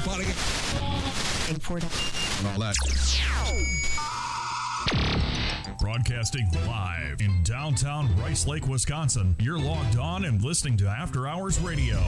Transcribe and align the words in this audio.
Party. 0.00 0.24
Import. 1.50 1.82
And 2.38 2.46
all 2.48 2.58
that. 2.58 2.74
Broadcasting 5.78 6.48
live 6.66 7.20
in 7.20 7.42
downtown 7.42 8.08
Rice 8.16 8.46
Lake, 8.46 8.66
Wisconsin. 8.66 9.36
You're 9.38 9.58
logged 9.58 9.98
on 9.98 10.24
and 10.24 10.42
listening 10.42 10.76
to 10.78 10.86
After 10.86 11.26
Hours 11.26 11.58
Radio. 11.60 12.02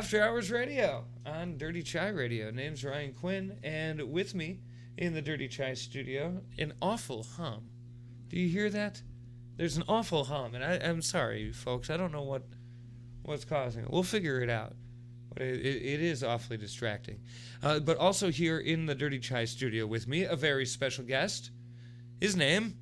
After 0.00 0.22
Hours 0.22 0.50
Radio 0.50 1.04
on 1.26 1.58
Dirty 1.58 1.82
Chai 1.82 2.08
Radio. 2.08 2.50
Name's 2.50 2.82
Ryan 2.82 3.12
Quinn, 3.12 3.58
and 3.62 4.00
with 4.10 4.34
me 4.34 4.60
in 4.96 5.12
the 5.12 5.20
Dirty 5.20 5.46
Chai 5.46 5.74
studio, 5.74 6.40
an 6.58 6.72
awful 6.80 7.22
hum. 7.22 7.68
Do 8.28 8.38
you 8.38 8.48
hear 8.48 8.70
that? 8.70 9.02
There's 9.58 9.76
an 9.76 9.84
awful 9.88 10.24
hum, 10.24 10.54
and 10.54 10.64
I, 10.64 10.76
I'm 10.76 11.02
sorry, 11.02 11.52
folks. 11.52 11.90
I 11.90 11.98
don't 11.98 12.12
know 12.12 12.22
what 12.22 12.44
what's 13.24 13.44
causing 13.44 13.82
it. 13.82 13.90
We'll 13.90 14.02
figure 14.02 14.40
it 14.40 14.48
out. 14.48 14.72
But 15.34 15.42
it, 15.42 15.60
it, 15.60 15.82
it 15.82 16.00
is 16.00 16.24
awfully 16.24 16.56
distracting. 16.56 17.20
Uh, 17.62 17.78
but 17.80 17.98
also 17.98 18.30
here 18.30 18.58
in 18.58 18.86
the 18.86 18.94
Dirty 18.94 19.18
Chai 19.18 19.44
studio 19.44 19.86
with 19.86 20.08
me, 20.08 20.22
a 20.22 20.34
very 20.34 20.64
special 20.64 21.04
guest. 21.04 21.50
His 22.22 22.34
name, 22.34 22.78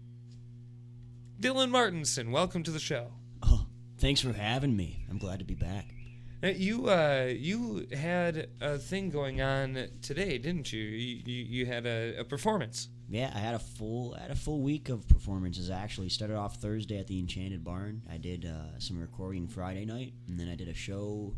Dylan 1.41 1.71
Martinson. 1.71 2.31
Welcome 2.31 2.62
to 2.62 2.71
the 2.71 2.78
show. 2.78 3.11
Oh, 3.43 3.67
thanks 3.99 4.21
for 4.21 4.33
having 4.33 4.77
me. 4.77 5.05
I'm 5.11 5.19
glad 5.19 5.41
to 5.41 5.45
be 5.45 5.57
back. 5.57 5.97
Now, 6.43 6.50
you 6.50 6.88
uh, 6.88 7.32
you 7.37 7.88
had 7.93 8.49
a 8.60 8.78
thing 8.78 9.10
going 9.10 9.41
on 9.41 9.88
today, 10.03 10.38
didn't 10.38 10.72
you? 10.72 10.81
You, 10.82 11.22
you, 11.26 11.44
you 11.44 11.66
had 11.66 11.84
a, 11.84 12.19
a 12.19 12.25
performance. 12.25 12.88
Yeah, 13.09 13.32
I 13.34 13.38
had 13.38 13.54
a 13.54 13.59
full 13.59 14.15
I 14.16 14.22
had 14.22 14.31
a 14.31 14.37
full 14.37 14.60
week 14.60 14.88
of 14.88 15.09
performances. 15.09 15.69
Actually, 15.69 16.10
started 16.10 16.37
off 16.37 16.56
Thursday 16.56 16.98
at 16.98 17.09
the 17.09 17.19
Enchanted 17.19 17.65
Barn. 17.65 18.03
I 18.09 18.19
did 18.19 18.44
uh, 18.44 18.78
some 18.78 19.00
recording 19.00 19.48
Friday 19.48 19.84
night, 19.84 20.12
and 20.28 20.38
then 20.38 20.48
I 20.48 20.54
did 20.54 20.69
a 20.69 20.75
show 20.75 21.34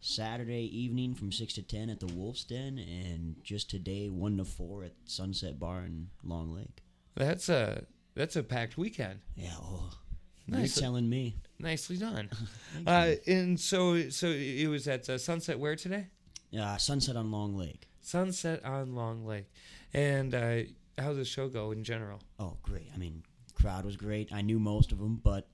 Saturday 0.00 0.70
evening 0.72 1.14
from 1.14 1.32
six 1.32 1.54
to 1.54 1.62
ten 1.62 1.90
at 1.90 1.98
the 1.98 2.06
Wolf's 2.06 2.44
Den, 2.44 2.78
and 2.78 3.36
just 3.42 3.70
today 3.70 4.08
one 4.08 4.36
to 4.36 4.44
four 4.44 4.84
at 4.84 4.92
Sunset 5.04 5.58
Bar 5.58 5.80
in 5.86 6.08
Long 6.22 6.54
Lake. 6.54 6.84
That's 7.16 7.48
a 7.48 7.86
that's 8.14 8.36
a 8.36 8.42
packed 8.44 8.78
weekend. 8.78 9.18
Yeah, 9.34 9.54
oh, 9.60 9.90
Nice. 10.46 10.76
you're 10.76 10.82
telling 10.82 11.08
me. 11.08 11.38
Nicely 11.62 11.96
done. 11.96 12.28
uh, 12.86 13.12
and 13.26 13.58
so 13.58 14.10
so 14.10 14.26
it 14.26 14.66
was 14.66 14.88
at 14.88 15.08
uh, 15.08 15.16
Sunset 15.16 15.58
where 15.58 15.76
today? 15.76 16.08
Uh, 16.58 16.76
Sunset 16.76 17.16
on 17.16 17.30
Long 17.30 17.56
Lake. 17.56 17.86
Sunset 18.00 18.64
on 18.64 18.94
Long 18.94 19.24
Lake. 19.24 19.50
And 19.94 20.34
uh, 20.34 20.58
how 20.98 21.08
did 21.08 21.18
the 21.18 21.24
show 21.24 21.48
go 21.48 21.70
in 21.70 21.84
general? 21.84 22.20
Oh, 22.38 22.56
great! 22.62 22.90
I 22.94 22.98
mean, 22.98 23.22
crowd 23.54 23.84
was 23.84 23.96
great. 23.96 24.32
I 24.32 24.42
knew 24.42 24.58
most 24.58 24.90
of 24.90 24.98
them, 24.98 25.20
but 25.22 25.48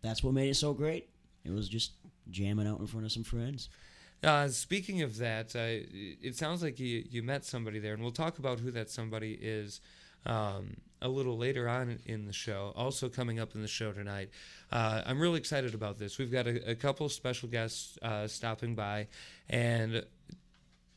that's 0.00 0.22
what 0.22 0.32
made 0.32 0.48
it 0.48 0.56
so 0.56 0.72
great. 0.72 1.10
It 1.44 1.50
was 1.50 1.68
just 1.68 1.92
jamming 2.30 2.66
out 2.66 2.80
in 2.80 2.86
front 2.86 3.04
of 3.04 3.12
some 3.12 3.24
friends. 3.24 3.68
Uh, 4.22 4.48
speaking 4.48 5.02
of 5.02 5.18
that, 5.18 5.54
uh, 5.56 5.84
it 5.92 6.36
sounds 6.36 6.62
like 6.62 6.78
you, 6.78 7.04
you 7.10 7.22
met 7.22 7.44
somebody 7.44 7.80
there, 7.80 7.92
and 7.92 8.02
we'll 8.02 8.12
talk 8.12 8.38
about 8.38 8.60
who 8.60 8.70
that 8.70 8.88
somebody 8.88 9.32
is 9.40 9.80
um, 10.26 10.76
a 11.02 11.08
little 11.08 11.36
later 11.36 11.68
on 11.68 11.98
in 12.06 12.26
the 12.26 12.32
show. 12.32 12.72
Also 12.76 13.08
coming 13.08 13.38
up 13.38 13.54
in 13.54 13.60
the 13.60 13.68
show 13.68 13.92
tonight, 13.92 14.30
uh, 14.70 15.02
I'm 15.04 15.20
really 15.20 15.38
excited 15.38 15.74
about 15.74 15.98
this. 15.98 16.18
We've 16.18 16.32
got 16.32 16.46
a, 16.46 16.70
a 16.70 16.74
couple 16.74 17.08
special 17.08 17.48
guests 17.48 17.98
uh, 18.00 18.26
stopping 18.28 18.74
by, 18.74 19.08
and 19.50 20.04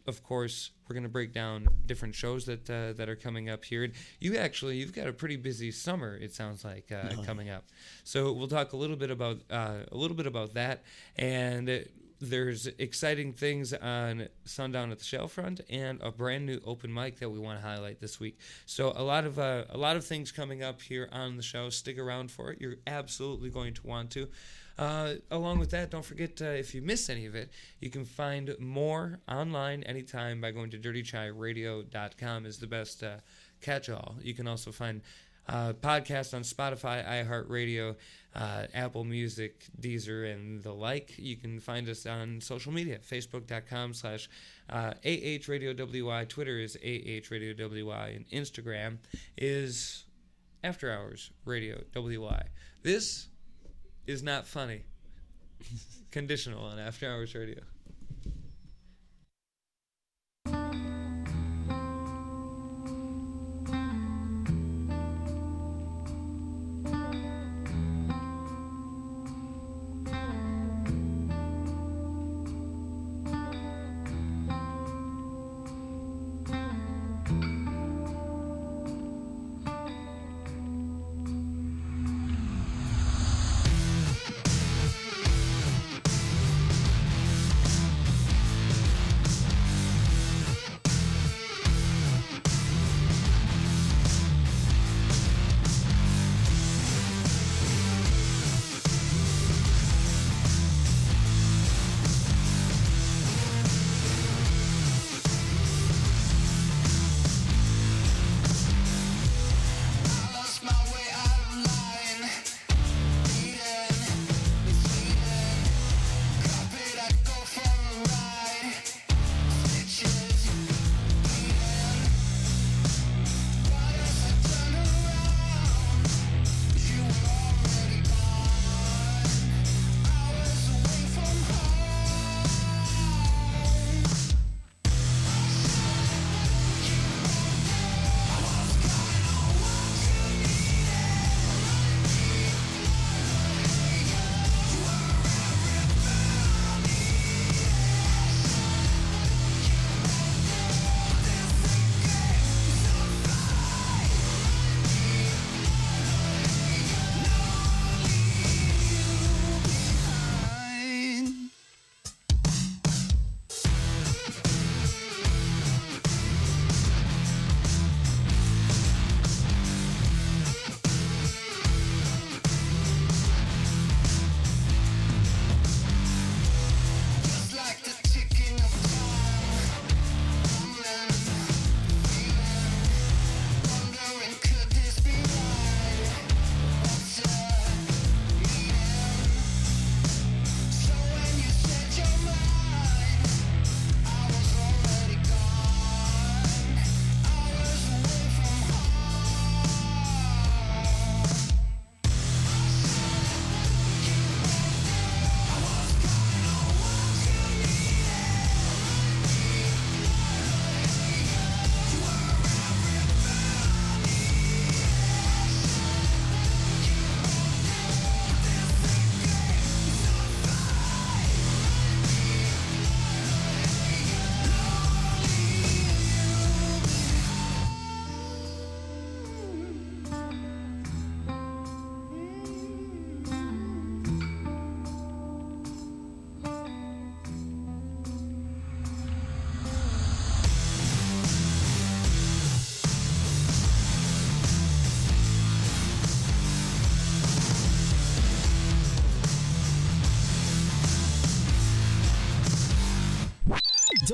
of 0.08 0.24
course, 0.24 0.72
we're 0.88 0.94
going 0.94 1.04
to 1.04 1.10
break 1.10 1.34
down 1.34 1.68
different 1.86 2.14
shows 2.14 2.46
that 2.46 2.70
uh, 2.70 2.94
that 2.94 3.10
are 3.10 3.16
coming 3.16 3.50
up 3.50 3.66
here. 3.66 3.92
You 4.20 4.38
actually, 4.38 4.78
you've 4.78 4.94
got 4.94 5.08
a 5.08 5.14
pretty 5.14 5.36
busy 5.36 5.72
summer. 5.72 6.16
It 6.16 6.34
sounds 6.34 6.64
like 6.64 6.92
uh, 6.92 7.24
coming 7.26 7.50
up. 7.50 7.66
So 8.04 8.32
we'll 8.32 8.48
talk 8.48 8.74
a 8.74 8.78
little 8.78 8.96
bit 8.96 9.12
about 9.12 9.42
uh, 9.50 9.80
a 9.92 9.98
little 9.98 10.16
bit 10.16 10.28
about 10.28 10.54
that, 10.54 10.84
and 11.18 11.70
uh, 11.70 11.80
there's 12.22 12.68
exciting 12.68 13.34
things 13.34 13.74
on 13.74 14.28
Sundown 14.46 14.92
at 14.92 15.00
the 15.00 15.06
Shellfront 15.06 15.62
and 15.70 16.02
a 16.02 16.12
brand 16.12 16.46
new 16.46 16.62
open 16.66 16.94
mic 16.94 17.20
that 17.20 17.30
we 17.30 17.40
want 17.40 17.60
to 17.60 17.66
highlight 17.66 18.00
this 18.00 18.20
week. 18.20 18.40
So 18.66 18.94
a 18.96 19.04
lot 19.04 19.26
of 19.26 19.38
uh, 19.38 19.66
a 19.70 19.78
lot 19.78 19.96
of 19.96 20.06
things 20.06 20.32
coming 20.32 20.64
up 20.64 20.82
here 20.82 21.10
on 21.12 21.38
the 21.38 21.44
show. 21.44 21.70
Stick 21.70 22.00
around 22.00 22.32
for 22.32 22.52
it. 22.52 22.62
You're 22.62 22.78
absolutely 22.88 23.50
going 23.50 23.74
to 23.74 23.88
want 23.88 24.12
to. 24.12 24.30
Uh, 24.78 25.14
along 25.32 25.60
with 25.60 25.72
that, 25.72 25.90
don't 25.90 26.04
forget 26.04 26.42
uh, 26.42 26.46
if 26.46 26.76
you 26.76 26.82
miss 26.82 27.10
any 27.10 27.26
of 27.26 27.36
it, 27.36 27.50
you 27.80 27.90
can 27.90 28.04
find 28.04 28.54
more 28.60 29.20
online 29.28 29.84
anytime 29.84 30.42
by 30.42 30.52
going 30.52 30.70
to 30.70 30.78
dirtychairadio.com 30.78 32.46
is 32.46 32.58
the 32.60 32.68
best 32.68 33.02
uh, 33.02 33.16
catch-all. 33.62 34.16
You 34.22 34.34
can 34.34 34.48
also 34.48 34.74
find 34.74 35.02
uh, 35.48 35.74
podcasts 35.74 36.34
on 36.34 36.42
Spotify, 36.42 37.06
iHeartRadio, 37.08 37.96
uh, 38.36 38.68
Apple 38.74 39.04
Music, 39.04 39.66
Deezer, 39.80 40.32
and 40.34 40.62
the 40.62 40.74
like. 40.74 41.18
You 41.18 41.38
can 41.38 41.60
find 41.60 41.88
us 41.88 42.06
on 42.06 42.42
social 42.42 42.72
media, 42.72 43.00
facebook.com 43.00 43.94
slash 43.94 44.30
uh, 44.70 44.94
AHRadioWI. 45.06 46.28
Twitter 46.28 46.60
is 46.60 46.78
AHRadioWI, 46.84 48.16
and 48.16 48.30
Instagram 48.30 48.98
is 49.38 50.06
After 50.64 50.92
Hours 50.92 51.32
Radio 51.46 51.82
WI. 51.94 52.44
This 52.84 53.28
is 54.06 54.22
not 54.22 54.46
funny. 54.46 54.84
Conditional 56.12 56.66
on 56.66 56.80
After 56.80 57.10
Hours 57.10 57.34
Radio. 57.36 57.62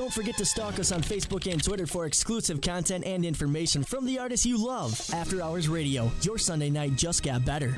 Don't 0.02 0.12
forget 0.12 0.36
to 0.38 0.44
stalk 0.44 0.80
us 0.80 0.90
on 0.90 1.00
Facebook 1.00 1.48
and 1.48 1.62
Twitter 1.62 1.86
for 1.86 2.06
exclusive 2.06 2.60
content 2.60 3.04
and 3.06 3.24
information 3.24 3.84
from 3.84 4.04
the 4.04 4.18
artists 4.18 4.44
you 4.44 4.58
love. 4.58 5.00
After 5.14 5.40
Hours 5.40 5.68
Radio, 5.68 6.10
your 6.22 6.38
Sunday 6.38 6.70
night 6.70 6.96
just 6.96 7.22
got 7.22 7.44
better. 7.44 7.72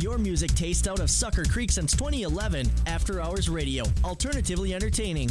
your 0.00 0.18
music 0.18 0.52
taste 0.54 0.88
out 0.88 1.00
of 1.00 1.10
Sucker 1.10 1.44
Creek 1.44 1.70
since 1.70 1.92
2011. 1.92 2.68
After 2.86 3.20
Hours 3.20 3.48
Radio, 3.48 3.84
alternatively 4.04 4.74
entertaining. 4.74 5.30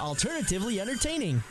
alternatively 0.00 0.80
entertaining. 0.80 1.42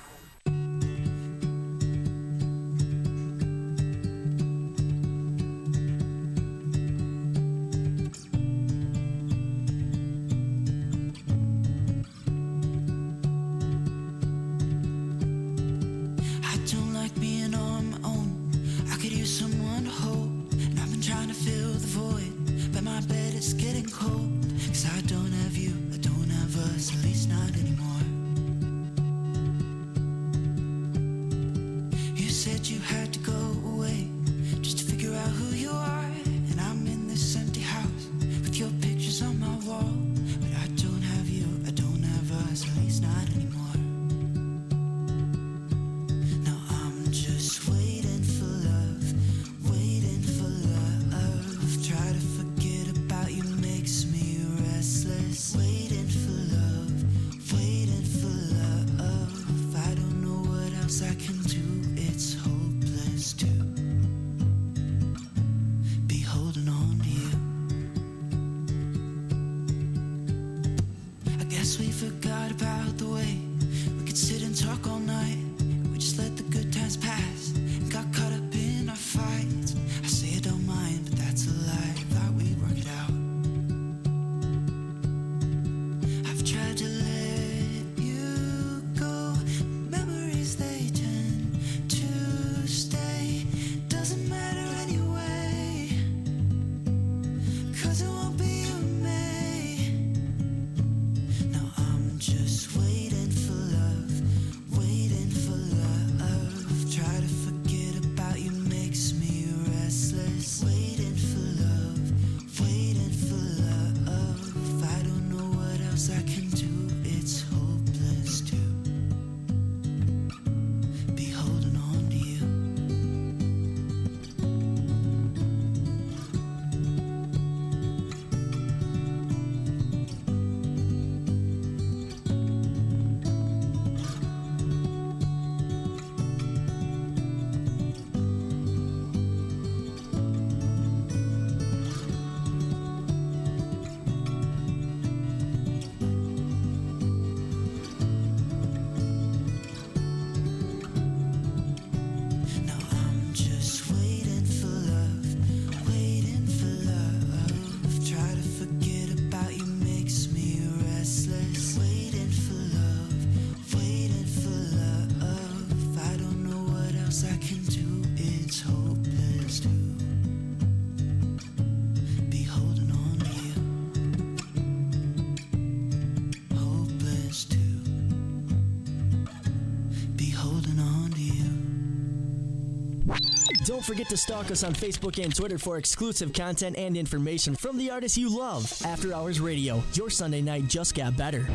Don't 183.75 183.83
forget 183.83 184.07
to 184.07 184.15
stalk 184.15 184.51
us 184.51 184.63
on 184.63 184.73
Facebook 184.73 185.21
and 185.21 185.35
Twitter 185.35 185.57
for 185.57 185.75
exclusive 185.75 186.31
content 186.31 186.77
and 186.77 186.95
information 186.95 187.55
from 187.55 187.77
the 187.77 187.91
artists 187.91 188.17
you 188.17 188.33
love. 188.33 188.71
After 188.85 189.13
Hours 189.13 189.41
Radio, 189.41 189.83
your 189.91 190.09
Sunday 190.09 190.41
night 190.41 190.69
just 190.69 190.95
got 190.95 191.17
better. 191.17 191.45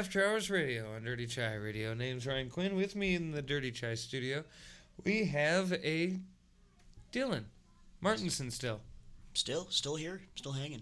After 0.00 0.26
Hours 0.26 0.48
Radio 0.48 0.94
on 0.94 1.04
Dirty 1.04 1.26
Chai 1.26 1.56
Radio. 1.56 1.92
Name's 1.92 2.26
Ryan 2.26 2.48
Quinn. 2.48 2.74
With 2.74 2.96
me 2.96 3.14
in 3.14 3.32
the 3.32 3.42
Dirty 3.42 3.70
Chai 3.70 3.92
studio, 3.92 4.44
we 5.04 5.26
have 5.26 5.74
a 5.74 6.18
Dylan 7.12 7.44
Martinson 8.00 8.50
still. 8.50 8.80
Still, 9.34 9.66
still 9.68 9.96
here, 9.96 10.22
still 10.36 10.52
hanging. 10.52 10.80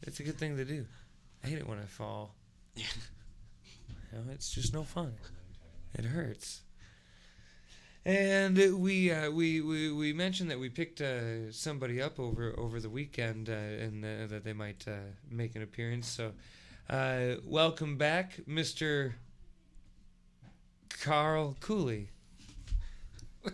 It's 0.00 0.20
a 0.20 0.22
good 0.22 0.38
thing 0.38 0.56
to 0.56 0.64
do. 0.64 0.86
I 1.44 1.48
hate 1.48 1.58
it 1.58 1.68
when 1.68 1.78
I 1.78 1.84
fall. 1.84 2.34
You 2.76 2.84
know, 4.14 4.24
it's 4.32 4.50
just 4.50 4.72
no 4.72 4.84
fun. 4.84 5.12
It 5.92 6.06
hurts. 6.06 6.62
And 8.06 8.56
we 8.80 9.12
uh, 9.12 9.30
we, 9.30 9.60
we 9.60 9.92
we 9.92 10.14
mentioned 10.14 10.50
that 10.50 10.58
we 10.58 10.70
picked 10.70 11.02
uh, 11.02 11.52
somebody 11.52 12.00
up 12.00 12.18
over 12.18 12.54
over 12.58 12.80
the 12.80 12.90
weekend 12.90 13.50
uh, 13.50 13.52
and 13.52 14.02
uh, 14.02 14.26
that 14.28 14.44
they 14.44 14.54
might 14.54 14.86
uh, 14.88 15.12
make 15.30 15.56
an 15.56 15.62
appearance. 15.62 16.08
So, 16.08 16.32
uh, 16.90 17.36
welcome 17.44 17.96
back, 17.96 18.40
Mister 18.46 19.14
Carl 21.02 21.56
Cooley. 21.60 22.08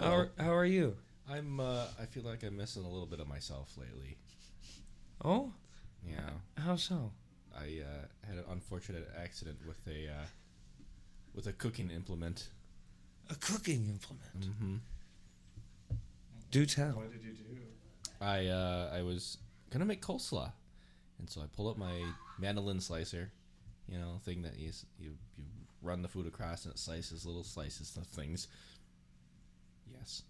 how 0.00 0.12
are, 0.12 0.28
how 0.38 0.54
are 0.54 0.64
you? 0.64 0.96
I'm. 1.30 1.60
Uh, 1.60 1.84
I 2.00 2.06
feel 2.06 2.22
like 2.22 2.42
I'm 2.42 2.56
missing 2.56 2.84
a 2.84 2.88
little 2.88 3.06
bit 3.06 3.20
of 3.20 3.28
myself 3.28 3.76
lately. 3.76 4.16
Oh, 5.24 5.52
Yeah, 6.06 6.30
how 6.56 6.76
so? 6.76 7.10
I 7.56 7.82
uh, 7.82 8.06
had 8.26 8.38
an 8.38 8.44
unfortunate 8.50 9.08
accident 9.20 9.58
with 9.66 9.78
a 9.88 10.08
uh, 10.08 10.26
with 11.34 11.46
a 11.46 11.52
cooking 11.52 11.90
implement. 11.90 12.48
A 13.30 13.34
cooking 13.34 13.88
implement. 13.88 14.40
Mm-hmm. 14.40 14.76
Do 16.50 16.64
tell. 16.66 16.92
What 16.92 17.12
did 17.12 17.22
you 17.22 17.32
do? 17.32 17.60
I 18.20 18.46
uh, 18.46 18.90
I 18.94 19.02
was 19.02 19.38
gonna 19.70 19.84
make 19.84 20.00
coleslaw, 20.00 20.52
and 21.18 21.28
so 21.28 21.40
I 21.40 21.44
pull 21.54 21.68
up 21.68 21.76
my 21.76 22.02
mandolin 22.38 22.80
slicer, 22.80 23.30
you 23.88 23.98
know, 23.98 24.20
thing 24.24 24.42
that 24.42 24.58
you 24.58 24.70
you 24.98 25.10
you 25.36 25.44
run 25.82 26.02
the 26.02 26.08
food 26.08 26.26
across 26.26 26.64
and 26.64 26.74
it 26.74 26.78
slices 26.78 27.24
little 27.26 27.44
slices 27.44 27.96
of 27.96 28.06
things. 28.06 28.48
Yes, 29.92 30.22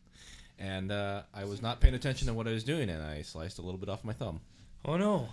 and 0.58 0.90
uh, 0.92 1.22
I 1.34 1.44
was 1.44 1.60
not 1.62 1.80
paying 1.80 1.94
attention 1.94 2.26
to 2.28 2.34
what 2.34 2.46
I 2.48 2.52
was 2.52 2.64
doing, 2.64 2.88
and 2.90 3.02
I 3.02 3.22
sliced 3.22 3.58
a 3.58 3.62
little 3.62 3.78
bit 3.78 3.88
off 3.88 4.04
my 4.04 4.12
thumb, 4.12 4.40
Oh 4.84 4.96
no. 4.96 5.28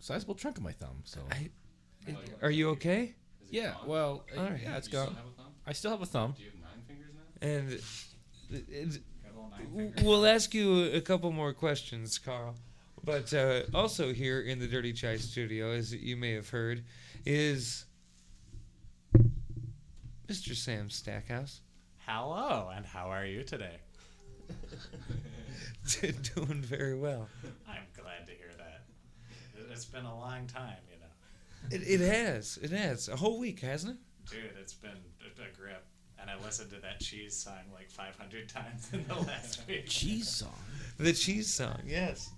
sizable 0.00 0.34
chunk 0.34 0.56
of 0.58 0.62
my 0.62 0.72
thumb. 0.72 1.02
So 1.04 1.20
I, 1.30 1.50
are 2.42 2.50
you 2.50 2.70
okay? 2.70 3.14
yeah, 3.50 3.74
well, 3.86 4.24
uh, 4.36 4.40
All 4.40 4.50
right. 4.50 4.60
yeah, 4.62 4.76
it's 4.76 4.88
gone. 4.88 5.16
I 5.66 5.72
still 5.72 5.90
have 5.90 6.02
a 6.02 6.06
thumb. 6.06 6.34
Do 6.36 6.44
you 6.44 6.50
have 6.50 6.60
nine 6.60 6.84
fingers 6.86 7.12
now? 7.14 7.46
And 7.46 7.72
it's, 7.72 8.96
Got 9.22 9.32
a 9.32 9.34
little 9.34 9.50
nine 9.50 9.92
finger. 9.94 10.08
we'll 10.08 10.26
ask 10.26 10.54
you 10.54 10.84
a 10.92 11.00
couple 11.00 11.30
more 11.32 11.52
questions, 11.52 12.18
Carl. 12.18 12.54
But 13.08 13.32
uh, 13.32 13.62
also 13.72 14.12
here 14.12 14.42
in 14.42 14.58
the 14.58 14.66
Dirty 14.66 14.92
Chai 14.92 15.16
studio, 15.16 15.70
as 15.72 15.94
you 15.94 16.14
may 16.14 16.32
have 16.34 16.50
heard, 16.50 16.84
is 17.24 17.86
Mr. 20.26 20.54
Sam 20.54 20.90
Stackhouse. 20.90 21.62
Hello, 22.06 22.70
and 22.76 22.84
how 22.84 23.06
are 23.10 23.24
you 23.24 23.44
today? 23.44 23.76
Doing 26.34 26.60
very 26.60 26.98
well. 26.98 27.30
I'm 27.66 27.78
glad 27.98 28.26
to 28.26 28.32
hear 28.32 28.50
that. 28.58 28.82
It- 29.58 29.70
It's 29.72 29.86
been 29.86 30.04
a 30.04 30.14
long 30.14 30.46
time, 30.46 30.76
you 30.92 30.98
know. 31.00 31.74
It, 31.74 31.88
it 31.88 32.00
has. 32.06 32.58
It 32.60 32.72
has. 32.72 33.08
A 33.08 33.16
whole 33.16 33.38
week, 33.38 33.60
hasn't 33.60 33.94
it? 33.94 34.30
Dude, 34.30 34.50
it's 34.60 34.74
been 34.74 34.90
a 34.90 35.42
a 35.42 35.56
grip. 35.56 35.82
And 36.20 36.28
I 36.28 36.36
listened 36.44 36.68
to 36.72 36.80
that 36.80 37.00
cheese 37.00 37.34
song 37.34 37.54
like 37.72 37.88
500 37.90 38.50
times 38.50 38.90
in 38.92 39.06
the 39.08 39.14
last 39.14 39.62
week. 39.68 39.86
Cheese 39.88 40.28
song. 40.28 40.52
The 40.98 41.14
cheese 41.14 41.46
song, 41.54 41.80
yes. 41.86 42.28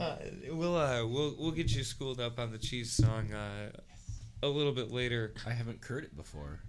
Uh, 0.00 0.16
we'll 0.52 0.76
uh, 0.76 1.06
we'll 1.06 1.34
we'll 1.38 1.50
get 1.50 1.70
you 1.74 1.84
schooled 1.84 2.20
up 2.20 2.38
on 2.38 2.50
the 2.50 2.56
cheese 2.56 2.90
song 2.90 3.30
uh, 3.34 3.70
a 4.42 4.48
little 4.48 4.72
bit 4.72 4.90
later. 4.90 5.34
I 5.46 5.50
haven't 5.50 5.84
heard 5.84 6.04
it 6.04 6.16
before. 6.16 6.60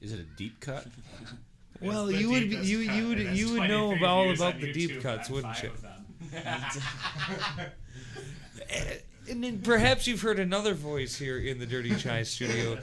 Is 0.00 0.12
it 0.12 0.18
a 0.18 0.36
deep 0.36 0.60
cut? 0.60 0.86
Well, 1.78 2.10
you 2.10 2.30
would 2.30 2.44
be, 2.44 2.56
deepest 2.56 2.70
you 2.70 2.86
cut, 2.86 2.96
you 2.96 3.08
would 3.08 3.18
you 3.18 3.50
would 3.50 3.66
23 3.66 3.68
know 3.68 4.06
all 4.06 4.32
about 4.32 4.58
the 4.58 4.72
deep 4.72 5.02
cuts, 5.02 5.28
wouldn't 5.28 5.62
you? 5.62 5.70
And 9.28 9.42
then 9.42 9.58
perhaps 9.58 10.06
you've 10.06 10.22
heard 10.22 10.38
another 10.38 10.72
voice 10.72 11.18
here 11.18 11.38
in 11.38 11.58
the 11.58 11.66
Dirty 11.66 11.94
Chai 11.96 12.22
studio. 12.22 12.78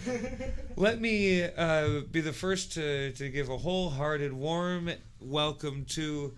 Let 0.75 0.99
me 0.99 1.43
uh, 1.43 2.01
be 2.11 2.19
the 2.19 2.33
first 2.33 2.73
to, 2.73 3.11
to 3.13 3.29
give 3.29 3.49
a 3.49 3.57
wholehearted, 3.57 4.33
warm 4.33 4.91
welcome 5.21 5.85
to 5.91 6.33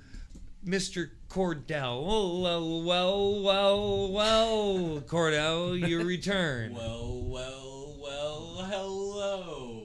Mr. 0.65 1.09
Kordell. 1.29 2.41
Well, 2.41 2.83
well, 2.83 3.41
well, 3.41 4.11
well, 4.11 5.01
Kordell, 5.01 5.77
you 5.88 6.03
return. 6.03 6.73
Well, 6.75 7.21
well, 7.25 7.95
well, 8.01 8.65
hello. 8.69 9.83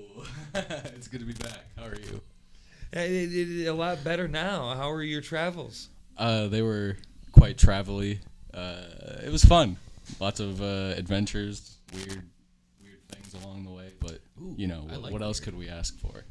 it's 0.95 1.09
good 1.09 1.21
to 1.21 1.27
be 1.27 1.33
back. 1.33 1.65
How 1.77 1.87
are 1.87 1.95
you? 1.97 2.21
Uh, 2.95 3.01
it- 3.01 3.33
it- 3.63 3.67
a 3.67 3.73
lot 3.75 4.03
better 4.05 4.29
now. 4.29 4.75
How 4.75 4.91
are 4.91 5.03
your 5.03 5.21
travels? 5.21 5.89
Uh, 6.17 6.49
they 6.49 6.63
were 6.63 6.97
quite 7.33 7.57
travel-y. 7.59 8.19
Uh, 8.53 8.83
it 9.25 9.31
was 9.33 9.45
fun. 9.45 9.77
Lots 10.19 10.41
of 10.41 10.61
uh, 10.61 10.95
adventures, 10.97 11.77
weird, 11.95 12.23
weird 12.83 13.01
things 13.09 13.35
along 13.43 13.65
the 13.65 13.71
way. 13.71 13.91
But 14.01 14.21
you 14.57 14.67
know, 14.67 14.81
what, 14.83 15.03
like 15.03 15.13
what 15.13 15.23
else 15.23 15.39
could 15.41 15.57
we 15.57 15.69
ask 15.69 15.97
for? 15.99 16.25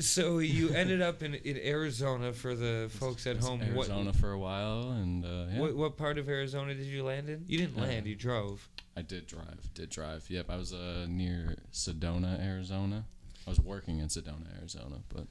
So 0.00 0.38
you 0.38 0.70
ended 0.70 1.00
up 1.00 1.22
in, 1.22 1.34
in 1.34 1.56
Arizona 1.56 2.32
for 2.32 2.54
the 2.54 2.90
folks 2.98 3.26
at 3.26 3.38
home. 3.38 3.62
Arizona 3.62 4.06
What, 4.06 4.16
for 4.16 4.32
a 4.32 4.38
while, 4.38 4.90
and 4.92 5.24
uh, 5.24 5.28
yeah, 5.52 5.58
what 5.60 5.74
what 5.76 5.96
part 5.96 6.18
of 6.18 6.28
Arizona 6.28 6.74
did 6.74 6.86
you 6.86 7.02
land 7.02 7.28
in? 7.28 7.44
You 7.46 7.58
didn't 7.58 7.78
Uh, 7.78 7.86
land. 7.86 8.06
You 8.06 8.14
drove. 8.14 8.68
I 8.96 9.02
did 9.02 9.26
drive. 9.26 9.72
Did 9.74 9.88
drive. 9.88 10.28
Yep, 10.28 10.46
I 10.50 10.56
was 10.56 10.74
uh, 10.74 11.06
near 11.08 11.56
Sedona, 11.72 12.38
Arizona. 12.44 13.04
I 13.46 13.50
was 13.50 13.60
working 13.60 13.98
in 14.00 14.08
Sedona, 14.08 14.54
Arizona, 14.58 14.96
but 15.08 15.26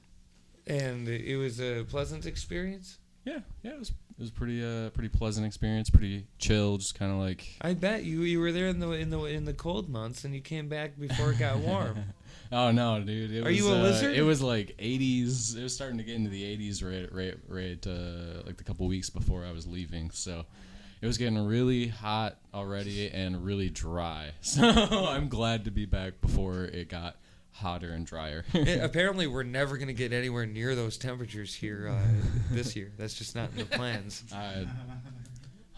And 0.66 1.08
it 1.08 1.36
was 1.36 1.60
a 1.60 1.84
pleasant 1.84 2.26
experience. 2.26 2.98
yeah, 3.24 3.40
yeah, 3.62 3.72
it 3.74 3.78
was 3.78 3.90
it 3.90 4.18
was 4.24 4.30
pretty 4.32 4.62
uh 4.64 4.90
pretty 4.90 5.08
pleasant 5.10 5.46
experience, 5.46 5.88
pretty 5.90 6.26
chill, 6.38 6.76
just 6.78 6.98
kind 6.98 7.12
of 7.12 7.18
like 7.18 7.46
I 7.60 7.74
bet 7.74 8.02
you 8.04 8.22
you 8.22 8.40
were 8.40 8.50
there 8.52 8.66
in 8.66 8.80
the 8.80 8.90
in 8.90 9.10
the 9.10 9.20
in 9.26 9.44
the 9.44 9.54
cold 9.54 9.88
months, 9.88 10.24
and 10.24 10.34
you 10.34 10.40
came 10.40 10.68
back 10.68 10.98
before 10.98 11.30
it 11.32 11.38
got 11.38 11.58
warm. 11.58 11.98
Oh 12.52 12.70
no, 12.72 13.00
dude! 13.00 13.30
It 13.30 13.40
Are 13.42 13.44
was, 13.44 13.56
you 13.56 13.68
a 13.70 13.78
uh, 13.78 13.82
lizard? 13.82 14.16
It 14.16 14.22
was 14.22 14.42
like 14.42 14.76
80s. 14.78 15.56
It 15.56 15.62
was 15.62 15.74
starting 15.74 15.98
to 15.98 16.04
get 16.04 16.16
into 16.16 16.30
the 16.30 16.42
80s 16.42 16.82
right, 16.84 17.08
right, 17.12 17.38
right. 17.48 17.86
Uh, 17.86 18.42
like 18.44 18.56
the 18.56 18.64
couple 18.64 18.86
weeks 18.88 19.08
before 19.08 19.44
I 19.44 19.52
was 19.52 19.66
leaving, 19.66 20.10
so 20.10 20.44
it 21.00 21.06
was 21.06 21.16
getting 21.16 21.38
really 21.38 21.88
hot 21.88 22.38
already 22.52 23.08
and 23.08 23.44
really 23.44 23.70
dry. 23.70 24.30
So 24.42 24.64
I'm 24.64 25.28
glad 25.28 25.64
to 25.66 25.70
be 25.70 25.86
back 25.86 26.20
before 26.20 26.64
it 26.64 26.88
got 26.88 27.16
hotter 27.52 27.90
and 27.90 28.04
drier. 28.04 28.44
Eh, 28.52 28.78
Apparently, 28.82 29.26
we're 29.26 29.44
never 29.44 29.76
going 29.76 29.88
to 29.88 29.94
get 29.94 30.12
anywhere 30.12 30.46
near 30.46 30.74
those 30.74 30.98
temperatures 30.98 31.54
here 31.54 31.88
uh, 31.88 32.02
this 32.50 32.74
year. 32.74 32.90
That's 32.98 33.14
just 33.14 33.36
not 33.36 33.50
in 33.52 33.58
the 33.58 33.64
plans. 33.66 34.24
uh, 34.32 34.64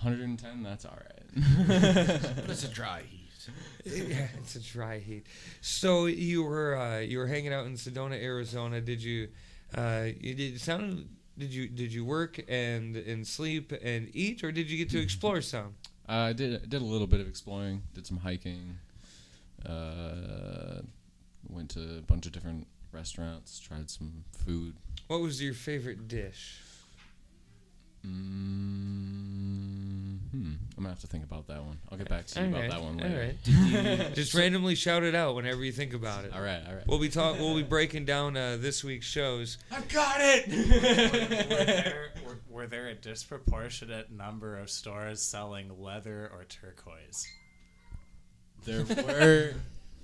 110. 0.01 0.63
That's 0.63 0.85
all 0.85 0.97
right. 0.97 2.37
But 2.37 2.51
it's 2.51 2.65
a 2.65 2.69
dry 2.69 3.03
heat. 3.09 3.22
yeah, 3.85 4.29
it's 4.39 4.55
a 4.57 4.61
dry 4.61 4.99
heat. 4.99 5.27
So 5.61 6.07
you 6.07 6.45
were 6.45 6.77
uh, 6.77 6.99
you 7.01 7.19
were 7.19 7.27
hanging 7.27 7.53
out 7.53 7.67
in 7.67 7.75
Sedona, 7.75 8.21
Arizona. 8.21 8.81
Did 8.81 9.03
you? 9.03 9.29
Uh, 9.75 10.09
you 10.21 10.35
did 10.35 10.61
sounded. 10.61 11.09
Did 11.37 11.53
you 11.53 11.69
did 11.69 11.93
you 11.93 12.05
work 12.05 12.39
and 12.49 12.97
and 12.97 13.27
sleep 13.27 13.73
and 13.83 14.09
eat, 14.15 14.45
or 14.45 14.53
did 14.53 14.71
you 14.71 14.79
get 14.79 14.91
to 14.91 15.01
explore 15.01 15.41
some? 15.41 15.75
Uh, 16.09 16.13
I 16.13 16.33
did 16.33 16.69
did 16.69 16.81
a 16.81 16.85
little 16.85 17.07
bit 17.07 17.21
of 17.21 17.27
exploring. 17.27 17.83
Did 17.95 18.07
some 18.07 18.19
hiking. 18.19 18.79
Uh, 19.67 20.83
went 21.49 21.71
to 21.71 21.99
a 21.99 22.03
bunch 22.03 22.27
of 22.27 22.33
different 22.33 22.67
restaurants. 22.93 23.59
Tried 23.59 23.91
some 23.91 24.25
food. 24.45 24.75
What 25.09 25.21
was 25.21 25.43
your 25.43 25.55
favorite 25.55 26.07
dish? 26.07 26.61
Mm, 28.05 28.11
hmm. 30.31 30.53
I'm 30.77 30.77
gonna 30.77 30.89
have 30.89 31.01
to 31.01 31.07
think 31.07 31.25
about 31.25 31.47
that 31.49 31.63
one. 31.65 31.79
I'll 31.91 31.99
get 31.99 32.09
back 32.09 32.27
to 32.27 32.41
you 32.41 32.47
All 32.47 32.51
about 32.53 32.61
right, 32.63 32.71
that 32.71 32.83
one 32.83 33.01
all 33.01 33.09
later. 33.09 33.35
right. 34.01 34.15
Just 34.15 34.35
randomly 34.35 34.75
shout 34.75 35.03
it 35.05 35.15
out 35.15 35.35
whenever 35.37 35.63
you 35.65 35.73
think 35.73 35.95
about 35.95 36.25
it. 36.25 36.33
All 36.35 36.41
right, 36.43 36.63
all 36.67 36.75
right. 36.75 36.87
We'll 36.87 36.99
be 36.99 37.09
talk. 37.09 37.39
We'll 37.39 37.55
be 37.55 37.63
breaking 37.63 38.05
down 38.07 38.37
uh, 38.37 38.57
this 38.59 38.83
week's 38.83 39.07
shows. 39.07 39.59
I've 39.71 39.89
got 39.89 40.17
it. 40.21 40.49
were, 40.49 41.65
there, 41.65 42.13
were, 42.27 42.39
were 42.51 42.67
there 42.67 42.89
a 42.89 42.95
disproportionate 42.95 44.11
number 44.11 44.57
of 44.59 44.69
stores 44.71 45.23
selling 45.23 45.81
leather 45.81 46.31
or 46.33 46.45
turquoise? 46.45 47.27
There 48.65 48.85
were, 48.85 49.55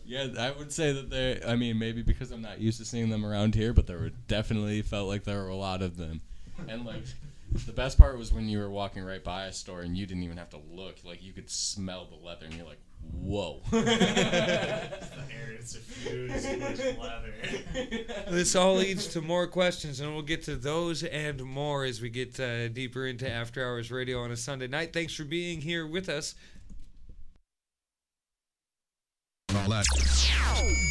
yeah, 0.04 0.28
I 0.38 0.50
would 0.52 0.72
say 0.72 0.92
that 0.92 1.10
there. 1.10 1.40
I 1.46 1.56
mean, 1.56 1.78
maybe 1.78 2.02
because 2.02 2.30
I'm 2.30 2.42
not 2.42 2.60
used 2.60 2.78
to 2.78 2.84
seeing 2.84 3.08
them 3.08 3.24
around 3.24 3.54
here, 3.54 3.72
but 3.72 3.86
there 3.86 3.98
were 3.98 4.10
definitely 4.28 4.82
felt 4.82 5.08
like 5.08 5.24
there 5.24 5.42
were 5.42 5.48
a 5.48 5.56
lot 5.56 5.82
of 5.82 5.96
them, 5.96 6.20
and 6.68 6.84
like. 6.84 7.02
The 7.52 7.72
best 7.72 7.98
part 7.98 8.18
was 8.18 8.32
when 8.32 8.48
you 8.48 8.58
were 8.58 8.70
walking 8.70 9.02
right 9.02 9.22
by 9.22 9.46
a 9.46 9.52
store 9.52 9.80
and 9.80 9.96
you 9.96 10.06
didn't 10.06 10.22
even 10.22 10.36
have 10.36 10.50
to 10.50 10.60
look. 10.70 10.96
Like 11.04 11.22
you 11.22 11.32
could 11.32 11.50
smell 11.50 12.06
the 12.06 12.16
leather, 12.16 12.44
and 12.44 12.54
you're 12.54 12.66
like, 12.66 12.80
"Whoa!" 13.12 13.62
the 13.70 13.78
air 15.30 15.56
is 15.58 15.78
with 16.04 16.98
leather. 16.98 17.34
This 18.30 18.54
all 18.54 18.76
leads 18.76 19.06
to 19.08 19.22
more 19.22 19.46
questions, 19.46 20.00
and 20.00 20.12
we'll 20.12 20.22
get 20.22 20.42
to 20.44 20.56
those 20.56 21.02
and 21.02 21.42
more 21.42 21.84
as 21.84 22.02
we 22.02 22.10
get 22.10 22.38
uh, 22.38 22.68
deeper 22.68 23.06
into 23.06 23.30
After 23.30 23.66
Hours 23.66 23.90
Radio 23.90 24.20
on 24.20 24.30
a 24.30 24.36
Sunday 24.36 24.66
night. 24.68 24.92
Thanks 24.92 25.14
for 25.14 25.24
being 25.24 25.60
here 25.62 25.86
with 25.86 26.08
us. 26.08 26.34
Left. 29.66 30.87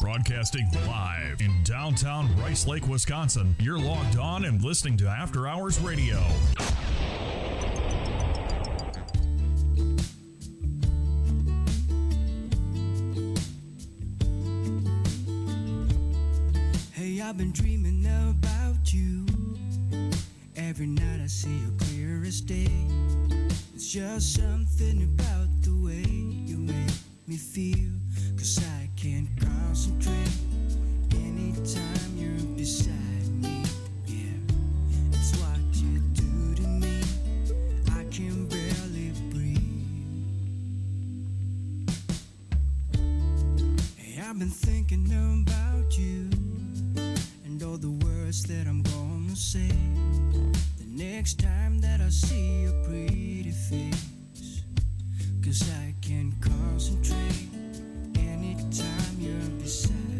Broadcasting 0.00 0.68
live 0.86 1.40
in 1.40 1.52
downtown 1.64 2.28
Rice 2.36 2.68
Lake, 2.68 2.86
Wisconsin, 2.86 3.56
you're 3.58 3.80
logged 3.80 4.16
on 4.16 4.44
and 4.44 4.62
listening 4.62 4.96
to 4.98 5.08
After 5.08 5.48
Hours 5.48 5.80
Radio. 5.80 6.18
Hey, 16.92 17.20
I've 17.20 17.36
been 17.36 17.50
dreaming 17.50 18.06
about 18.06 18.94
you. 18.94 19.26
Every 20.56 20.86
night 20.86 21.20
I 21.22 21.26
see 21.26 21.50
you 21.50 21.72
clear 21.76 22.22
as 22.24 22.40
day. 22.40 22.86
It's 23.74 23.88
just 23.88 24.36
something 24.36 25.02
about 25.02 25.48
the 25.62 25.74
way 25.74 26.04
you 26.08 26.56
make 26.56 26.92
me 27.26 27.36
feel. 27.36 27.98
Cause 28.38 28.60
I 28.64 28.88
can't 28.96 29.28
concentrate 29.40 30.30
anytime 31.12 32.16
you're 32.16 32.56
beside 32.56 33.28
me. 33.42 33.64
Yeah, 34.06 34.38
it's 35.12 35.36
what 35.38 35.58
you 35.74 35.98
do 36.14 36.54
to 36.54 36.68
me. 36.68 37.02
I 37.90 38.04
can 38.12 38.46
barely 38.46 39.12
breathe. 39.32 39.58
I've 44.22 44.38
been 44.38 44.50
thinking 44.50 45.06
about 45.42 45.98
you 45.98 46.30
and 47.44 47.60
all 47.64 47.76
the 47.76 47.90
words 47.90 48.44
that 48.44 48.68
I'm 48.68 48.82
gonna 48.82 49.34
say. 49.34 49.72
The 50.78 50.86
next 50.86 51.40
time 51.40 51.80
that 51.80 52.00
I 52.00 52.08
see 52.08 52.62
your 52.62 52.84
pretty 52.84 53.18
I 55.88 55.94
can't 56.02 56.34
concentrate 56.40 57.47
time 58.70 59.16
you're 59.20 59.50
beside 59.62 60.17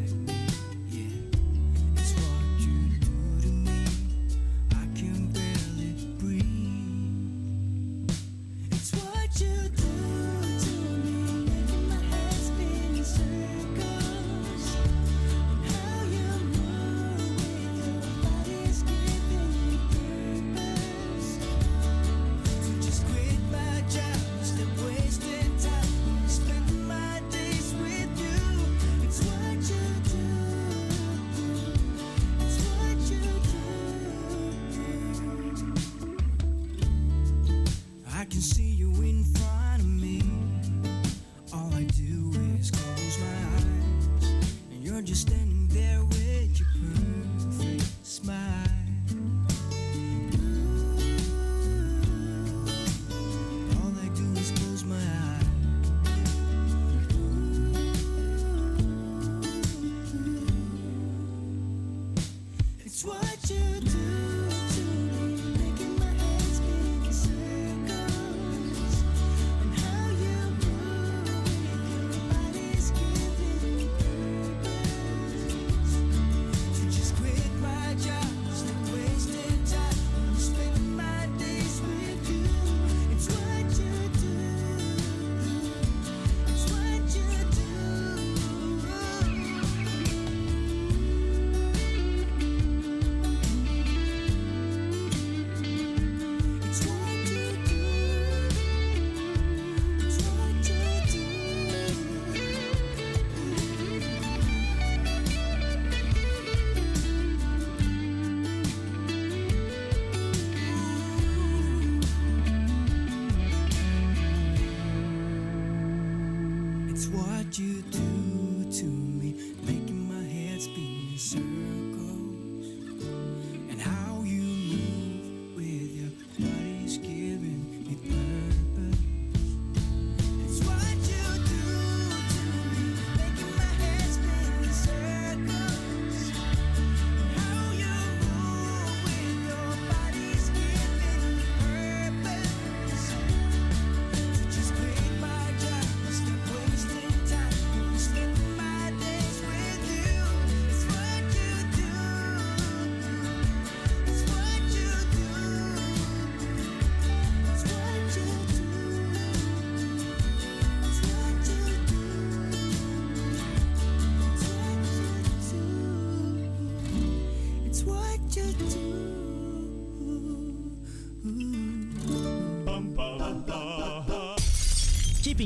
It's 62.90 63.04
what 63.04 63.50
you 63.50 63.80
do. 63.80 64.37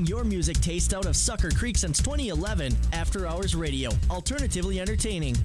your 0.07 0.25
music 0.25 0.59
taste 0.61 0.95
out 0.95 1.07
of 1.07 1.17
Sucker 1.17 1.51
Creek 1.51 1.77
since 1.77 1.99
2011. 1.99 2.75
After 2.93 3.27
Hours 3.27 3.55
Radio, 3.55 3.91
alternatively 4.11 4.81
entertaining. 4.81 5.37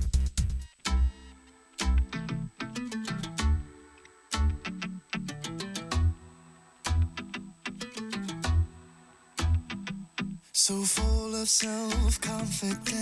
So 10.51 10.81
full 10.81 11.35
of 11.35 11.47
self 11.47 12.19
confidence 12.19 12.96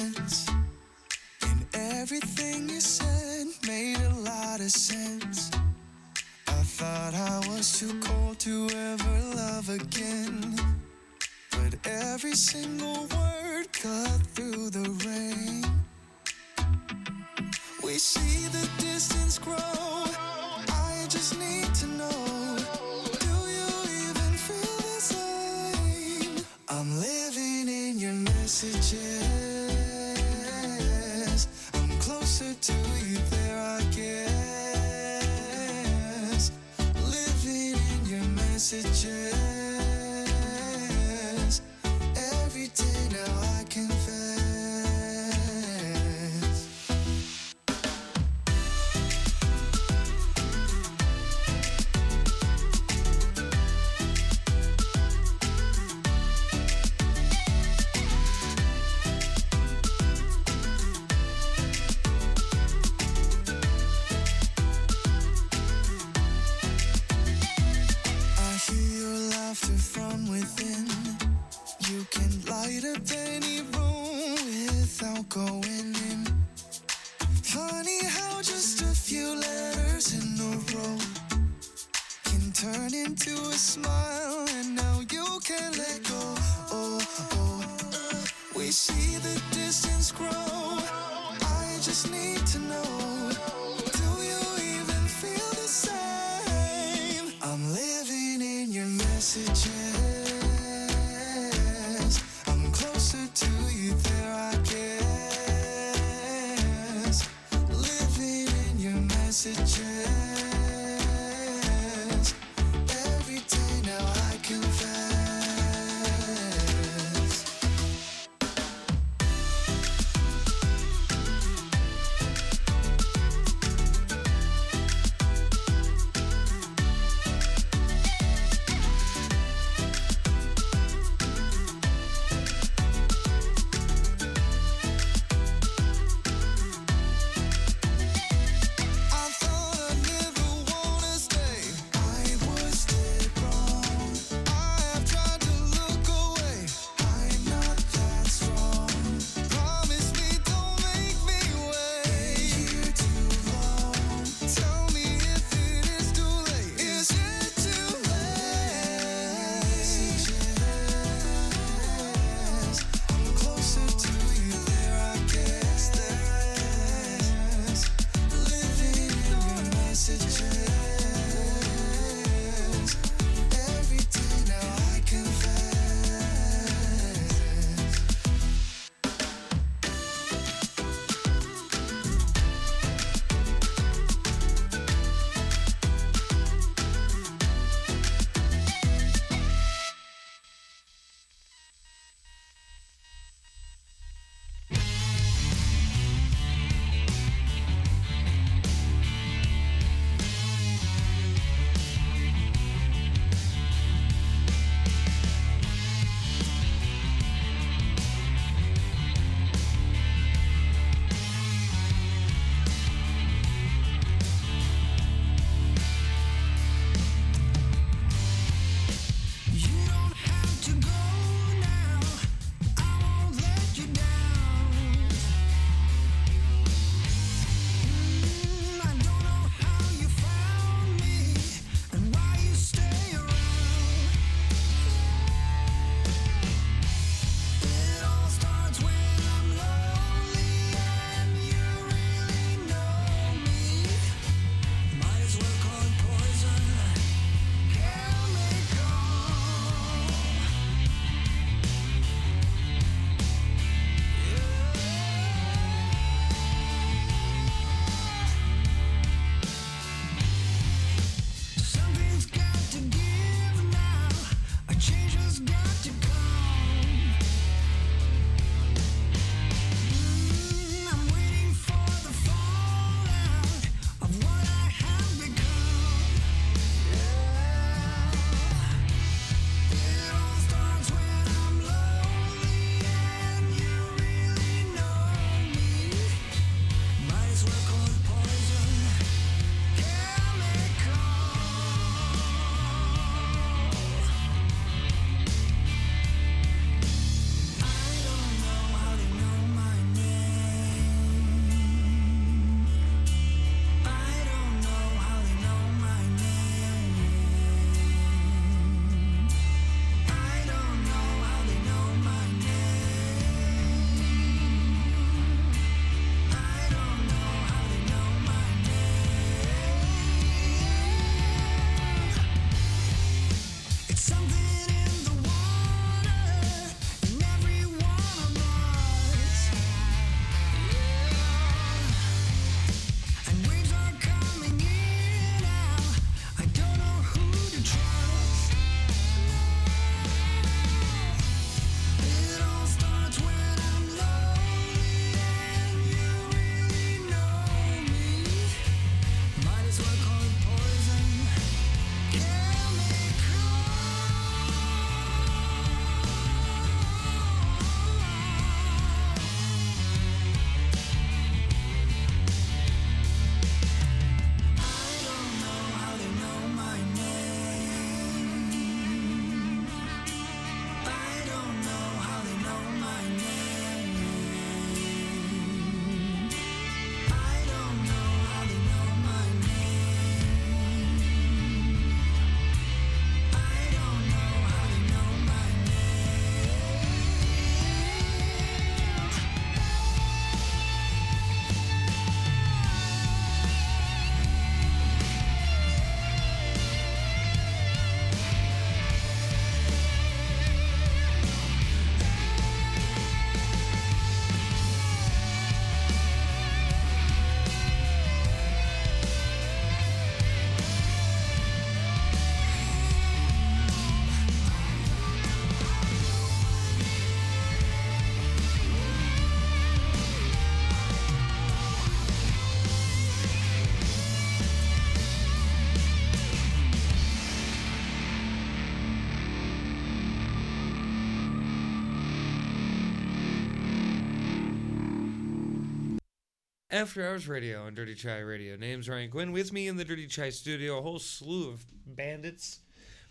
After 436.76 437.08
Hours 437.08 437.30
Radio 437.30 437.64
on 437.64 437.74
Dirty 437.74 437.96
Chai 437.96 438.18
Radio. 438.18 438.58
Name's 438.58 438.90
Ryan 438.90 439.10
Quinn. 439.10 439.32
With 439.32 439.54
me 439.54 439.70
in 439.70 439.78
the 439.78 439.86
Dirty 439.86 440.08
Chai 440.08 440.30
studio, 440.30 440.78
a 440.78 440.82
whole 440.82 441.00
slew 441.00 441.48
of 441.48 441.64
bandits. 441.86 442.60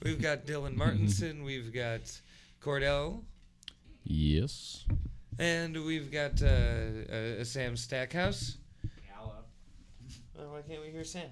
We've 0.03 0.21
got 0.21 0.45
Dylan 0.45 0.75
Martinson, 0.75 1.45
we've 1.45 1.73
got 1.73 2.01
Kordell, 2.61 3.23
Yes. 4.03 4.85
and 5.39 5.83
we've 5.83 6.13
got 6.13 6.43
uh, 6.43 7.41
uh, 7.41 7.45
Sam 7.45 7.75
Stackhouse. 7.75 8.59
Hello. 9.11 9.33
Oh, 10.39 10.43
why 10.53 10.61
can't 10.61 10.83
we 10.83 10.91
hear 10.91 11.03
Sam? 11.03 11.31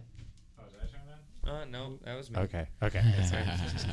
Oh, 0.59 0.65
is 0.67 0.73
that 0.73 0.91
turned 0.91 1.11
on? 1.45 1.55
Uh, 1.55 1.65
no, 1.67 1.99
that 2.07 2.17
was 2.17 2.31
me. 2.31 2.39
Okay, 2.39 2.67
okay. 2.83 3.03
Sorry. 3.29 3.45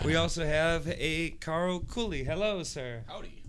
We 0.06 0.16
also 0.16 0.46
have 0.46 0.88
a 0.88 1.32
Carl 1.42 1.82
Cooley. 1.82 2.24
Hello, 2.24 2.64
sir. 2.64 3.04
Howdy. 3.06 3.44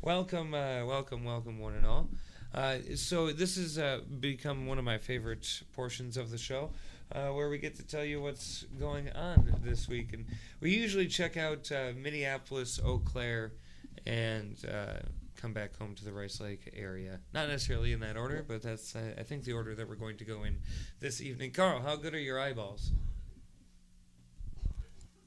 Welcome, 0.00 0.54
uh, 0.54 0.86
welcome, 0.86 1.22
welcome, 1.22 1.58
one 1.58 1.74
and 1.74 1.84
all. 1.84 2.08
Uh, 2.54 2.76
so 2.96 3.32
this 3.32 3.56
has 3.56 3.78
uh, 3.78 4.00
become 4.20 4.66
one 4.66 4.78
of 4.78 4.84
my 4.84 4.98
favorite 4.98 5.62
portions 5.72 6.16
of 6.16 6.30
the 6.30 6.38
show, 6.38 6.70
uh, 7.12 7.28
where 7.28 7.48
we 7.48 7.58
get 7.58 7.74
to 7.76 7.82
tell 7.82 8.04
you 8.04 8.20
what's 8.20 8.64
going 8.78 9.10
on 9.12 9.54
this 9.64 9.88
week, 9.88 10.12
and 10.12 10.26
we 10.60 10.70
usually 10.70 11.06
check 11.06 11.36
out 11.36 11.70
uh, 11.72 11.92
Minneapolis, 11.96 12.78
Eau 12.84 12.98
Claire, 12.98 13.52
and 14.06 14.56
uh, 14.70 15.00
come 15.36 15.52
back 15.52 15.76
home 15.78 15.94
to 15.94 16.04
the 16.04 16.12
Rice 16.12 16.40
Lake 16.40 16.72
area. 16.76 17.20
Not 17.32 17.48
necessarily 17.48 17.92
in 17.92 18.00
that 18.00 18.16
order, 18.16 18.44
but 18.46 18.62
that's 18.62 18.94
uh, 18.94 19.14
I 19.18 19.22
think 19.22 19.44
the 19.44 19.52
order 19.52 19.74
that 19.74 19.88
we're 19.88 19.96
going 19.96 20.18
to 20.18 20.24
go 20.24 20.44
in 20.44 20.58
this 21.00 21.20
evening. 21.20 21.52
Carl, 21.52 21.80
how 21.80 21.96
good 21.96 22.14
are 22.14 22.20
your 22.20 22.38
eyeballs? 22.38 22.92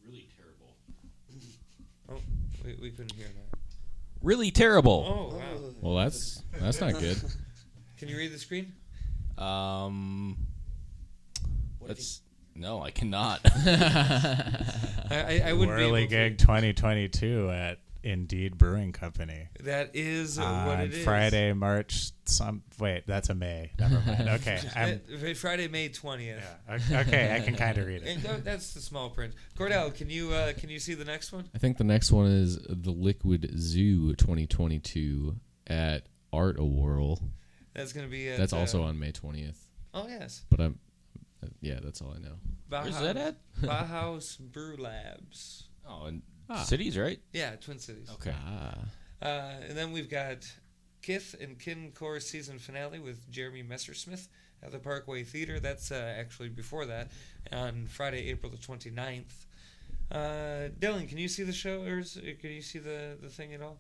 Really 0.06 0.30
terrible. 0.38 0.76
Oh, 2.10 2.22
we, 2.64 2.76
we 2.82 2.92
couldn't 2.92 3.14
hear 3.14 3.28
that. 3.28 3.55
Really 4.26 4.50
terrible. 4.50 5.06
Oh, 5.08 5.36
wow. 5.38 5.74
Well, 5.82 5.96
that's 6.04 6.42
that's 6.60 6.82
not 6.82 6.94
good. 6.94 7.22
Can 7.98 8.08
you 8.10 8.18
read 8.18 8.34
the 8.34 8.40
screen? 8.40 8.74
Um, 9.38 10.36
that's 11.86 12.22
no, 12.56 12.82
I 12.82 12.90
cannot. 12.90 13.42
I, 13.46 15.12
I, 15.12 15.42
I 15.46 15.54
wouldn't 15.54 15.78
be 15.78 15.84
Whirly 15.84 16.02
able 16.02 16.10
to. 16.10 16.30
Gig 16.30 16.38
2022 16.40 17.52
at 17.52 17.78
Indeed 18.06 18.58
Brewing 18.58 18.92
Company. 18.92 19.48
That 19.62 19.92
is 19.96 20.38
on 20.38 20.68
what 20.68 20.80
it 20.80 20.94
is. 20.94 21.04
Friday, 21.04 21.52
March. 21.54 22.12
Some 22.26 22.62
wait, 22.80 23.04
that's 23.08 23.30
a 23.30 23.36
May. 23.36 23.72
Never 23.80 24.02
mind. 24.06 24.30
Okay, 24.30 24.60
I'm, 24.76 25.02
Uh, 25.14 25.34
Friday, 25.34 25.68
May 25.68 25.90
twentieth. 25.90 26.42
Yeah, 26.70 27.02
okay, 27.02 27.36
I 27.36 27.40
can 27.44 27.56
kinda 27.56 27.84
read 27.86 28.04
it. 28.04 28.44
That's 28.44 28.74
the 28.74 28.80
small 28.82 29.10
print. 29.10 29.34
Kordell, 29.58 29.94
can 29.94 30.10
you 30.10 30.32
uh, 30.34 30.54
can 30.54 30.70
you 30.70 30.80
see 30.80 30.94
the 30.94 31.06
next 31.06 31.32
one? 31.34 31.50
I 31.54 31.58
think 31.58 31.78
the 31.78 31.84
next 31.84 32.12
one 32.12 32.28
is 32.28 32.60
the 32.70 32.92
Liquid 32.92 33.52
Zoo 33.58 34.14
2022 34.16 35.36
at 35.68 36.08
Art 36.32 36.60
a 36.60 36.64
Whirl. 36.64 37.20
That's 37.74 37.92
gonna 37.92 38.08
be 38.08 38.30
at, 38.30 38.38
That's 38.38 38.54
also 38.54 38.84
uh, 38.84 38.88
on 38.88 39.00
May 39.00 39.12
20th. 39.12 39.58
Oh, 39.94 40.08
yes. 40.08 40.46
But 40.50 40.60
I'm. 40.62 40.80
uh, 41.44 41.48
Yeah, 41.62 41.80
that's 41.84 42.02
all 42.02 42.14
I 42.16 42.20
know. 42.20 42.36
Bauhaus, 42.70 43.36
Bauhaus 43.62 44.40
Brew 44.40 44.78
Labs. 44.78 45.70
Oh, 45.88 46.08
in 46.08 46.22
Ah. 46.50 46.64
cities, 46.64 46.98
right? 46.98 47.20
Yeah, 47.34 47.56
Twin 47.56 47.80
Cities. 47.80 48.10
Okay. 48.14 48.34
Ah. 48.34 48.74
Uh, 49.22 49.52
and 49.68 49.78
then 49.78 49.92
we've 49.92 50.10
got 50.10 50.52
Kith 51.02 51.36
and 51.40 51.58
Kin 51.60 51.92
Core 51.94 52.20
season 52.20 52.60
finale 52.60 53.00
with 53.00 53.30
Jeremy 53.32 53.64
Messersmith 53.64 54.28
at 54.62 54.72
the 54.72 54.80
Parkway 54.80 55.24
Theater. 55.24 55.60
That's 55.60 55.92
uh, 55.92 56.16
actually 56.18 56.50
before 56.50 56.86
that 56.86 57.12
on 57.52 57.88
Friday, 57.88 58.30
April 58.30 58.52
the 58.52 58.58
29th. 58.58 59.46
Uh, 60.12 60.70
Dylan, 60.80 61.08
can 61.10 61.18
you 61.18 61.28
see 61.28 61.44
the 61.44 61.54
show 61.54 61.82
or 61.82 62.00
is, 62.00 62.20
can 62.40 62.52
you 62.52 62.62
see 62.62 62.80
the, 62.80 63.18
the 63.22 63.30
thing 63.30 63.54
at 63.54 63.62
all? 63.62 63.78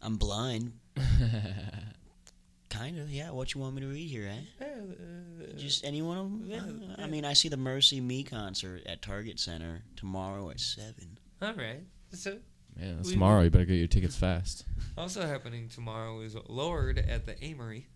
I'm 0.00 0.16
blind. 0.16 0.72
kind 2.70 2.98
of, 2.98 3.10
yeah. 3.10 3.30
What 3.30 3.54
you 3.54 3.60
want 3.60 3.74
me 3.74 3.82
to 3.82 3.88
read 3.88 4.08
here, 4.08 4.30
eh? 4.60 4.64
uh, 4.64 5.56
Just 5.56 5.84
any 5.84 6.02
one 6.02 6.18
of 6.18 6.48
them? 6.48 6.94
Uh, 6.98 7.02
I 7.02 7.06
mean, 7.06 7.24
I 7.24 7.34
see 7.34 7.48
the 7.48 7.56
MercyMe 7.56 8.28
concert 8.28 8.82
at 8.86 9.02
Target 9.02 9.38
Center 9.38 9.82
tomorrow 9.96 10.50
at 10.50 10.60
7. 10.60 11.18
All 11.42 11.54
right. 11.54 11.80
So 12.12 12.38
Man, 12.78 12.96
that's 12.96 13.08
we- 13.08 13.14
tomorrow. 13.14 13.42
You 13.42 13.50
better 13.50 13.64
get 13.64 13.74
your 13.74 13.88
tickets 13.88 14.16
fast. 14.16 14.64
Also 14.96 15.26
happening 15.26 15.68
tomorrow 15.68 16.20
is 16.20 16.36
Lorde 16.48 16.98
at 16.98 17.26
the 17.26 17.42
Amory. 17.44 17.86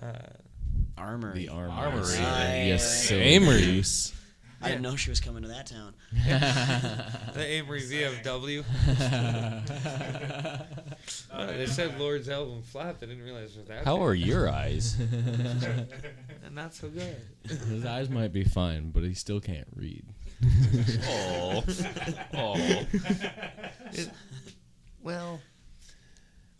Uh, 0.00 0.12
Armory. 0.98 1.34
The 1.46 1.48
Armory. 1.50 1.72
Armory. 1.72 2.14
Yes, 2.18 3.08
sir. 3.08 3.16
Amery. 3.16 3.64
Goose. 3.64 4.12
I 4.62 4.68
didn't 4.68 4.82
know 4.82 4.94
she 4.94 5.08
was 5.08 5.20
coming 5.20 5.42
to 5.42 5.48
that 5.48 5.66
town. 5.66 5.94
the 6.12 7.40
Amery 7.40 7.80
VFW. 8.22 8.64
Uh, 11.32 11.46
they 11.46 11.66
said 11.66 11.98
Lorde's 11.98 12.28
album 12.28 12.62
flopped. 12.62 13.02
I 13.02 13.06
didn't 13.06 13.22
realize 13.24 13.54
it 13.54 13.60
was 13.60 13.68
that. 13.68 13.84
How 13.84 13.96
bad. 13.96 14.02
are 14.02 14.14
your 14.14 14.48
eyes? 14.50 14.96
Not 16.52 16.74
so 16.74 16.88
good. 16.88 17.16
His 17.48 17.84
eyes 17.86 18.10
might 18.10 18.32
be 18.32 18.44
fine, 18.44 18.90
but 18.90 19.02
he 19.04 19.14
still 19.14 19.40
can't 19.40 19.68
read. 19.74 20.04
Oh. 21.04 21.64
Oh. 22.34 22.54
It- 23.92 24.10
well, 25.02 25.40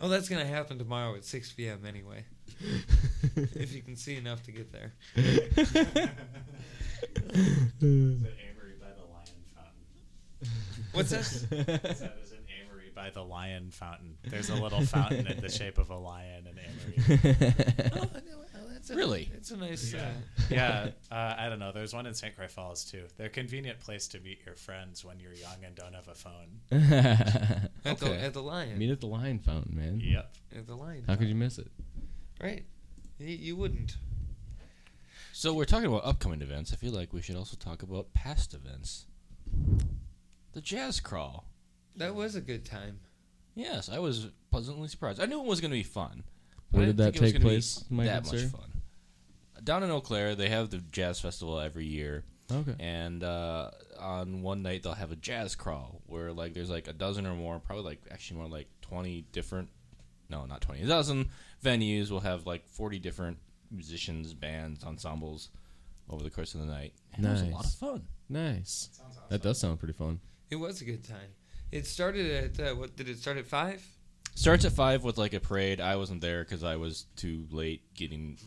oh, 0.01 0.09
that's 0.09 0.29
gonna 0.29 0.47
happen 0.47 0.79
tomorrow 0.79 1.15
at 1.15 1.25
6 1.25 1.53
p.m. 1.53 1.85
anyway. 1.87 2.25
if 3.37 3.73
you 3.75 3.83
can 3.83 3.97
see 3.97 4.17
enough 4.17 4.43
to 4.45 4.53
get 4.53 4.73
there. 4.73 4.93
It's 5.15 5.73
Amery 7.83 8.77
by 8.79 8.93
the 8.97 9.07
Lion 9.09 9.41
Fountain. 9.55 9.87
What's 10.93 11.11
that? 11.11 11.23
that 11.67 12.19
is 12.23 12.33
an 12.33 12.45
Amery 12.49 12.95
by 12.95 13.11
the 13.11 13.23
Lion 13.23 13.71
Fountain. 13.71 14.17
There's 14.25 14.51
a 14.51 14.57
little 14.57 14.83
fountain 14.83 15.27
in 15.27 15.41
the 15.41 15.49
shape 15.49 15.79
of 15.79 15.91
a 15.91 15.97
lion 15.97 16.47
in 16.47 16.55
Amery. 16.57 17.93
oh, 17.97 18.07
no, 18.89 18.89
well, 18.89 18.89
that's 18.89 18.91
a, 18.91 18.97
Really? 18.97 19.31
It's 19.35 19.51
a 19.51 19.57
nice. 19.57 19.93
Yeah, 19.93 20.01
Uh, 20.01 20.13
yeah. 20.51 20.89
Uh, 21.11 21.35
I 21.37 21.49
don't 21.49 21.59
know. 21.59 21.73
There's 21.73 21.93
one 21.93 22.07
in 22.07 22.15
St. 22.15 22.37
Croix 22.37 22.47
Falls 22.49 22.85
too. 22.85 23.05
They're 23.17 23.27
a 23.27 23.31
convenient 23.31 23.81
place 23.81 24.07
to 24.09 24.21
meet 24.21 24.39
your 24.47 24.55
friends 24.55 25.05
when 25.05 25.19
you're 25.19 25.35
young 25.35 25.65
and 25.65 25.75
don't 25.75 25.93
have 25.93 26.09
a 26.09 26.15
phone. 26.15 26.61
at, 27.85 27.99
the, 27.99 28.17
at 28.21 28.33
the 28.33 28.43
Lion. 28.43 28.79
Meet 28.79 28.91
at 28.91 29.01
the 29.01 29.07
Lion 29.07 29.41
Fountain, 29.41 29.77
man. 29.77 30.01
Yep. 30.01 30.37
At 30.57 30.67
the 30.67 30.77
Lion. 30.77 31.05
How 31.07 31.17
could 31.17 31.29
you 31.29 31.35
miss 31.35 31.59
it? 31.59 31.69
Right. 32.41 32.65
You, 33.19 33.27
you 33.37 33.57
wouldn't. 33.57 33.97
So 35.33 35.53
we're 35.53 35.65
talking 35.65 35.87
about 35.87 36.05
upcoming 36.05 36.43
events. 36.43 36.73
I 36.73 36.77
feel 36.77 36.93
like 36.93 37.13
we 37.13 37.23
should 37.23 37.37
also 37.37 37.57
talk 37.57 37.83
about 37.83 38.13
past 38.15 38.55
events. 38.55 39.07
The 40.53 40.61
Jazz 40.61 41.01
Crawl. 41.01 41.45
That 41.97 42.15
was 42.15 42.35
a 42.37 42.41
good 42.41 42.65
time. 42.65 43.01
Yes, 43.55 43.89
I 43.89 43.99
was 43.99 44.29
pleasantly 44.51 44.89
surprised. 44.89 45.21
I 45.21 45.27
knew 45.27 45.41
it 45.41 45.47
was 45.47 45.61
going 45.61 45.73
to 45.73 45.77
be 45.77 45.83
fun. 45.83 46.23
Where 46.71 46.87
did 46.87 46.99
that 46.99 47.15
think 47.15 47.17
it 47.17 47.21
was 47.21 47.33
take 47.33 47.35
gonna 47.35 47.45
be 47.45 47.51
place, 47.57 47.85
my 47.91 48.05
that 48.05 48.27
much 48.27 48.43
fun. 48.45 48.70
Down 49.65 49.83
in 49.83 49.91
Eau 49.91 50.01
Claire, 50.01 50.35
they 50.35 50.49
have 50.49 50.71
the 50.71 50.79
jazz 50.79 51.21
festival 51.21 51.59
every 51.61 51.87
year. 51.87 52.25
Okay. 52.53 52.75
And 52.81 53.23
uh, 53.23 53.71
on 54.01 54.43
one 54.43 54.63
night 54.63 54.83
they'll 54.83 54.95
have 54.95 55.13
a 55.13 55.17
jazz 55.17 55.55
crawl 55.55 56.03
where 56.07 56.33
like 56.33 56.53
there's 56.55 56.71
like 56.71 56.89
a 56.89 56.93
dozen 56.93 57.27
or 57.27 57.35
more, 57.35 57.59
probably 57.61 57.85
like 57.85 58.01
actually 58.11 58.39
more 58.41 58.49
like 58.49 58.67
twenty 58.83 59.25
different. 59.33 59.69
No, 60.29 60.47
not 60.47 60.61
twenty. 60.61 60.83
A 60.83 60.87
dozen 60.87 61.29
venues 61.65 62.11
will 62.11 62.21
have 62.21 62.47
like 62.47 62.67
forty 62.69 62.99
different 62.99 63.39
musicians, 63.71 64.35
bands, 64.35 64.83
ensembles 64.85 65.51
over 66.09 66.25
the 66.25 66.31
course 66.31 66.55
of 66.55 66.61
the 66.61 66.67
night. 66.67 66.93
And 67.15 67.25
It 67.25 67.29
was 67.29 67.43
a 67.43 67.45
lot 67.47 67.51
of 67.61 67.65
Nice. 67.67 67.75
fun. 67.77 68.03
Nice. 68.29 69.01
That 69.29 69.43
does 69.43 69.59
sound 69.59 69.79
pretty 69.79 69.95
fun. 69.95 70.19
It 70.51 70.57
was 70.57 70.81
a 70.81 70.85
good 70.85 71.05
time. 71.05 71.31
It 71.71 71.87
started 71.87 72.59
at 72.61 72.67
uh, 72.73 72.75
what? 72.75 72.97
Did 72.97 73.09
it 73.09 73.19
start 73.19 73.37
at 73.37 73.47
five? 73.47 73.81
Starts 74.35 74.65
at 74.65 74.73
five 74.73 75.05
with 75.05 75.19
like 75.19 75.35
a 75.35 75.41
parade. 75.41 75.81
I 75.81 75.95
wasn't 75.97 76.21
there 76.21 76.43
because 76.43 76.65
I 76.65 76.75
was 76.77 77.07
too 77.15 77.47
late 77.53 77.83
getting. 77.95 78.39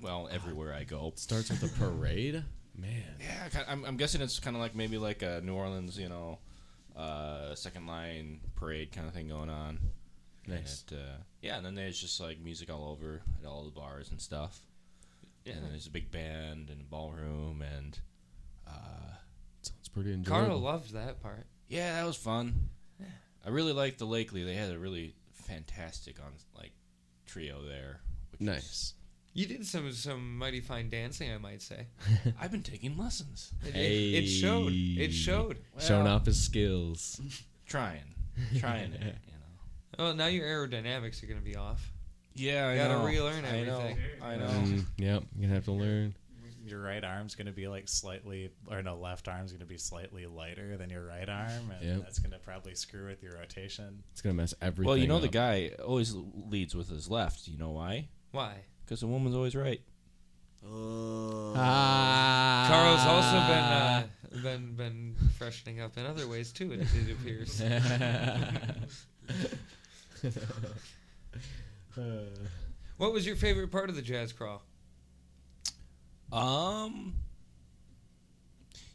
Well, 0.00 0.28
everywhere 0.30 0.74
I 0.74 0.84
go. 0.84 1.12
Starts 1.16 1.50
with 1.50 1.62
a 1.62 1.78
parade. 1.78 2.42
Man. 2.76 3.02
Yeah, 3.20 3.48
ki- 3.48 3.66
I'm, 3.68 3.84
I'm 3.84 3.96
guessing 3.96 4.20
it's 4.20 4.38
kind 4.38 4.54
of 4.54 4.60
like 4.60 4.74
maybe 4.74 4.98
like 4.98 5.22
a 5.22 5.40
New 5.42 5.54
Orleans, 5.54 5.98
you 5.98 6.08
know, 6.10 6.38
uh, 6.94 7.54
second 7.54 7.86
line 7.86 8.40
parade 8.54 8.92
kind 8.92 9.06
of 9.08 9.14
thing 9.14 9.28
going 9.28 9.48
on. 9.48 9.78
Nice. 10.46 10.84
And 10.90 10.98
it, 10.98 11.02
uh, 11.02 11.16
yeah, 11.40 11.56
and 11.56 11.64
then 11.64 11.74
there's 11.74 11.98
just 11.98 12.20
like 12.20 12.38
music 12.40 12.70
all 12.70 12.90
over 12.90 13.22
at 13.42 13.48
all 13.48 13.64
the 13.64 13.70
bars 13.70 14.10
and 14.10 14.20
stuff. 14.20 14.60
Yeah. 15.44 15.54
And 15.54 15.62
then 15.64 15.70
there's 15.70 15.86
a 15.86 15.90
big 15.90 16.10
band 16.10 16.68
and 16.70 16.80
a 16.80 16.84
ballroom 16.84 17.62
and. 17.62 17.98
Uh, 18.68 19.14
Sounds 19.62 19.88
pretty 19.88 20.12
enjoyable. 20.12 20.46
Carl 20.46 20.58
loved 20.60 20.92
that 20.92 21.22
part. 21.22 21.46
yeah, 21.68 21.94
that 22.00 22.06
was 22.06 22.16
fun. 22.16 22.68
I 23.44 23.48
really 23.50 23.72
liked 23.72 23.98
the 24.00 24.06
Lakely. 24.06 24.44
They 24.44 24.54
had 24.54 24.72
a 24.72 24.78
really 24.78 25.14
fantastic 25.32 26.18
on 26.20 26.32
like 26.58 26.72
trio 27.26 27.62
there. 27.62 28.00
Which 28.32 28.40
was- 28.40 28.46
Nice. 28.46 28.94
You 29.36 29.46
did 29.46 29.66
some 29.66 29.92
some 29.92 30.38
mighty 30.38 30.60
fine 30.60 30.88
dancing, 30.88 31.30
I 31.30 31.36
might 31.38 31.60
say. 31.60 31.86
I've 32.40 32.50
been 32.50 32.62
taking 32.62 32.96
lessons. 32.96 33.52
It, 33.66 33.76
it, 33.76 34.24
it 34.24 34.26
showed. 34.26 34.72
It 34.72 35.12
showed. 35.12 35.58
Showing 35.78 36.06
off 36.06 36.24
his 36.26 36.40
skills. 36.42 37.20
Trying, 37.66 38.14
trying 38.58 38.92
it. 38.94 39.00
You 39.26 39.32
know. 39.32 40.04
Well, 40.04 40.14
now 40.14 40.26
your 40.26 40.46
aerodynamics 40.46 41.22
are 41.22 41.26
going 41.26 41.38
to 41.38 41.44
be 41.44 41.56
off. 41.56 41.92
Yeah, 42.34 42.66
I 42.68 42.72
You 42.72 42.78
gotta 42.78 42.94
know. 42.98 43.04
relearn 43.06 43.44
I 43.44 43.64
know. 43.64 43.78
everything. 43.80 43.98
I 44.22 44.36
know. 44.36 44.46
Mm, 44.46 44.84
yep, 44.98 45.22
you're 45.34 45.42
gonna 45.42 45.54
have 45.54 45.64
to 45.64 45.72
learn. 45.72 46.14
Your 46.66 46.80
right 46.82 47.02
arm's 47.04 47.34
going 47.34 47.46
to 47.46 47.52
be 47.52 47.68
like 47.68 47.88
slightly, 47.88 48.50
or 48.68 48.82
no, 48.82 48.96
left 48.96 49.28
arm's 49.28 49.52
going 49.52 49.60
to 49.60 49.66
be 49.66 49.78
slightly 49.78 50.26
lighter 50.26 50.76
than 50.76 50.90
your 50.90 51.06
right 51.06 51.28
arm, 51.28 51.70
and 51.80 51.88
Yep. 51.88 52.00
that's 52.02 52.18
going 52.18 52.32
to 52.32 52.38
probably 52.38 52.74
screw 52.74 53.06
with 53.06 53.22
your 53.22 53.34
rotation. 53.38 54.02
It's 54.12 54.20
gonna 54.20 54.34
mess 54.34 54.54
everything. 54.62 54.86
Well, 54.88 54.96
you 54.96 55.06
know 55.06 55.20
the 55.20 55.28
guy 55.28 55.70
always 55.84 56.14
leads 56.14 56.74
with 56.74 56.88
his 56.88 57.08
left. 57.10 57.46
You 57.48 57.56
know 57.58 57.70
why? 57.70 58.08
Why? 58.32 58.64
Because 58.86 59.02
a 59.02 59.06
woman's 59.06 59.34
always 59.34 59.54
right. 59.56 59.80
Oh. 60.64 61.52
Ah. 61.56 62.66
Carl's 62.68 63.06
also 63.06 63.40
been 63.52 63.64
uh, 63.64 64.06
been 64.42 64.74
been 64.74 65.16
freshening 65.36 65.80
up 65.80 65.96
in 65.98 66.06
other 66.06 66.28
ways 66.28 66.52
too. 66.52 66.72
It, 66.72 66.80
it 66.80 67.10
appears. 67.12 67.60
what 72.96 73.12
was 73.12 73.26
your 73.26 73.36
favorite 73.36 73.70
part 73.72 73.90
of 73.90 73.96
the 73.96 74.02
jazz 74.02 74.32
crawl? 74.32 74.62
Um, 76.32 77.14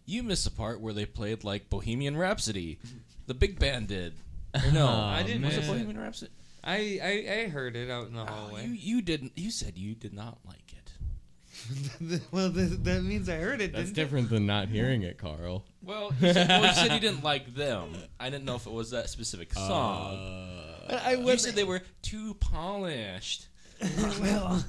you 0.05 0.23
missed 0.23 0.45
the 0.45 0.51
part 0.51 0.81
where 0.81 0.93
they 0.93 1.05
played 1.05 1.43
like 1.43 1.69
Bohemian 1.69 2.17
Rhapsody. 2.17 2.79
The 3.27 3.33
big 3.33 3.59
band 3.59 3.87
did. 3.87 4.13
Or 4.53 4.61
no, 4.73 4.87
I 4.87 5.23
didn't 5.23 5.43
Was 5.43 5.53
it 5.53 5.57
miss 5.57 5.67
it. 5.67 5.71
Bohemian 5.71 5.99
Rhapsody? 5.99 6.31
I, 6.63 6.99
I 7.01 7.41
I 7.43 7.47
heard 7.49 7.75
it 7.75 7.89
out 7.89 8.07
in 8.07 8.13
the 8.13 8.21
Oh, 8.21 8.25
hallway. 8.25 8.65
you 8.65 8.71
you 8.73 9.01
didn't. 9.01 9.33
You 9.35 9.51
said 9.51 9.77
you 9.77 9.95
did 9.95 10.13
not 10.13 10.39
like 10.45 10.73
it. 10.73 12.21
well, 12.31 12.49
that, 12.49 12.83
that 12.83 13.03
means 13.03 13.29
I 13.29 13.35
heard 13.35 13.61
it. 13.61 13.71
That's 13.73 13.85
didn't 13.85 13.95
different 13.95 14.29
than 14.29 14.45
not 14.45 14.67
hearing 14.69 15.03
it, 15.03 15.17
Carl. 15.17 15.65
Well, 15.83 16.11
you 16.19 16.33
said, 16.33 16.47
well, 16.47 16.65
you 16.65 16.73
said 16.73 16.91
you 16.93 16.99
didn't 17.09 17.23
like 17.23 17.53
them. 17.55 17.93
I 18.19 18.29
didn't 18.29 18.45
know 18.45 18.55
if 18.55 18.65
it 18.65 18.71
was 18.71 18.91
that 18.91 19.09
specific 19.09 19.53
song. 19.53 20.17
I, 20.89 20.95
I 20.95 21.13
you 21.15 21.37
said 21.37 21.53
they 21.55 21.63
were 21.63 21.81
too 22.01 22.35
polished. 22.35 23.47
well. 24.21 24.63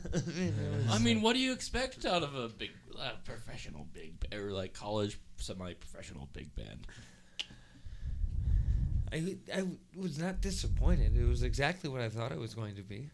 I 0.90 0.98
mean, 0.98 1.20
what 1.20 1.34
do 1.34 1.38
you 1.38 1.52
expect 1.52 2.04
out 2.06 2.22
of 2.22 2.34
a 2.34 2.48
big 2.48 2.70
uh, 2.98 3.10
professional 3.24 3.86
big 3.92 4.14
or 4.34 4.50
like 4.50 4.72
college 4.72 5.18
semi-professional 5.36 6.28
big 6.32 6.54
band? 6.54 6.86
I, 9.12 9.36
I 9.54 9.64
was 9.94 10.18
not 10.18 10.40
disappointed. 10.40 11.16
It 11.16 11.24
was 11.26 11.42
exactly 11.42 11.90
what 11.90 12.00
I 12.00 12.08
thought 12.08 12.32
it 12.32 12.38
was 12.38 12.54
going 12.54 12.76
to 12.76 12.82
be. 12.82 13.08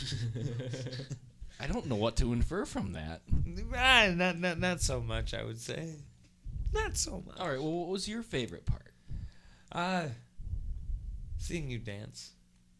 I 1.60 1.66
don't 1.66 1.86
know 1.86 1.96
what 1.96 2.16
to 2.16 2.32
infer 2.32 2.64
from 2.64 2.92
that. 2.92 3.22
Ah, 3.74 4.08
not 4.14 4.38
not 4.38 4.58
not 4.58 4.80
so 4.80 5.00
much. 5.00 5.34
I 5.34 5.42
would 5.44 5.60
say, 5.60 5.90
not 6.72 6.96
so 6.96 7.22
much. 7.26 7.38
All 7.38 7.48
right. 7.48 7.60
Well, 7.60 7.72
what 7.72 7.88
was 7.88 8.08
your 8.08 8.22
favorite 8.22 8.66
part? 8.66 8.92
Uh 9.72 10.08
seeing 11.38 11.70
you 11.70 11.78
dance. 11.78 12.32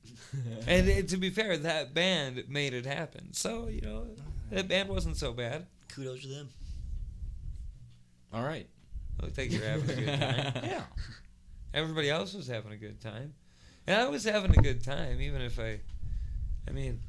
and 0.66 0.88
uh, 0.88 1.02
to 1.08 1.16
be 1.16 1.30
fair, 1.30 1.56
that 1.56 1.94
band 1.94 2.44
made 2.48 2.74
it 2.74 2.86
happen. 2.86 3.32
So 3.32 3.68
you 3.68 3.80
know, 3.80 4.06
that 4.50 4.68
band 4.68 4.88
wasn't 4.88 5.16
so 5.16 5.32
bad. 5.32 5.66
Kudos 5.88 6.22
to 6.22 6.28
them. 6.28 6.48
All 8.32 8.44
right. 8.44 8.66
Looked 9.22 9.38
like 9.38 9.50
you're 9.50 9.64
having 9.64 9.90
a 9.90 9.94
good 9.94 10.20
time. 10.20 10.52
Yeah. 10.64 10.82
Everybody 11.76 12.10
else 12.10 12.34
was 12.34 12.48
having 12.48 12.72
a 12.72 12.76
good 12.76 13.00
time, 13.00 13.34
and 13.86 14.00
I 14.00 14.08
was 14.08 14.24
having 14.24 14.50
a 14.50 14.62
good 14.62 14.82
time, 14.82 15.20
even 15.20 15.42
if 15.42 15.60
I, 15.60 15.78
I 16.66 16.72
mean, 16.72 17.00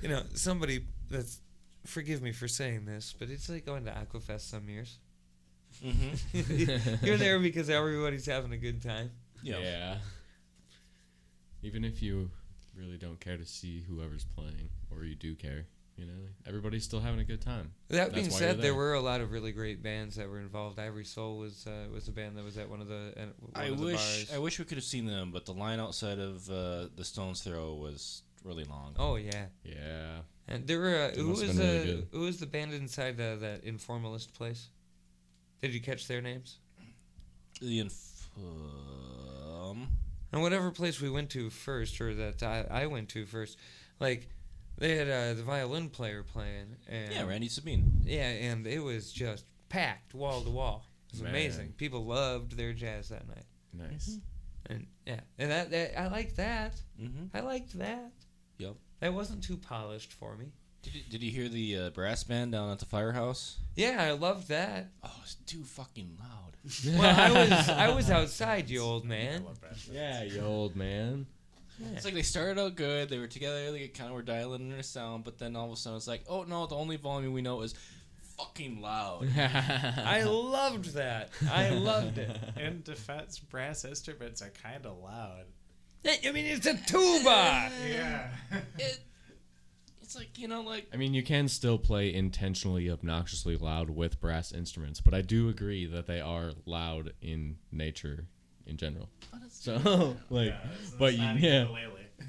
you 0.00 0.08
know, 0.08 0.22
somebody 0.34 0.86
that's 1.10 1.40
forgive 1.84 2.22
me 2.22 2.30
for 2.32 2.46
saying 2.46 2.84
this, 2.86 3.14
but 3.18 3.28
it's 3.28 3.48
like 3.48 3.66
going 3.66 3.84
to 3.86 3.90
Aquafest 3.90 4.42
some 4.42 4.68
years. 4.68 4.98
Mm-hmm. 5.84 7.04
You're 7.04 7.16
there 7.16 7.38
because 7.40 7.68
everybody's 7.68 8.26
having 8.26 8.52
a 8.52 8.56
good 8.56 8.82
time. 8.82 9.10
Yeah. 9.42 9.96
Even 11.62 11.84
if 11.84 12.00
you 12.02 12.30
really 12.76 12.98
don't 12.98 13.18
care 13.18 13.36
to 13.36 13.44
see 13.44 13.82
whoever's 13.88 14.24
playing, 14.24 14.68
or 14.90 15.04
you 15.04 15.16
do 15.16 15.34
care, 15.34 15.66
you 16.02 16.08
know, 16.08 16.22
everybody's 16.46 16.82
still 16.82 16.98
having 17.00 17.20
a 17.20 17.24
good 17.24 17.40
time. 17.40 17.72
That 17.88 17.96
That's 17.96 18.14
being 18.14 18.30
said, 18.30 18.56
you're 18.56 18.62
there 18.62 18.74
were 18.74 18.94
a 18.94 19.00
lot 19.00 19.20
of 19.20 19.30
really 19.30 19.52
great 19.52 19.82
bands 19.82 20.16
that 20.16 20.28
were 20.28 20.40
involved. 20.40 20.78
Ivory 20.80 21.04
Soul 21.04 21.38
was 21.38 21.64
uh, 21.66 21.88
was 21.92 22.08
a 22.08 22.10
band 22.12 22.36
that 22.36 22.44
was 22.44 22.58
at 22.58 22.68
one 22.68 22.80
of 22.80 22.88
the 22.88 23.12
uh, 23.16 23.26
one 23.38 23.52
I 23.54 23.66
of 23.66 23.78
the 23.78 23.84
wish 23.86 23.96
bars. 24.26 24.32
I 24.34 24.38
wish 24.38 24.58
we 24.58 24.64
could 24.64 24.78
have 24.78 24.84
seen 24.84 25.06
them, 25.06 25.30
but 25.30 25.46
the 25.46 25.52
line 25.54 25.78
outside 25.78 26.18
of 26.18 26.48
uh, 26.50 26.88
the 26.96 27.04
Stones 27.04 27.42
Throw 27.42 27.74
was 27.74 28.22
really 28.42 28.64
long. 28.64 28.94
Oh 28.98 29.14
yeah, 29.16 29.46
Yeah. 29.64 30.18
and 30.48 30.66
there 30.66 30.80
were 30.80 30.96
uh, 30.96 31.10
who 31.14 31.28
was 31.28 31.42
been 31.42 31.58
really 31.58 31.98
uh, 31.98 32.02
who 32.10 32.20
was 32.22 32.38
the 32.40 32.46
band 32.46 32.72
inside 32.74 33.20
uh, 33.20 33.36
that 33.36 33.64
informalist 33.64 34.32
place? 34.34 34.68
Did 35.60 35.72
you 35.72 35.80
catch 35.80 36.08
their 36.08 36.20
names? 36.20 36.58
The 37.60 37.78
inf- 37.78 38.28
um, 38.36 39.88
And 40.32 40.42
whatever 40.42 40.72
place 40.72 41.00
we 41.00 41.08
went 41.10 41.30
to 41.30 41.50
first, 41.50 42.00
or 42.00 42.12
that 42.14 42.42
I, 42.42 42.66
I 42.82 42.86
went 42.86 43.08
to 43.10 43.26
first, 43.26 43.56
like 44.00 44.28
they 44.78 44.96
had 44.96 45.08
uh, 45.08 45.34
the 45.34 45.42
violin 45.42 45.88
player 45.88 46.22
playing, 46.22 46.76
and 46.88 47.12
yeah, 47.12 47.24
Randy 47.26 47.48
Sabien. 47.48 48.02
yeah, 48.04 48.28
and 48.28 48.66
it 48.66 48.80
was 48.82 49.12
just 49.12 49.44
packed 49.68 50.14
wall 50.14 50.40
to 50.42 50.50
wall. 50.50 50.86
It 51.08 51.14
was 51.14 51.22
Man. 51.22 51.30
amazing. 51.30 51.74
People 51.76 52.04
loved 52.04 52.56
their 52.56 52.72
jazz 52.72 53.08
that 53.10 53.26
night, 53.28 53.44
Nice. 53.72 54.18
and 54.66 54.86
yeah, 55.06 55.20
and 55.38 55.50
that, 55.50 55.70
that 55.70 56.00
I 56.00 56.08
liked 56.08 56.36
that. 56.36 56.74
Mm-hmm. 57.00 57.36
I 57.36 57.40
liked 57.40 57.78
that. 57.78 58.12
Yep. 58.58 58.74
That 59.00 59.12
wasn't 59.14 59.42
too 59.42 59.56
polished 59.56 60.12
for 60.12 60.36
me. 60.36 60.52
Did 60.82 60.94
you, 60.96 61.00
did 61.10 61.22
you 61.22 61.30
hear 61.30 61.48
the 61.48 61.76
uh, 61.78 61.90
brass 61.90 62.24
band 62.24 62.52
down 62.52 62.70
at 62.70 62.80
the 62.80 62.86
firehouse? 62.86 63.58
Yeah, 63.76 63.98
I 64.00 64.12
loved 64.12 64.48
that. 64.48 64.90
Oh, 65.04 65.10
it's 65.22 65.36
too 65.46 65.62
fucking 65.64 66.18
loud. 66.18 66.56
Well, 66.98 67.20
I 67.20 67.30
was 67.48 67.68
I 67.68 67.94
was 67.94 68.10
outside, 68.10 68.68
you 68.70 68.80
old 68.80 69.04
man. 69.04 69.44
Yeah, 69.90 70.22
you 70.24 70.40
old 70.40 70.74
man. 70.76 71.26
It's 71.94 72.04
like 72.04 72.14
they 72.14 72.22
started 72.22 72.60
out 72.60 72.76
good. 72.76 73.08
They 73.08 73.18
were 73.18 73.26
together. 73.26 73.72
They 73.72 73.88
kind 73.88 74.10
of 74.10 74.16
were 74.16 74.22
dialing 74.22 74.62
in 74.62 74.70
their 74.70 74.82
sound, 74.82 75.24
but 75.24 75.38
then 75.38 75.56
all 75.56 75.66
of 75.66 75.72
a 75.72 75.76
sudden 75.76 75.96
it's 75.96 76.06
like, 76.06 76.24
oh 76.28 76.44
no, 76.44 76.66
the 76.66 76.76
only 76.76 76.96
volume 76.96 77.32
we 77.32 77.42
know 77.42 77.62
is 77.62 77.74
fucking 78.36 78.80
loud. 78.80 79.28
I 79.36 80.22
loved 80.24 80.94
that. 80.94 81.30
I 81.50 81.70
loved 81.70 82.18
it. 82.18 82.36
In 82.56 82.82
defense, 82.82 83.38
brass 83.38 83.84
instruments 83.84 84.42
are 84.42 84.52
kind 84.62 84.86
of 84.86 84.98
loud. 84.98 85.44
I 86.04 86.32
mean, 86.32 86.46
it's 86.46 86.66
a 86.66 86.74
tuba. 86.74 87.70
Yeah. 87.88 88.28
it, 88.78 89.00
it's 90.00 90.16
like 90.16 90.38
you 90.38 90.48
know, 90.48 90.62
like 90.62 90.88
I 90.92 90.96
mean, 90.96 91.14
you 91.14 91.22
can 91.22 91.48
still 91.48 91.78
play 91.78 92.12
intentionally 92.12 92.90
obnoxiously 92.90 93.56
loud 93.56 93.90
with 93.90 94.20
brass 94.20 94.52
instruments, 94.52 95.00
but 95.00 95.14
I 95.14 95.22
do 95.22 95.48
agree 95.48 95.86
that 95.86 96.06
they 96.06 96.20
are 96.20 96.52
loud 96.66 97.12
in 97.22 97.56
nature 97.70 98.26
in 98.66 98.76
general. 98.76 99.08
Oh, 99.32 99.38
so, 99.48 100.16
like, 100.30 100.54
but 100.98 101.14
you, 101.14 101.24
yeah. 101.38 101.66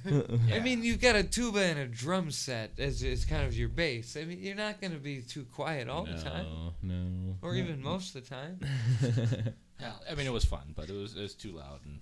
I 0.53 0.59
mean, 0.59 0.83
you've 0.83 0.99
got 0.99 1.15
a 1.15 1.23
tuba 1.23 1.59
and 1.59 1.79
a 1.79 1.87
drum 1.87 2.31
set 2.31 2.71
as, 2.77 3.03
as 3.03 3.25
kind 3.25 3.45
of 3.45 3.55
your 3.55 3.69
bass. 3.69 4.17
I 4.17 4.25
mean, 4.25 4.39
you're 4.39 4.55
not 4.55 4.81
going 4.81 4.91
to 4.91 4.99
be 4.99 5.21
too 5.21 5.45
quiet 5.45 5.87
all 5.87 6.05
the 6.05 6.17
time, 6.21 6.45
No, 6.81 6.93
no. 6.95 7.35
or 7.41 7.55
even 7.55 7.81
most 7.81 8.15
of 8.15 8.23
the 8.23 8.29
time. 8.29 8.59
hell, 9.79 10.01
I 10.09 10.15
mean, 10.15 10.27
it 10.27 10.33
was 10.33 10.45
fun, 10.45 10.73
but 10.75 10.89
it 10.89 10.93
was 10.93 11.15
it 11.15 11.21
was 11.21 11.35
too 11.35 11.51
loud. 11.51 11.79
And 11.85 11.99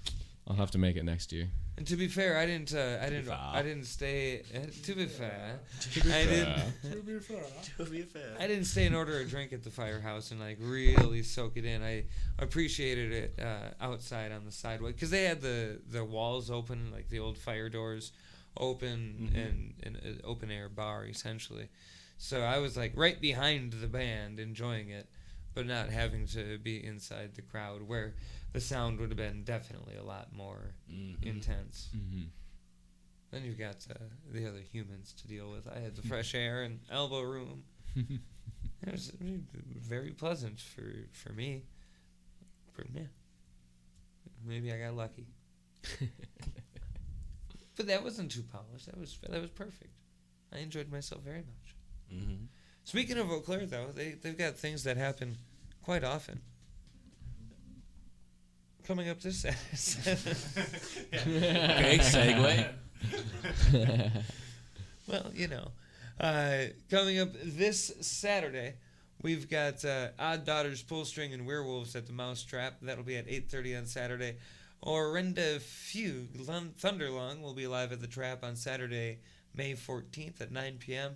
I'll 0.47 0.55
have 0.55 0.71
to 0.71 0.77
make 0.77 0.95
it 0.95 1.03
next 1.05 1.31
year. 1.31 1.47
And 1.77 1.87
to 1.87 1.95
be 1.95 2.07
fair, 2.07 2.37
I 2.37 2.45
didn't. 2.45 2.73
Uh, 2.73 2.99
I 3.01 3.09
didn't. 3.09 3.29
I 3.31 3.61
didn't 3.61 3.85
stay. 3.85 4.43
Uh, 4.53 4.59
to 4.83 4.93
be 4.95 5.05
fair, 5.05 5.59
be 5.95 5.99
I 6.01 6.03
fair. 6.03 6.25
didn't. 6.27 6.73
To 6.91 7.01
be 7.01 7.19
fair. 7.19 7.43
To 7.77 7.85
be 7.85 8.01
fair. 8.01 8.35
I 8.39 8.47
didn't 8.47 8.65
stay 8.65 8.85
and 8.85 8.95
order 8.95 9.19
a 9.19 9.25
drink 9.25 9.53
at 9.53 9.63
the 9.63 9.69
firehouse 9.71 10.31
and 10.31 10.39
like 10.39 10.57
really 10.59 11.23
soak 11.23 11.55
it 11.57 11.65
in. 11.65 11.81
I 11.81 12.05
appreciated 12.39 13.11
it 13.13 13.39
uh, 13.43 13.69
outside 13.83 14.31
on 14.31 14.45
the 14.45 14.51
sidewalk 14.51 14.93
because 14.95 15.09
they 15.11 15.23
had 15.23 15.41
the 15.41 15.79
the 15.89 16.03
walls 16.03 16.51
open, 16.51 16.91
like 16.91 17.07
the 17.09 17.19
old 17.19 17.37
fire 17.37 17.69
doors 17.69 18.11
open, 18.57 19.31
Mhm. 19.33 19.45
and 19.47 19.73
and 19.83 19.95
an 20.03 20.21
open 20.23 20.51
air 20.51 20.67
bar 20.69 21.05
essentially. 21.05 21.69
So 22.17 22.41
I 22.41 22.57
was 22.59 22.75
like 22.75 22.91
right 22.95 23.19
behind 23.19 23.73
the 23.73 23.87
band, 23.87 24.39
enjoying 24.39 24.89
it, 24.89 25.07
but 25.55 25.65
not 25.65 25.89
having 25.89 26.27
to 26.27 26.57
be 26.59 26.83
inside 26.85 27.35
the 27.35 27.41
crowd 27.41 27.81
where 27.83 28.13
the 28.53 28.61
sound 28.61 28.99
would 28.99 29.09
have 29.09 29.17
been 29.17 29.43
definitely 29.43 29.95
a 29.95 30.03
lot 30.03 30.33
more 30.33 30.73
Mhm. 30.89 31.21
intense. 31.23 31.89
Mm-hmm. 31.95 32.23
Then 33.31 33.45
you've 33.45 33.57
got 33.59 33.85
uh, 33.89 33.95
the 34.31 34.45
other 34.47 34.59
humans 34.59 35.13
to 35.13 35.27
deal 35.27 35.49
with. 35.51 35.67
I 35.67 35.79
had 35.79 35.95
the 35.95 36.01
fresh 36.07 36.35
air 36.35 36.63
and 36.63 36.79
elbow 36.89 37.21
room. 37.21 37.63
It 38.83 38.91
was 38.93 39.11
very 39.79 40.09
pleasant 40.11 40.59
for 40.59 41.05
for 41.11 41.31
me. 41.33 41.65
For 42.73 42.83
yeah, 42.95 43.03
maybe 44.43 44.73
I 44.73 44.79
got 44.79 44.95
lucky. 44.95 45.27
but 47.75 47.85
that 47.87 48.03
wasn't 48.03 48.31
too 48.31 48.43
polished. 48.43 48.87
That 48.87 48.97
was 48.97 49.17
that 49.29 49.39
was 49.39 49.51
perfect. 49.51 49.93
I 50.51 50.57
enjoyed 50.59 50.91
myself 50.91 51.21
very 51.21 51.43
much. 51.43 51.75
Mhm. 52.11 52.47
Speaking 52.83 53.17
of 53.19 53.29
Eau 53.31 53.39
Claire, 53.41 53.65
though, 53.67 53.91
they 53.93 54.13
they've 54.13 54.37
got 54.37 54.57
things 54.57 54.83
that 54.83 54.97
happen 54.97 55.37
quite 55.83 56.03
often. 56.03 56.41
Coming 58.85 59.09
up 59.09 59.21
this 59.21 59.45
Saturday. 59.73 60.35
Okay, 61.13 61.99
segue. 61.99 62.67
well, 65.07 65.31
you 65.33 65.47
know, 65.47 65.67
uh, 66.19 66.57
coming 66.89 67.19
up 67.19 67.29
this 67.43 67.91
Saturday, 68.01 68.73
we've 69.21 69.49
got 69.49 69.83
uh, 69.85 70.09
Odd 70.19 70.45
Daughters, 70.45 70.81
Pull 70.81 71.05
String, 71.05 71.33
and 71.33 71.45
Werewolves 71.45 71.95
at 71.95 72.07
the 72.07 72.13
Mousetrap. 72.13 72.75
That'll 72.81 73.03
be 73.03 73.17
at 73.17 73.27
8.30 73.27 73.77
on 73.79 73.85
Saturday. 73.85 74.35
Orenda 74.83 75.59
Fugue, 75.61 76.47
Lun- 76.47 76.73
Thunderlung 76.79 77.41
will 77.41 77.53
be 77.53 77.67
live 77.67 77.91
at 77.91 78.01
the 78.01 78.07
Trap 78.07 78.43
on 78.43 78.55
Saturday, 78.55 79.19
May 79.55 79.73
14th 79.73 80.41
at 80.41 80.51
9 80.51 80.77
p.m. 80.79 81.15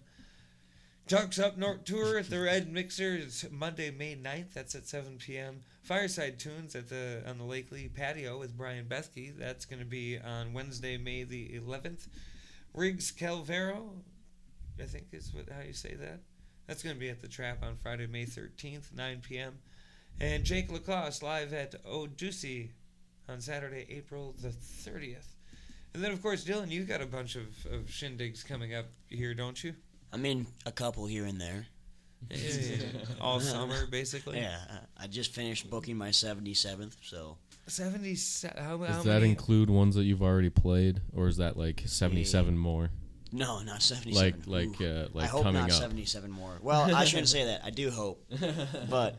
Junks 1.07 1.39
Up 1.39 1.57
North 1.57 1.83
Tour 1.83 2.19
at 2.19 2.29
the 2.29 2.39
Red 2.41 2.71
Mixer 2.71 3.15
is 3.15 3.45
Monday, 3.51 3.91
May 3.91 4.15
9th. 4.15 4.53
That's 4.53 4.75
at 4.75 4.87
7 4.87 5.17
p.m. 5.17 5.61
Fireside 5.85 6.39
Tunes 6.39 6.75
at 6.75 6.89
the 6.89 7.21
on 7.27 7.37
the 7.37 7.43
Lakely 7.43 7.93
patio 7.93 8.39
with 8.39 8.57
Brian 8.57 8.85
Bethke. 8.85 9.37
That's 9.37 9.65
going 9.65 9.79
to 9.79 9.85
be 9.85 10.17
on 10.17 10.51
Wednesday, 10.51 10.97
May 10.97 11.23
the 11.23 11.49
11th. 11.49 12.07
Riggs 12.73 13.11
Calvero, 13.11 13.89
I 14.81 14.85
think 14.85 15.05
is 15.11 15.31
what 15.31 15.47
how 15.47 15.61
you 15.61 15.73
say 15.73 15.93
that. 15.93 16.21
That's 16.65 16.81
going 16.81 16.95
to 16.95 16.99
be 16.99 17.09
at 17.09 17.21
the 17.21 17.27
Trap 17.27 17.59
on 17.61 17.77
Friday, 17.77 18.07
May 18.07 18.25
13th, 18.25 18.95
9 18.95 19.21
p.m. 19.21 19.59
And 20.19 20.43
Jake 20.43 20.71
Lacoste 20.71 21.21
live 21.21 21.53
at 21.53 21.85
Odusi 21.85 22.69
on 23.29 23.39
Saturday, 23.39 23.85
April 23.87 24.33
the 24.41 24.49
30th. 24.49 25.35
And 25.93 26.03
then, 26.03 26.11
of 26.11 26.19
course, 26.19 26.43
Dylan, 26.43 26.71
you've 26.71 26.87
got 26.87 27.01
a 27.01 27.05
bunch 27.05 27.35
of, 27.35 27.47
of 27.71 27.85
shindigs 27.85 28.43
coming 28.43 28.73
up 28.73 28.87
here, 29.07 29.35
don't 29.35 29.63
you? 29.63 29.75
I 30.11 30.17
mean, 30.17 30.47
a 30.65 30.71
couple 30.71 31.05
here 31.05 31.25
and 31.25 31.39
there. 31.39 31.67
All 33.21 33.39
summer, 33.39 33.85
basically? 33.87 34.39
Yeah, 34.39 34.57
I- 34.69 35.03
I 35.05 35.07
just 35.07 35.33
finished 35.33 35.69
booking 35.69 35.97
my 35.97 36.09
77th, 36.09 36.93
so 37.01 37.37
70, 37.67 38.15
how, 38.57 38.77
how 38.77 38.85
Does 38.85 39.03
that 39.05 39.19
many? 39.21 39.29
include 39.31 39.69
ones 39.69 39.95
that 39.95 40.03
you've 40.03 40.21
already 40.21 40.49
played, 40.49 41.01
or 41.15 41.27
is 41.27 41.37
that 41.37 41.57
like 41.57 41.83
seventy-seven 41.85 42.57
more? 42.57 42.89
no, 43.31 43.61
not 43.63 43.81
77. 43.81 44.43
Like 44.47 44.69
like 44.69 44.81
Ooh. 44.81 44.85
uh, 44.85 45.07
like 45.13 45.25
I 45.25 45.27
hope 45.27 45.43
coming 45.43 45.61
not 45.61 45.71
up. 45.71 45.77
77 45.77 46.31
more. 46.31 46.57
Well, 46.61 46.95
I 46.95 47.03
shouldn't 47.05 47.27
say 47.27 47.45
that. 47.45 47.61
I 47.65 47.69
do 47.71 47.89
hope, 47.89 48.23
but 48.89 49.15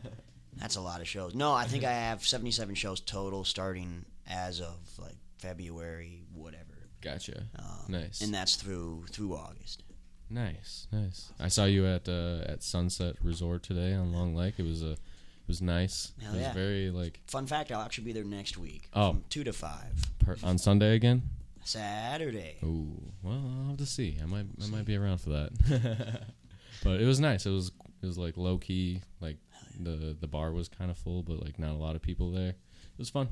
that's 0.55 0.75
a 0.77 0.81
lot 0.81 1.01
of 1.01 1.07
shows. 1.07 1.35
No, 1.35 1.53
I 1.53 1.65
think 1.65 1.83
I 1.83 1.91
have 1.91 2.25
77 2.25 2.73
shows 2.75 2.99
total, 3.01 3.43
starting 3.43 4.05
as 4.27 4.59
of 4.61 4.77
like 4.97 5.17
February, 5.39 6.23
whatever. 6.33 6.63
Gotcha. 7.01 7.43
Um, 7.59 7.65
nice. 7.89 8.21
And 8.21 8.33
that's 8.33 8.55
through 8.55 9.05
through 9.11 9.35
August. 9.35 9.83
Nice, 10.29 10.87
nice. 10.91 11.31
I 11.39 11.47
saw 11.47 11.65
you 11.65 11.85
at 11.85 12.09
uh, 12.09 12.41
at 12.45 12.61
Sunset 12.61 13.15
Resort 13.23 13.63
today 13.63 13.93
on 13.93 14.11
Long 14.11 14.35
Lake. 14.35 14.55
It 14.57 14.65
was 14.65 14.83
a, 14.83 14.91
it 14.91 14.99
was 15.47 15.61
nice. 15.61 16.11
Hell 16.21 16.31
it 16.31 16.37
was 16.37 16.41
yeah. 16.41 16.53
very 16.53 16.91
like 16.91 17.21
Fun 17.27 17.47
fact: 17.47 17.71
I'll 17.71 17.81
actually 17.81 18.05
be 18.05 18.11
there 18.13 18.25
next 18.25 18.57
week. 18.57 18.89
Oh. 18.93 19.11
from 19.11 19.23
two 19.29 19.43
to 19.45 19.53
five. 19.53 19.93
per, 20.19 20.35
on 20.43 20.57
Sunday 20.57 20.95
again. 20.95 21.23
Saturday. 21.63 22.57
Ooh, 22.63 23.11
well, 23.21 23.41
I'll 23.61 23.67
have 23.69 23.77
to 23.77 23.85
see. 23.85 24.17
I 24.21 24.25
might 24.25 24.45
I 24.63 24.67
might 24.67 24.85
be 24.85 24.95
around 24.95 25.19
for 25.19 25.29
that. 25.29 26.21
but 26.83 26.99
it 27.01 27.05
was 27.05 27.19
nice. 27.19 27.45
It 27.45 27.51
was 27.51 27.71
it 28.01 28.05
was 28.05 28.17
like 28.17 28.35
low 28.37 28.57
key. 28.57 29.01
Like 29.21 29.37
the 29.79 30.15
the 30.19 30.27
bar 30.27 30.51
was 30.51 30.67
kind 30.67 30.91
of 30.91 30.97
full, 30.97 31.23
but 31.23 31.43
like 31.43 31.57
not 31.57 31.71
a 31.71 31.77
lot 31.77 31.95
of 31.95 32.01
people 32.01 32.31
there. 32.31 32.49
It 32.49 32.99
was 32.99 33.09
fun. 33.09 33.29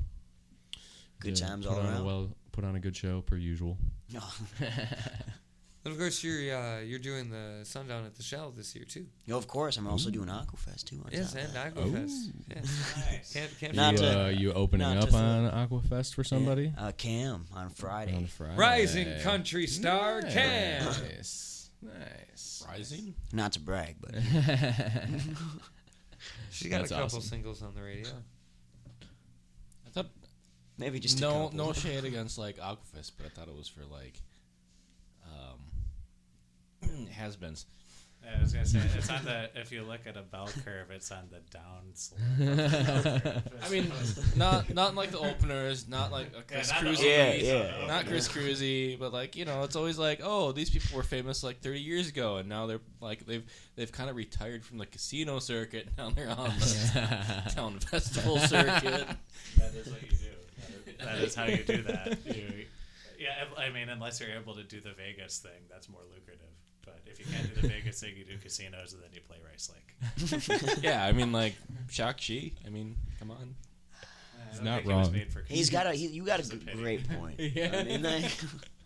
Good 1.20 1.39
Yeah, 1.39 1.48
times 1.48 1.66
put 1.66 1.74
all 1.74 1.80
on 1.80 1.86
around. 1.86 2.02
A 2.02 2.06
well, 2.06 2.30
put 2.52 2.64
on 2.64 2.76
a 2.76 2.80
good 2.80 2.96
show 2.96 3.22
per 3.22 3.36
usual. 3.36 3.78
And 5.86 5.92
of 5.94 6.00
course, 6.00 6.24
you're 6.24 6.56
uh, 6.58 6.80
you're 6.80 6.98
doing 7.00 7.30
the 7.30 7.60
Sundown 7.64 8.06
at 8.06 8.16
the 8.16 8.24
Shell 8.24 8.52
this 8.58 8.76
year 8.76 8.86
too. 8.86 9.06
Yo, 9.28 9.38
of 9.38 9.48
course, 9.48 9.78
I'm 9.78 9.86
also 9.86 10.10
doing 10.10 10.30
Aquafest 10.30 10.86
too. 10.86 10.96
on 11.06 11.12
Yes, 11.12 11.34
top 11.34 11.42
of 11.44 11.46
and 11.46 11.54
that. 11.56 11.76
Aquafest. 11.76 12.32
Yes. 12.56 13.32
Can't, 13.34 13.60
can't 13.60 13.76
Not 13.76 13.92
you, 13.94 13.98
forget. 14.00 14.18
uh, 14.18 14.28
you 14.30 14.52
opening 14.54 14.88
up 14.88 15.06
to 15.06 15.12
throw- 15.12 15.20
on 15.20 15.52
Aquafest 15.70 16.16
for 16.16 16.24
somebody? 16.24 16.74
Uh, 16.76 16.92
Cam 16.94 17.46
on 17.54 17.70
Friday. 17.70 18.16
On 18.16 18.26
Friday. 18.26 18.56
Rising 18.58 19.20
country 19.22 19.68
star 19.68 20.24
Cam. 20.24 20.86
Nice. 20.86 21.70
Nice. 21.84 22.66
Rising? 22.68 23.14
Not 23.32 23.52
to 23.54 23.60
brag, 23.60 23.98
but 24.02 24.16
She 26.52 26.70
got 26.70 26.80
That's 26.80 26.92
a 26.92 26.96
couple 26.96 27.06
awesome. 27.06 27.22
singles 27.22 27.62
on 27.62 27.76
the 27.76 27.82
radio. 27.84 28.10
I 29.86 29.90
thought 29.92 30.08
maybe 30.80 31.00
just 31.00 31.22
no 31.22 31.44
couple. 31.50 31.58
no 31.58 31.74
shade 31.82 32.06
against 32.06 32.38
like 32.40 32.58
Aquafest, 32.58 33.12
but 33.18 33.26
I 33.28 33.30
thought 33.30 33.48
it 33.50 33.56
was 33.56 33.68
for 33.68 33.82
like 33.86 34.22
um 36.96 37.08
has-beens. 37.08 37.66
I 38.26 38.41
was 38.41 38.54
gonna 38.54 38.66
say 38.66 38.82
it's 38.98 39.10
on 39.10 39.24
the. 39.24 39.50
If 39.56 39.72
you 39.72 39.84
look 39.84 40.08
at 40.08 40.18
a 40.18 40.22
bell 40.24 40.50
curve, 40.64 40.89
it's 40.89 41.12
on 41.12 41.30
the 41.30 41.41
down 41.56 41.93
slope. 41.93 43.43
I 43.64 43.70
mean, 43.70 43.91
not 44.36 44.74
not 44.74 44.96
like 44.96 45.12
the 45.12 45.20
openers, 45.20 45.88
not 45.88 46.12
like 46.12 46.32
a 46.36 46.41
Chris 46.41 46.72
not 46.72 46.82
the 46.82 46.89
Cruzy, 46.89 47.04
Yeah, 47.04 47.34
yeah. 47.34 47.88
not 47.88 48.08
Chris 48.08 48.28
Cruzy, 48.28 48.98
but 48.98 49.14
like 49.14 49.36
you 49.36 49.46
know, 49.46 49.64
it's 49.64 49.76
always 49.76 50.00
like, 50.00 50.22
oh, 50.24 50.52
these 50.52 50.72
people 50.72 50.98
were 50.98 51.04
famous 51.04 51.43
like 51.43 51.60
30 51.60 51.80
years 51.80 52.10
ago, 52.10 52.38
and 52.38 52.50
now 52.50 52.66
they're 52.66 52.82
like 53.00 53.26
they've 53.28 53.46
they've 53.76 53.91
kind 53.91 54.10
of 54.10 54.16
retired 54.16 54.66
from 54.66 54.80
the 54.80 54.88
casino 54.88 55.38
circuit. 55.39 55.89
Now 55.98 56.10
they're 56.10 56.30
on 56.30 56.50
the 56.50 57.43
town 57.56 57.80
festival 57.80 58.39
circuit. 58.39 59.08
That 59.58 59.74
is 59.76 59.88
what 59.88 60.02
you 60.02 60.10
do. 60.10 60.96
That 60.98 60.98
is, 60.98 60.98
that 60.98 61.18
is 61.20 61.36
how 61.36 61.46
you 61.46 61.64
do 61.64 61.84
that. 61.84 62.18
You, 62.26 62.66
yeah, 63.18 63.46
I 63.58 63.70
mean, 63.70 63.88
unless 63.89 64.20
you're 64.20 64.36
able 64.38 64.56
to 64.56 64.64
do 64.64 64.82
the 64.82 64.91
Vegas 64.91 65.39
thing, 65.39 65.62
that's 65.70 65.88
more 65.89 66.02
lucrative. 66.14 66.41
But 66.86 67.00
if 67.06 67.20
you 67.20 67.26
can't 67.26 67.54
do 67.56 67.62
the 67.62 67.68
Vegas 67.68 68.00
thing, 68.00 68.14
you 68.18 68.24
do 68.26 68.38
casinos, 68.38 68.94
and 68.94 69.02
then 69.04 69.10
you 69.14 69.22
play 69.22 69.38
Rice 69.50 69.72
Lake. 69.74 70.80
yeah, 70.84 71.06
I 71.06 71.12
mean 71.12 71.32
like 71.32 71.56
Shaq 71.90 72.18
Chi. 72.26 72.52
I 72.66 72.70
mean, 72.70 72.96
come 73.20 73.32
on. 73.32 73.56
I 74.52 74.56
don't 74.56 74.64
not 74.64 74.86
wrong. 74.86 75.14
He 75.48 75.58
has 75.58 75.70
got 75.70 75.88
a 75.88 75.92
he, 75.94 76.08
you 76.08 76.24
got 76.26 76.40
a 76.40 76.44
Just 76.50 76.66
great 76.78 77.08
point. 77.20 77.40
Yeah. 77.40 77.76
I 77.80 77.84
mean, 77.84 78.04
like, 78.04 78.32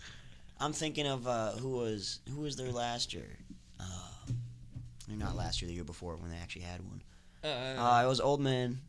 I'm 0.60 0.74
thinking 0.74 1.06
of 1.08 1.28
uh, 1.28 1.52
who 1.54 1.70
was 1.72 2.20
who 2.34 2.41
was 2.41 2.56
there 2.56 2.72
last 2.72 3.14
year. 3.14 3.38
Uh, 3.80 3.86
not 5.10 5.36
last 5.36 5.62
year, 5.62 5.68
the 5.70 5.76
year 5.76 5.84
before 5.84 6.16
when 6.16 6.30
they 6.32 6.38
actually 6.38 6.64
had 6.64 6.82
one. 6.88 7.02
Uh, 7.43 7.47
Uh, 7.47 8.02
it 8.04 8.08
was 8.08 8.20
Old 8.20 8.41
Man. 8.41 8.80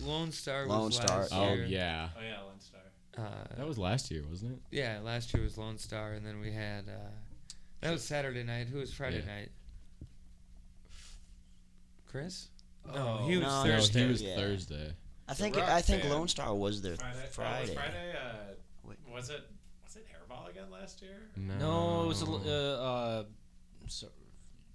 Lone 0.00 0.32
Star 0.32 0.66
Lone 0.66 0.86
was 0.86 0.96
Star. 0.96 1.20
last 1.20 1.32
Oh 1.32 1.54
yeah, 1.54 2.08
Oh 2.16 2.20
yeah, 2.22 2.40
Lone 2.40 2.60
Star. 2.60 2.80
Uh, 3.18 3.56
that 3.56 3.66
was 3.66 3.78
last 3.78 4.10
year, 4.10 4.24
wasn't 4.28 4.52
it? 4.52 4.58
yeah, 4.70 4.98
last 5.02 5.32
year 5.34 5.42
was 5.42 5.56
Lone 5.58 5.78
Star, 5.78 6.12
and 6.12 6.26
then 6.26 6.40
we 6.40 6.50
had 6.50 6.88
uh, 6.88 7.10
that 7.82 7.90
was 7.92 8.02
Saturday 8.02 8.42
night. 8.42 8.68
Who 8.68 8.78
was 8.78 8.92
Friday 8.92 9.20
Yeah. 9.26 9.34
night? 9.34 9.50
Chris? 12.08 12.48
No, 12.86 13.24
he 13.26 13.36
was 13.36 13.46
No, 13.46 13.64
No, 13.64 13.70
Thursday. 13.70 14.02
he 14.02 14.08
was 14.08 14.22
Yeah. 14.22 14.36
Thursday. 14.36 14.92
I 15.28 15.34
think 15.34 15.56
Rock 15.56 15.68
I 15.68 15.80
think 15.82 16.02
Band. 16.02 16.14
Lone 16.14 16.28
Star 16.28 16.54
was 16.54 16.82
there 16.82 16.96
Friday. 16.96 17.26
Friday. 17.30 17.56
Oh, 17.56 17.60
was 17.60 17.70
Friday. 17.74 18.12
Uh, 18.16 18.54
Wait. 18.84 18.98
was 19.10 19.30
it? 19.30 19.48
Was 19.84 19.96
it 19.96 20.06
Hairball 20.08 20.48
again 20.50 20.70
last 20.70 21.00
year? 21.00 21.16
No, 21.36 21.58
No, 21.58 22.04
it 22.04 22.06
was 22.08 22.22
a 22.22 22.26
l- 22.26 22.42
uh, 22.44 22.50
uh, 23.20 23.24
so, 23.88 24.08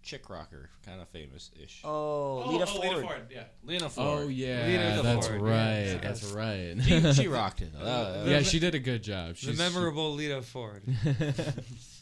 chick 0.02 0.30
rocker, 0.30 0.70
kind 0.86 1.02
of 1.02 1.10
famous 1.10 1.52
ish. 1.62 1.82
Oh, 1.84 2.44
Oh, 2.44 2.50
Lita 2.52 2.64
oh, 2.64 2.68
Ford. 2.68 2.88
Lita 2.88 3.02
Ford. 3.02 3.28
Yeah. 3.30 3.44
Lena 3.64 3.90
Ford. 3.90 4.08
Oh 4.24 4.28
yeah, 4.30 4.66
Lita 4.96 5.02
that's 5.04 5.28
Ford, 5.28 5.42
right. 5.42 5.80
yeah. 5.86 5.98
That's 5.98 6.24
right. 6.32 6.76
she, 6.82 7.14
she 7.14 7.28
rocked 7.40 7.62
it. 7.62 7.74
Uh, 7.76 8.24
yeah, 8.26 8.42
she 8.42 8.60
did 8.60 8.74
a 8.74 8.80
good 8.80 9.04
job. 9.04 9.30
the 9.30 9.36
She's, 9.36 9.58
memorable 9.58 10.14
Lita 10.14 10.42
Ford. 10.42 10.82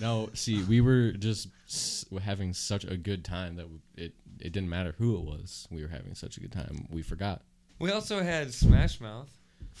No, 0.00 0.30
see, 0.34 0.62
we 0.62 0.80
were 0.80 1.12
just 1.12 1.48
s- 1.68 2.04
having 2.22 2.52
such 2.54 2.84
a 2.84 2.96
good 2.96 3.24
time 3.24 3.56
that 3.56 3.66
it 3.96 4.14
it 4.40 4.52
didn't 4.52 4.68
matter 4.70 4.94
who 4.98 5.16
it 5.16 5.22
was. 5.22 5.68
We 5.70 5.82
were 5.82 5.88
having 5.88 6.14
such 6.14 6.36
a 6.36 6.40
good 6.40 6.52
time. 6.52 6.86
We 6.90 7.02
forgot. 7.02 7.42
We 7.78 7.90
also 7.90 8.22
had 8.22 8.52
Smash 8.52 9.00
Mouth. 9.00 9.28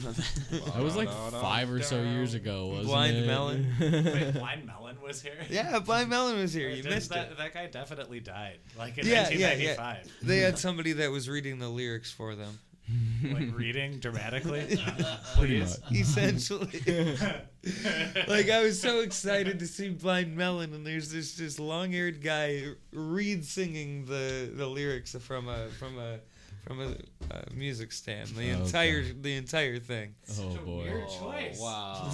That 0.02 0.82
was 0.82 0.96
like 0.96 1.10
five 1.10 1.70
or 1.70 1.82
so 1.82 2.00
years 2.02 2.32
ago, 2.34 2.68
wasn't 2.68 2.86
Blind 2.86 3.16
it? 3.16 3.26
Melon. 3.26 3.66
Wait, 3.80 4.32
Blind 4.32 4.66
Melon 4.66 4.96
was 5.02 5.20
here. 5.20 5.34
Yeah, 5.50 5.80
Blind 5.80 6.08
Melon 6.08 6.38
was 6.38 6.52
here. 6.54 6.68
You 6.70 6.76
Didn't 6.76 6.94
missed 6.94 7.10
that, 7.10 7.32
it. 7.32 7.38
That 7.38 7.52
guy 7.52 7.66
definitely 7.66 8.20
died. 8.20 8.58
Like 8.78 8.96
in 8.98 9.06
Yeah, 9.06 9.28
yeah, 9.30 9.48
1995. 9.50 9.96
yeah. 10.06 10.10
They 10.22 10.38
had 10.38 10.56
somebody 10.66 10.92
that 10.94 11.10
was 11.10 11.28
reading 11.28 11.58
the 11.58 11.68
lyrics 11.68 12.10
for 12.10 12.34
them. 12.34 12.58
Like 13.32 13.56
reading 13.56 13.98
dramatically. 14.00 14.60
Pretty 15.38 15.60
Please. 15.60 15.78
much. 15.80 15.92
Essentially. 15.92 16.80
like 18.28 18.50
I 18.50 18.62
was 18.62 18.80
so 18.80 19.00
excited 19.00 19.58
to 19.60 19.66
see 19.66 19.90
Blind 19.90 20.36
Melon, 20.36 20.74
and 20.74 20.86
there's 20.86 21.10
this 21.12 21.34
this 21.36 21.58
long-haired 21.60 22.22
guy 22.22 22.64
read 22.92 23.44
singing 23.44 24.06
the 24.06 24.50
the 24.52 24.66
lyrics 24.66 25.14
from 25.20 25.48
a 25.48 25.68
from 25.78 25.98
a 25.98 26.18
from 26.66 26.80
a, 26.80 26.86
uh 27.34 27.42
music 27.54 27.92
stand. 27.92 28.28
The 28.30 28.50
Okay. 28.52 28.60
entire 28.60 29.04
the 29.12 29.36
entire 29.36 29.78
thing. 29.78 30.14
Oh 30.40 30.56
boy. 30.64 30.82
Weird 30.84 31.08
choice. 31.08 31.60
wow. 31.60 32.10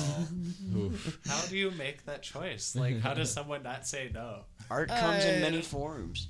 How 1.27 1.47
do 1.47 1.57
you 1.57 1.71
make 1.73 2.05
that 2.05 2.23
choice? 2.23 2.77
Like, 2.77 3.01
how 3.01 3.15
does 3.15 3.33
someone 3.33 3.63
not 3.63 3.87
say 3.87 4.11
no? 4.13 4.45
Art 4.71 4.89
comes 4.91 5.25
in 5.25 5.39
Uh, 5.39 5.41
many 5.41 5.63
forms. 5.63 6.29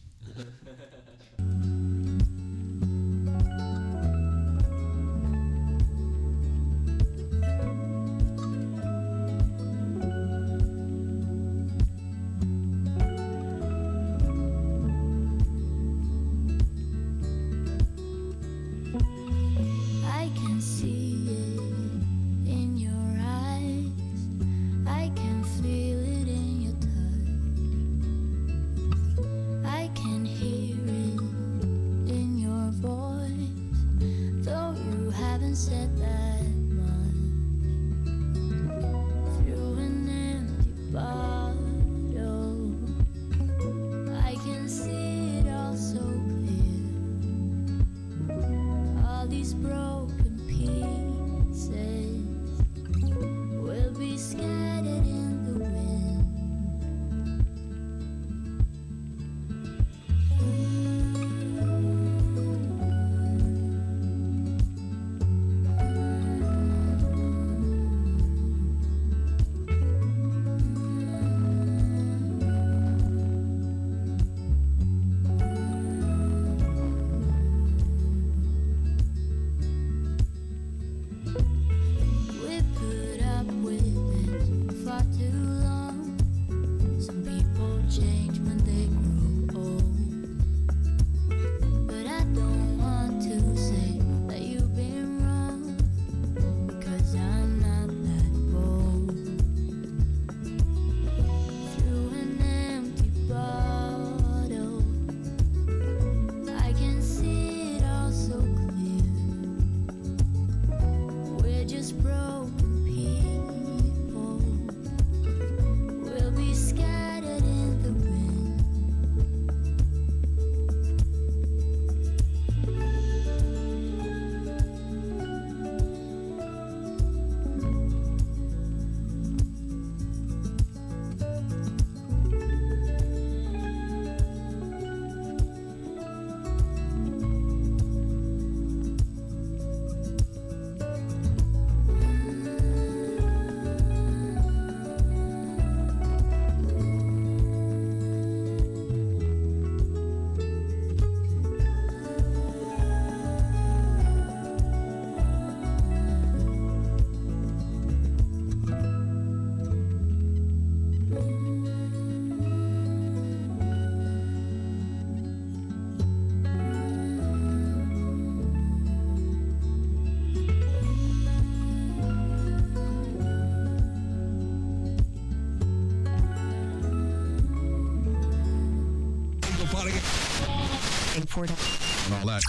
And 181.47 182.15
all 182.15 182.27
that. 182.27 182.43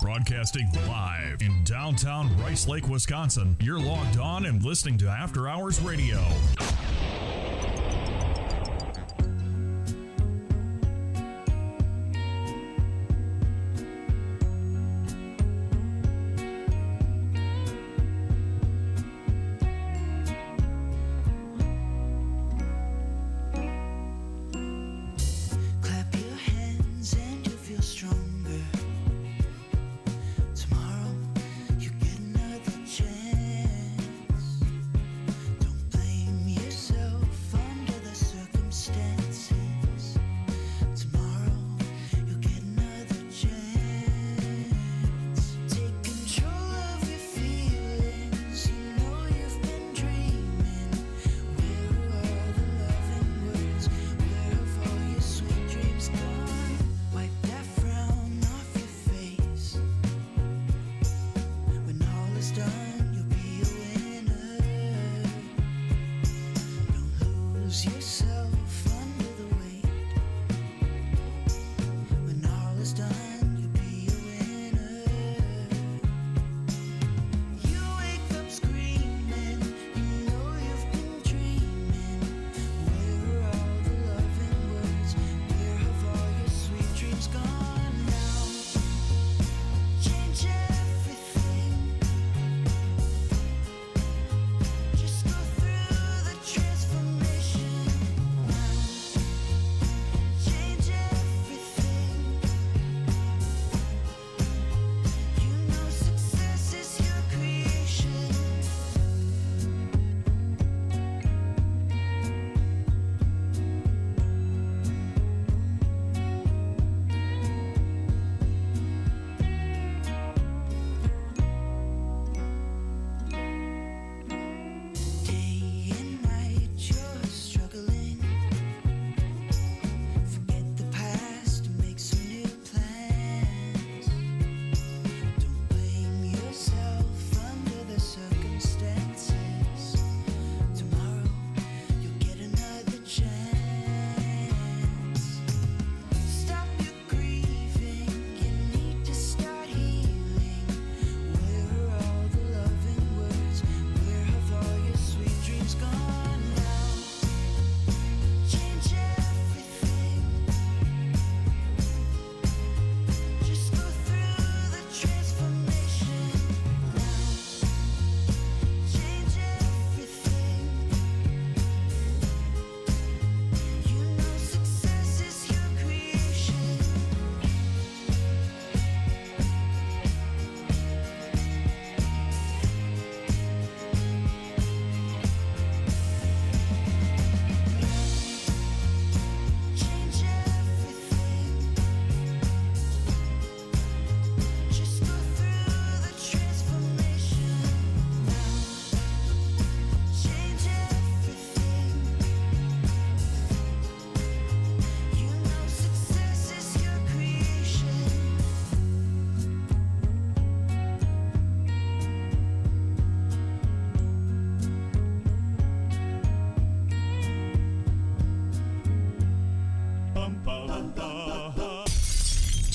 Broadcasting 0.00 0.70
live 0.86 1.42
in 1.42 1.62
downtown 1.64 2.34
Rice 2.38 2.66
Lake, 2.66 2.88
Wisconsin, 2.88 3.56
you're 3.60 3.78
logged 3.78 4.18
on 4.18 4.46
and 4.46 4.62
listening 4.62 4.96
to 4.98 5.08
After 5.08 5.48
Hours 5.48 5.80
Radio. 5.82 6.18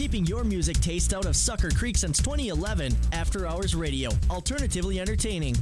keeping 0.07 0.25
your 0.25 0.45
music 0.45 0.79
taste 0.79 1.13
out 1.13 1.25
of 1.25 1.35
Sucker 1.35 1.69
Creek 1.69 1.97
since 1.97 2.19
2011, 2.19 2.95
After 3.11 3.45
Hours 3.45 3.75
Radio, 3.75 4.09
alternatively 4.29 5.01
entertaining. 5.01 5.53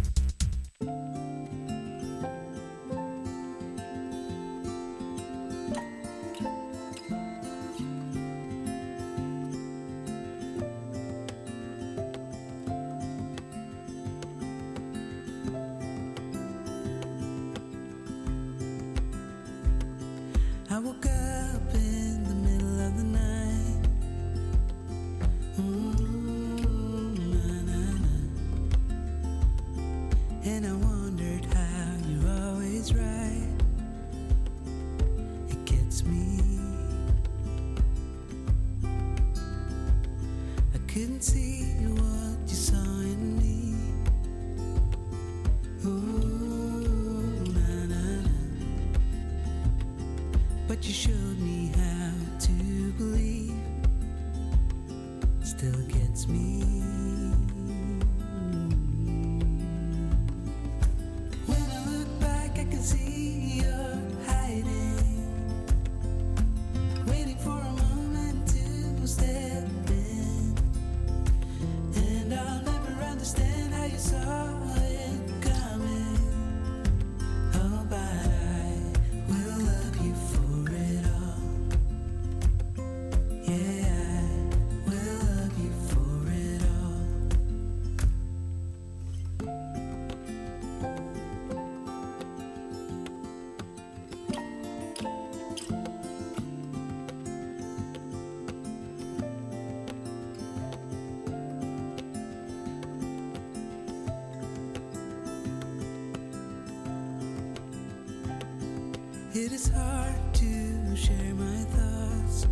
It 109.38 109.52
is 109.52 109.68
hard 109.68 110.34
to 110.36 110.96
share 110.96 111.34
my 111.36 111.58
thoughts. 111.76 112.48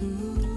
Mm. 0.00 0.47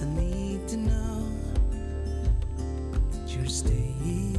I 0.00 0.04
need 0.04 0.68
to 0.68 0.76
know 0.76 1.26
that 3.10 3.34
you're 3.34 3.46
staying. 3.46 4.37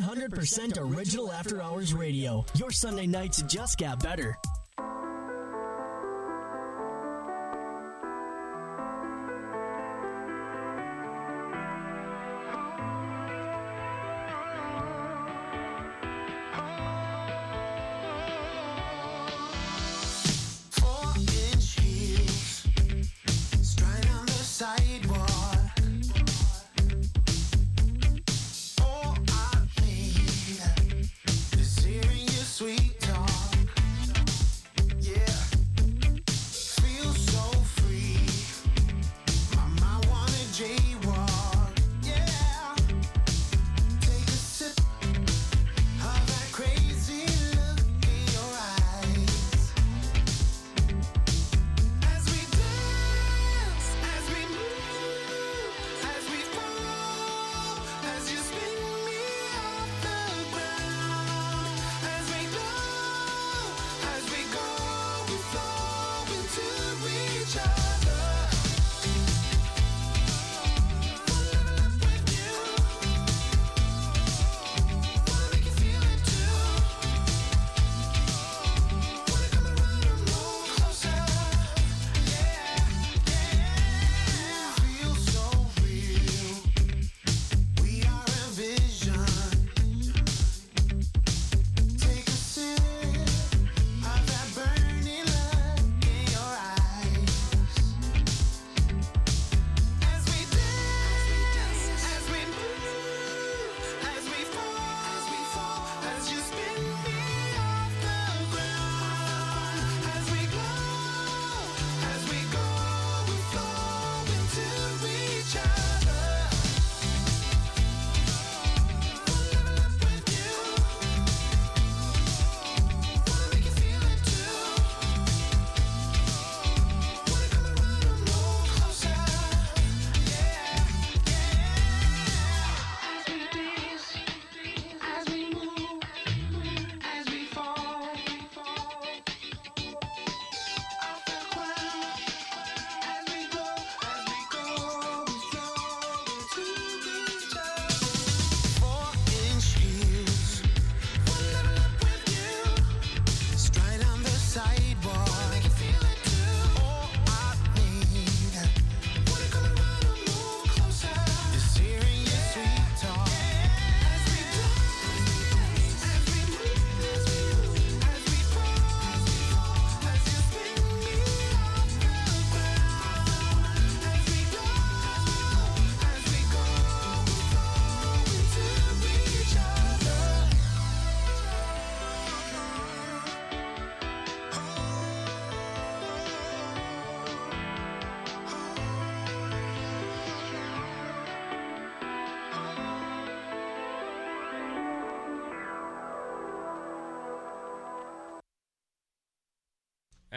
100% 0.00 0.78
original 0.78 1.32
after 1.32 1.62
hours 1.62 1.94
radio. 1.94 2.44
Your 2.56 2.70
Sunday 2.70 3.06
nights 3.06 3.42
just 3.42 3.78
got 3.78 4.02
better. 4.02 4.36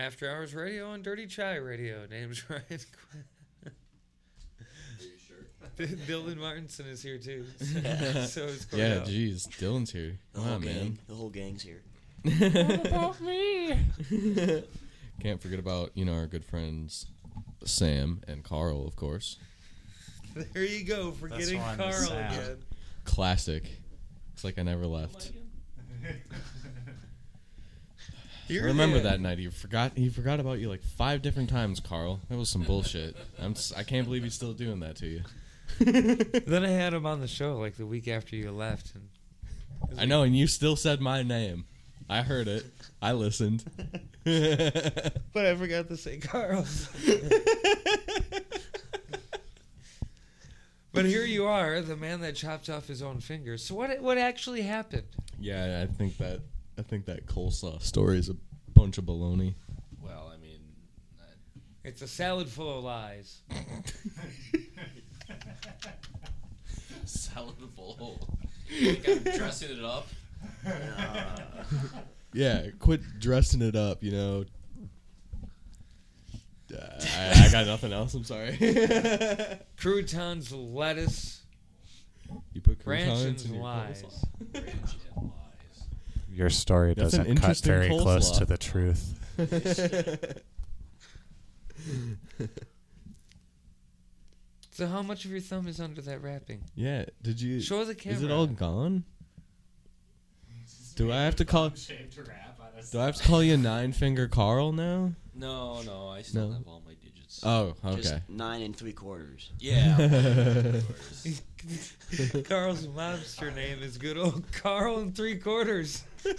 After 0.07 0.31
Hours 0.31 0.55
Radio 0.55 0.93
and 0.93 1.03
Dirty 1.03 1.27
Chai 1.27 1.55
Radio. 1.55 2.05
Name's 2.09 2.49
Ryan 2.49 2.63
Quinn. 2.69 3.25
Are 3.65 3.71
you 5.01 5.09
sure? 5.27 5.85
Dylan 6.07 6.37
Martinson 6.37 6.85
is 6.87 7.03
here 7.03 7.17
too. 7.17 7.43
So, 7.59 8.21
so 8.21 8.43
it's 8.45 8.67
Yeah, 8.71 8.99
jeez, 8.99 9.49
Dylan's 9.59 9.91
here. 9.91 10.17
The 10.31 10.39
Come 10.39 10.49
on, 10.49 10.63
man. 10.63 10.99
The 11.09 11.13
whole 11.13 11.29
gang's 11.29 11.61
here. 11.61 11.81
about 12.23 13.19
me? 13.19 13.77
Can't 15.21 15.41
forget 15.41 15.59
about, 15.59 15.91
you 15.93 16.05
know, 16.05 16.13
our 16.13 16.25
good 16.25 16.45
friends 16.45 17.07
Sam 17.65 18.21
and 18.29 18.45
Carl, 18.45 18.87
of 18.87 18.95
course. 18.95 19.35
There 20.53 20.63
you 20.63 20.85
go, 20.85 21.11
forgetting 21.11 21.59
Carl 21.59 22.11
again. 22.13 22.59
Classic. 23.03 23.69
It's 24.31 24.45
like 24.45 24.57
I 24.57 24.63
never 24.63 24.85
left. 24.87 25.33
You're 28.47 28.65
Remember 28.65 28.97
the- 28.97 29.03
that 29.09 29.19
night? 29.21 29.39
He 29.39 29.47
forgot. 29.49 29.91
He 29.95 30.09
forgot 30.09 30.39
about 30.39 30.59
you 30.59 30.69
like 30.69 30.81
five 30.81 31.21
different 31.21 31.49
times, 31.49 31.79
Carl. 31.79 32.21
That 32.29 32.37
was 32.37 32.49
some 32.49 32.63
bullshit. 32.63 33.15
I'm. 33.39 33.51
s- 33.51 33.73
I 33.75 33.83
can't 33.83 34.05
believe 34.05 34.23
he's 34.23 34.33
still 34.33 34.53
doing 34.53 34.79
that 34.81 34.95
to 34.97 35.07
you. 35.07 35.21
Then 35.79 36.63
I 36.63 36.69
had 36.69 36.93
him 36.93 37.05
on 37.05 37.19
the 37.19 37.27
show 37.27 37.57
like 37.57 37.75
the 37.75 37.85
week 37.85 38.07
after 38.07 38.35
you 38.35 38.51
left, 38.51 38.93
and 38.95 39.99
I 39.99 40.05
know, 40.05 40.23
and 40.23 40.35
you 40.35 40.47
still 40.47 40.75
said 40.75 41.01
my 41.01 41.23
name. 41.23 41.65
I 42.09 42.21
heard 42.21 42.47
it. 42.47 42.65
I 43.01 43.11
listened. 43.11 43.65
but 44.23 45.45
I 45.45 45.55
forgot 45.55 45.89
to 45.89 45.97
say 45.97 46.17
Carl's. 46.19 46.87
but 50.93 51.05
here 51.05 51.23
you 51.25 51.45
are, 51.45 51.81
the 51.81 51.95
man 51.97 52.21
that 52.21 52.35
chopped 52.35 52.69
off 52.69 52.87
his 52.87 53.01
own 53.01 53.19
fingers. 53.19 53.63
So 53.63 53.75
what? 53.75 54.01
What 54.01 54.17
actually 54.17 54.61
happened? 54.63 55.03
yeah, 55.39 55.83
I 55.87 55.93
think 55.93 56.17
that. 56.17 56.39
I 56.77 56.81
think 56.83 57.05
that 57.05 57.25
coleslaw 57.25 57.81
story 57.81 58.17
is 58.19 58.29
a 58.29 58.35
bunch 58.73 58.97
of 58.97 59.05
baloney. 59.05 59.55
Well, 60.01 60.31
I 60.33 60.37
mean, 60.37 60.59
It's 61.83 62.01
a 62.01 62.07
salad 62.07 62.47
full 62.49 62.77
of 62.77 62.83
lies. 62.83 63.41
salad 67.05 67.55
bowl. 67.75 68.27
You 68.69 68.93
think 68.95 69.27
I'm 69.27 69.37
dressing 69.37 69.77
it 69.77 69.83
up? 69.83 70.07
Yeah, 72.33 72.67
quit 72.79 73.01
dressing 73.19 73.61
it 73.61 73.75
up. 73.75 74.03
You 74.03 74.11
know. 74.11 74.45
Uh, 76.73 76.79
I, 76.99 77.45
I 77.47 77.51
got 77.51 77.65
nothing 77.65 77.93
else. 77.93 78.13
I'm 78.13 78.25
sorry. 78.25 78.57
Croutons, 79.77 80.51
lettuce, 80.51 81.43
you 82.53 82.59
put 82.59 82.83
croutons 82.83 83.45
in 83.45 83.47
and 83.47 83.55
your 83.55 83.63
lies. 83.63 84.03
coleslaw? 84.53 85.31
Your 86.37 86.49
story 86.51 86.93
That's 86.93 87.13
an 87.15 87.21
doesn't 87.21 87.35
cut 87.37 87.43
interesting 87.43 87.71
very 87.73 87.89
close 87.89 88.29
coleslaw. 88.31 88.37
to 88.37 88.45
the 88.45 88.57
truth. 88.59 89.19
So 94.71 94.85
how 94.85 95.01
much 95.01 95.25
of 95.25 95.31
your 95.31 95.39
thumb 95.39 95.67
is 95.67 95.79
under 95.81 96.01
that 96.01 96.21
wrapping? 96.21 96.61
Yeah. 96.75 97.05
Did 97.23 97.41
you? 97.41 97.59
Show 97.61 97.83
the 97.83 97.95
camera. 97.95 98.17
Is 98.17 98.23
it 98.23 98.29
all 98.31 98.45
gone? 98.45 99.05
Do 100.95 101.11
I 101.11 101.21
have 101.23 101.35
to 101.37 101.45
call? 101.45 101.71
Shaped 101.73 102.15
wrap 102.17 102.59
on 102.59 102.67
a 102.79 102.83
Do 102.83 102.99
I 102.99 103.05
have 103.05 103.15
to 103.15 103.23
call 103.23 103.41
you 103.41 103.57
Nine 103.57 103.91
Finger 103.91 104.27
Carl 104.27 104.71
now? 104.73 105.13
No, 105.33 105.81
no, 105.81 106.09
I 106.09 106.21
still 106.21 106.47
No. 106.49 106.53
have 106.53 106.67
all 106.67 106.83
my 106.85 106.93
digits. 107.27 107.45
Oh, 107.45 107.75
Just 107.95 108.13
okay. 108.13 108.23
nine 108.29 108.61
and 108.61 108.75
three 108.75 108.93
quarters. 108.93 109.51
Yeah. 109.59 109.95
Carl's 112.45 112.87
mobster 112.87 113.53
name 113.53 113.81
is 113.81 113.97
good 113.97 114.17
old 114.17 114.43
Carl 114.51 114.99
and 114.99 115.15
three 115.15 115.37
quarters. 115.37 116.03
What 116.23 116.37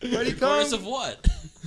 do 0.00 0.30
you 0.30 0.34
call 0.34 0.54
Quarters 0.54 0.72
him? 0.72 0.80
of 0.80 0.86
what? 0.86 1.28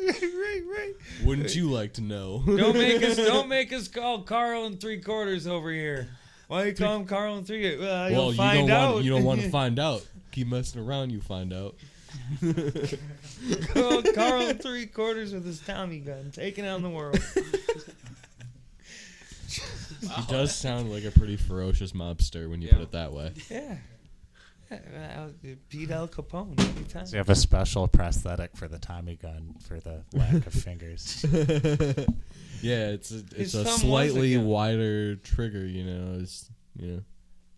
right, 0.00 0.62
right. 0.66 0.94
Wouldn't 1.24 1.54
you 1.54 1.70
like 1.70 1.92
to 1.94 2.00
know? 2.00 2.42
Don't 2.46 2.76
make 2.76 3.02
us 3.02 3.16
don't 3.16 3.48
make 3.48 3.72
us 3.72 3.88
call 3.88 4.22
Carl 4.22 4.64
and 4.64 4.80
three 4.80 5.00
quarters 5.00 5.46
over 5.46 5.70
here. 5.70 6.08
Why 6.46 6.64
you 6.64 6.74
call 6.74 6.96
him 6.96 7.04
Carl 7.04 7.36
and 7.36 7.46
three? 7.46 7.76
Well, 7.76 7.86
well, 7.86 8.10
you'll 8.10 8.30
you 8.30 8.36
find 8.36 8.68
don't 8.68 8.70
out. 8.70 8.92
want 8.94 9.04
you 9.04 9.10
don't 9.10 9.24
want 9.24 9.40
to 9.42 9.50
find 9.50 9.78
out. 9.78 10.06
Keep 10.32 10.48
messing 10.48 10.80
around, 10.80 11.10
you 11.10 11.20
find 11.20 11.52
out. 11.52 11.74
Carl, 13.72 14.02
Carl 14.14 14.52
three 14.54 14.86
quarters 14.86 15.32
with 15.32 15.44
his 15.44 15.60
Tommy 15.60 15.98
gun, 16.00 16.30
taking 16.32 16.66
on 16.66 16.82
the 16.82 16.90
world. 16.90 17.18
He 20.00 20.22
does 20.28 20.54
sound 20.54 20.90
like 20.90 21.04
a 21.04 21.10
pretty 21.10 21.36
ferocious 21.36 21.92
mobster 21.92 22.48
when 22.48 22.62
you 22.62 22.68
Yeah. 22.68 22.74
put 22.74 22.82
it 22.82 22.92
that 22.92 23.12
way. 23.12 23.32
Yeah. 23.50 23.76
Yeah, 24.70 25.28
Pete 25.70 25.90
Al 25.90 26.08
Capone 26.08 26.60
anytime. 26.76 27.06
So 27.06 27.12
you 27.12 27.18
have 27.18 27.30
a 27.30 27.34
special 27.34 27.88
prosthetic 27.88 28.54
for 28.54 28.68
the 28.68 28.78
Tommy 28.78 29.16
gun 29.16 29.54
for 29.66 29.80
the 29.80 30.04
lack 30.12 30.46
of 30.46 30.52
fingers. 30.52 31.24
yeah, 32.60 32.88
it's 32.90 33.10
a, 33.10 33.14
His 33.14 33.32
it's 33.34 33.54
a 33.54 33.64
thumb 33.64 33.72
was 33.72 33.76
a 33.76 33.86
slightly 33.86 34.34
gun. 34.34 34.44
wider 34.44 35.16
trigger. 35.16 35.64
You 35.66 35.84
know, 35.84 36.18
it's 36.20 36.50
you 36.78 36.86
know. 36.88 37.02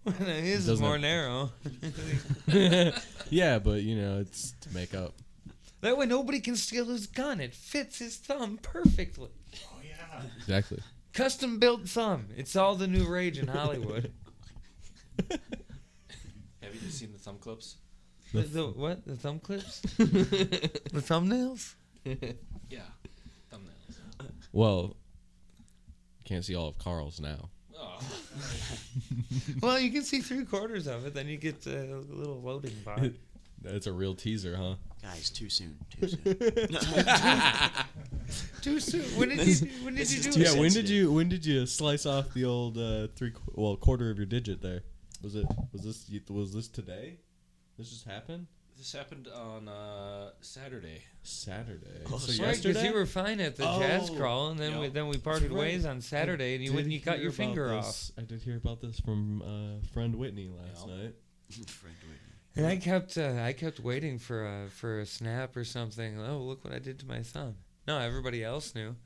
His 0.19 0.69
is 0.69 0.81
more 0.81 0.93
have- 0.93 1.01
narrow. 1.01 1.53
yeah, 3.31 3.59
but 3.59 3.83
you 3.83 3.97
know, 3.97 4.19
it's 4.21 4.53
to 4.63 4.75
make 4.75 4.95
up. 4.95 5.15
that 5.83 5.97
way 5.97 6.07
nobody 6.07 6.41
can 6.41 6.57
steal 6.57 6.87
his 6.87 7.07
gun. 7.07 7.41
It 7.41 7.55
fits 7.55 7.99
his 7.99 8.17
thumb 8.17 8.59
perfectly. 8.63 9.31
Oh 9.67 9.79
yeah. 9.87 10.23
Exactly. 10.39 10.79
Custom 11.13 11.59
built 11.59 11.89
thumb. 11.89 12.29
It's 12.37 12.57
all 12.57 12.77
the 12.77 12.87
new 12.87 13.07
rage 13.07 13.39
in 13.39 13.49
Hollywood. 13.49 14.13
Have 15.31 16.75
you 16.75 16.91
seen 16.91 17.13
the 17.13 17.19
thumb 17.19 17.39
clips? 17.39 17.77
the, 18.33 18.43
the 18.43 18.67
what? 18.69 19.05
The 19.07 19.17
thumb 19.17 19.41
clips? 19.41 19.81
the 19.81 20.81
thumbnails? 20.95 21.75
Yeah, 22.05 22.81
thumbnails. 23.53 24.31
Well, 24.53 24.97
can't 26.25 26.45
see 26.45 26.55
all 26.55 26.69
of 26.69 26.79
Carl's 26.79 27.21
now. 27.21 27.51
Oh. 27.81 27.99
Well, 29.61 29.79
you 29.79 29.91
can 29.91 30.03
see 30.03 30.21
three 30.21 30.45
quarters 30.45 30.87
of 30.87 31.07
it. 31.07 31.15
Then 31.15 31.29
you 31.29 31.37
get 31.37 31.67
a 31.67 31.71
little 32.11 32.41
loading 32.41 32.75
bar. 32.85 32.99
That's 33.63 33.87
a 33.87 33.93
real 33.93 34.15
teaser, 34.15 34.57
huh? 34.57 34.75
Guys, 35.03 35.29
too 35.31 35.49
soon. 35.51 35.77
Too 36.01 36.09
soon. 36.09 36.37
Too 38.63 38.81
soon. 38.81 39.03
When 39.19 39.29
did 39.29 39.47
you? 39.47 39.69
When 39.85 39.95
did 39.95 40.07
This 40.07 40.27
you 40.27 40.33
do? 40.33 40.41
Yeah, 40.41 40.59
when 40.59 40.73
did 40.73 40.89
you 40.89 41.13
when 41.13 41.29
did 41.29 41.45
you 41.45 41.67
slice 41.67 42.07
off 42.07 42.33
the 42.33 42.45
old 42.45 42.79
uh, 42.79 43.09
three 43.17 43.33
qu- 43.33 43.53
well 43.55 43.77
quarter 43.77 44.11
of 44.11 44.17
your 44.17 44.27
digit 44.27 44.63
there? 44.63 44.83
Was 45.23 45.35
it 45.37 45.47
was 45.73 45.83
this 45.83 46.11
was 46.31 46.55
this 46.55 46.69
today? 46.69 47.19
This 47.77 47.91
just 47.91 48.05
happened 48.07 48.47
This 48.81 48.93
happened 48.95 49.29
on 49.29 49.69
uh, 49.69 50.31
Saturday. 50.41 51.03
Saturday. 51.23 51.87
Oh, 52.07 52.17
so 52.17 52.33
sorry, 52.33 52.49
Right, 52.49 52.57
because 52.57 52.65
yesterday 52.65 52.89
you 52.89 52.95
were 52.95 53.05
fine 53.05 53.39
at 53.39 53.55
the 53.55 53.65
jazz 53.65 54.09
Oh, 54.09 54.15
crawl, 54.15 54.49
and 54.49 54.59
then 54.59 54.79
we 54.79 54.89
then 54.89 55.07
we 55.09 55.19
parted 55.19 55.51
right. 55.51 55.59
ways 55.61 55.85
on 55.85 56.01
Saturday, 56.01 56.55
and 56.55 56.65
you 56.65 56.73
Did 56.73 56.87
you 56.91 56.99
cut 56.99 57.19
your 57.19 57.29
about 57.29 57.37
finger 57.37 57.75
off. 57.75 58.11
I 58.17 58.23
did 58.23 58.41
hear 58.41 58.57
about 58.57 58.81
this 58.81 58.99
from 58.99 59.43
uh, 59.43 59.87
friend 59.93 60.17
Whitney 60.17 60.49
last 60.49 60.89
Yeah. 60.89 60.95
night. 60.95 61.15
Friend 61.69 61.95
Whitney. 62.09 62.17
And 62.57 62.67
I 62.67 62.77
kept 62.79 63.19
uh, 63.19 63.43
I 63.45 63.53
kept 63.53 63.81
waiting 63.81 64.19
for 64.19 64.47
a 64.47 64.71
for 64.71 65.01
a 65.01 65.05
snap 65.05 65.59
or 65.59 65.65
something. 65.65 66.19
Oh, 66.19 66.39
look 66.39 66.65
what 66.65 66.73
I 66.73 66.79
did 66.79 66.99
to 67.01 67.07
my 67.07 67.23
thumb. 67.23 67.57
No, 67.87 67.99
everybody 67.99 68.43
else 68.43 68.75
knew. 68.75 68.97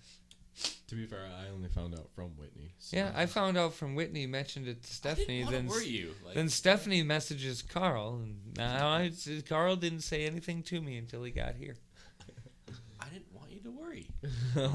To 0.88 0.94
be 0.94 1.06
fair, 1.06 1.26
I 1.40 1.48
only 1.52 1.68
found 1.68 1.94
out 1.94 2.08
from 2.14 2.36
Whitney. 2.36 2.74
so- 2.78 2.96
Yeah, 2.96 3.10
I 3.14 3.26
found 3.26 3.56
out 3.58 3.74
from 3.74 3.94
Whitney 3.94 4.26
mentioned 4.26 4.68
it 4.68 4.82
to 4.82 4.92
Stephanie. 4.94 5.42
What 5.42 5.52
then 5.52 5.66
were 5.66 5.80
you? 5.82 6.14
Like, 6.24 6.34
then 6.34 6.48
Stephanie 6.48 7.02
messages 7.02 7.62
Carl, 7.62 8.20
and 8.22 8.38
now 8.56 8.88
I, 8.88 9.10
Carl 9.48 9.76
didn't 9.76 10.00
say 10.02 10.24
anything 10.26 10.62
to 10.64 10.80
me 10.80 10.96
until 10.98 11.22
he 11.24 11.30
got 11.32 11.56
here. 11.56 11.76
I 13.00 13.06
didn't 13.08 13.32
want 13.34 13.50
you 13.50 13.60
to 13.62 13.70
worry. 13.70 14.08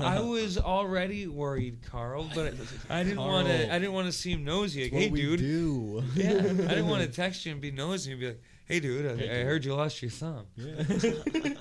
I 0.04 0.20
was 0.20 0.58
already 0.58 1.28
worried, 1.28 1.80
Carl, 1.90 2.30
but 2.36 2.54
I 2.90 3.04
didn't 3.04 3.20
want 3.20 3.48
to. 3.48 3.74
I 3.74 3.80
didn't 3.80 3.94
want 3.94 4.08
to 4.08 4.12
seem 4.14 4.44
nosy. 4.44 4.84
Like, 4.84 4.94
what 4.94 5.02
hey, 5.04 5.10
we 5.10 5.22
dude. 5.22 5.40
do. 5.40 6.04
Yeah, 6.16 6.32
I 6.34 6.42
didn't 6.42 6.88
want 6.88 7.04
to 7.04 7.10
text 7.16 7.46
you 7.46 7.54
and 7.54 7.62
be 7.62 7.72
nosy 7.72 8.12
and 8.12 8.20
be 8.20 8.28
like, 8.28 8.42
"Hey, 8.66 8.80
dude, 8.80 9.06
I, 9.06 9.16
Hey, 9.16 9.30
I 9.30 9.34
dude. 9.38 9.46
heard 9.46 9.66
you 9.66 9.76
lost 9.76 10.02
your 10.02 10.12
thumb." 10.12 10.46
Yeah. 10.58 10.84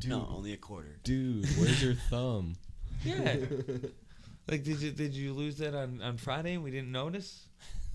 Dude, 0.00 0.10
No, 0.10 0.26
only 0.30 0.52
a 0.52 0.56
quarter. 0.56 0.98
dude, 1.04 1.46
where's 1.58 1.82
your 1.82 1.94
thumb? 1.94 2.54
Yeah. 3.04 3.36
like, 4.48 4.62
did 4.62 4.80
you 4.82 4.90
did 4.90 5.14
you 5.14 5.32
lose 5.32 5.56
that 5.58 5.74
on 5.74 6.02
on 6.02 6.18
Friday 6.18 6.52
and 6.54 6.62
we 6.62 6.70
didn't 6.70 6.92
notice? 6.92 7.46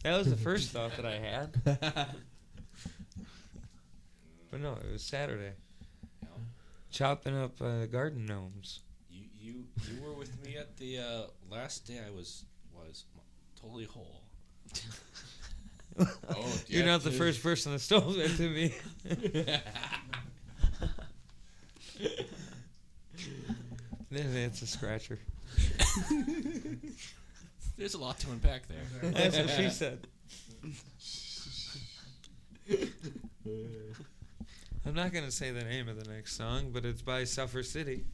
That 0.03 0.17
was 0.17 0.29
the 0.29 0.35
first 0.37 0.71
thought 0.71 0.95
that 0.97 1.05
I 1.05 1.17
had. 1.19 2.07
But 4.51 4.61
no, 4.61 4.73
it 4.73 4.91
was 4.91 5.01
Saturday. 5.03 5.51
Yeah. 6.23 6.29
Chopping 6.89 7.35
up 7.37 7.61
uh, 7.61 7.85
garden 7.87 8.25
gnomes. 8.25 8.79
You 9.09 9.25
you 9.39 9.53
you 9.87 10.01
were 10.01 10.13
with 10.13 10.43
me 10.45 10.55
at 10.57 10.77
the 10.77 10.99
uh, 10.99 11.21
last 11.51 11.85
day. 11.85 11.99
I 12.05 12.09
was 12.09 12.45
was 12.73 13.03
totally 13.61 13.85
whole. 13.85 14.21
Oh, 15.99 16.53
You're 16.67 16.85
not 16.85 17.03
the 17.03 17.11
first 17.11 17.41
person 17.43 17.71
that 17.73 17.79
stole 17.79 18.11
that 18.13 18.35
to 18.37 18.49
me. 18.49 18.73
Then 24.11 24.35
it's 24.35 24.61
a 24.61 24.67
scratcher. 24.67 25.19
There's 27.77 27.93
a 27.93 27.97
lot 27.97 28.19
to 28.19 28.31
unpack 28.31 28.63
there. 28.67 29.11
That's 29.11 29.37
what 29.37 29.49
she 29.49 29.69
said. 29.69 30.07
I'm 34.85 34.93
not 34.93 35.11
gonna 35.11 35.31
say 35.31 35.51
the 35.51 35.63
name 35.63 35.89
of 35.89 36.01
the 36.01 36.09
next 36.09 36.37
song, 36.37 36.71
but 36.71 36.85
it's 36.85 37.01
by 37.01 37.25
Suffer 37.25 37.63
City. 37.63 38.05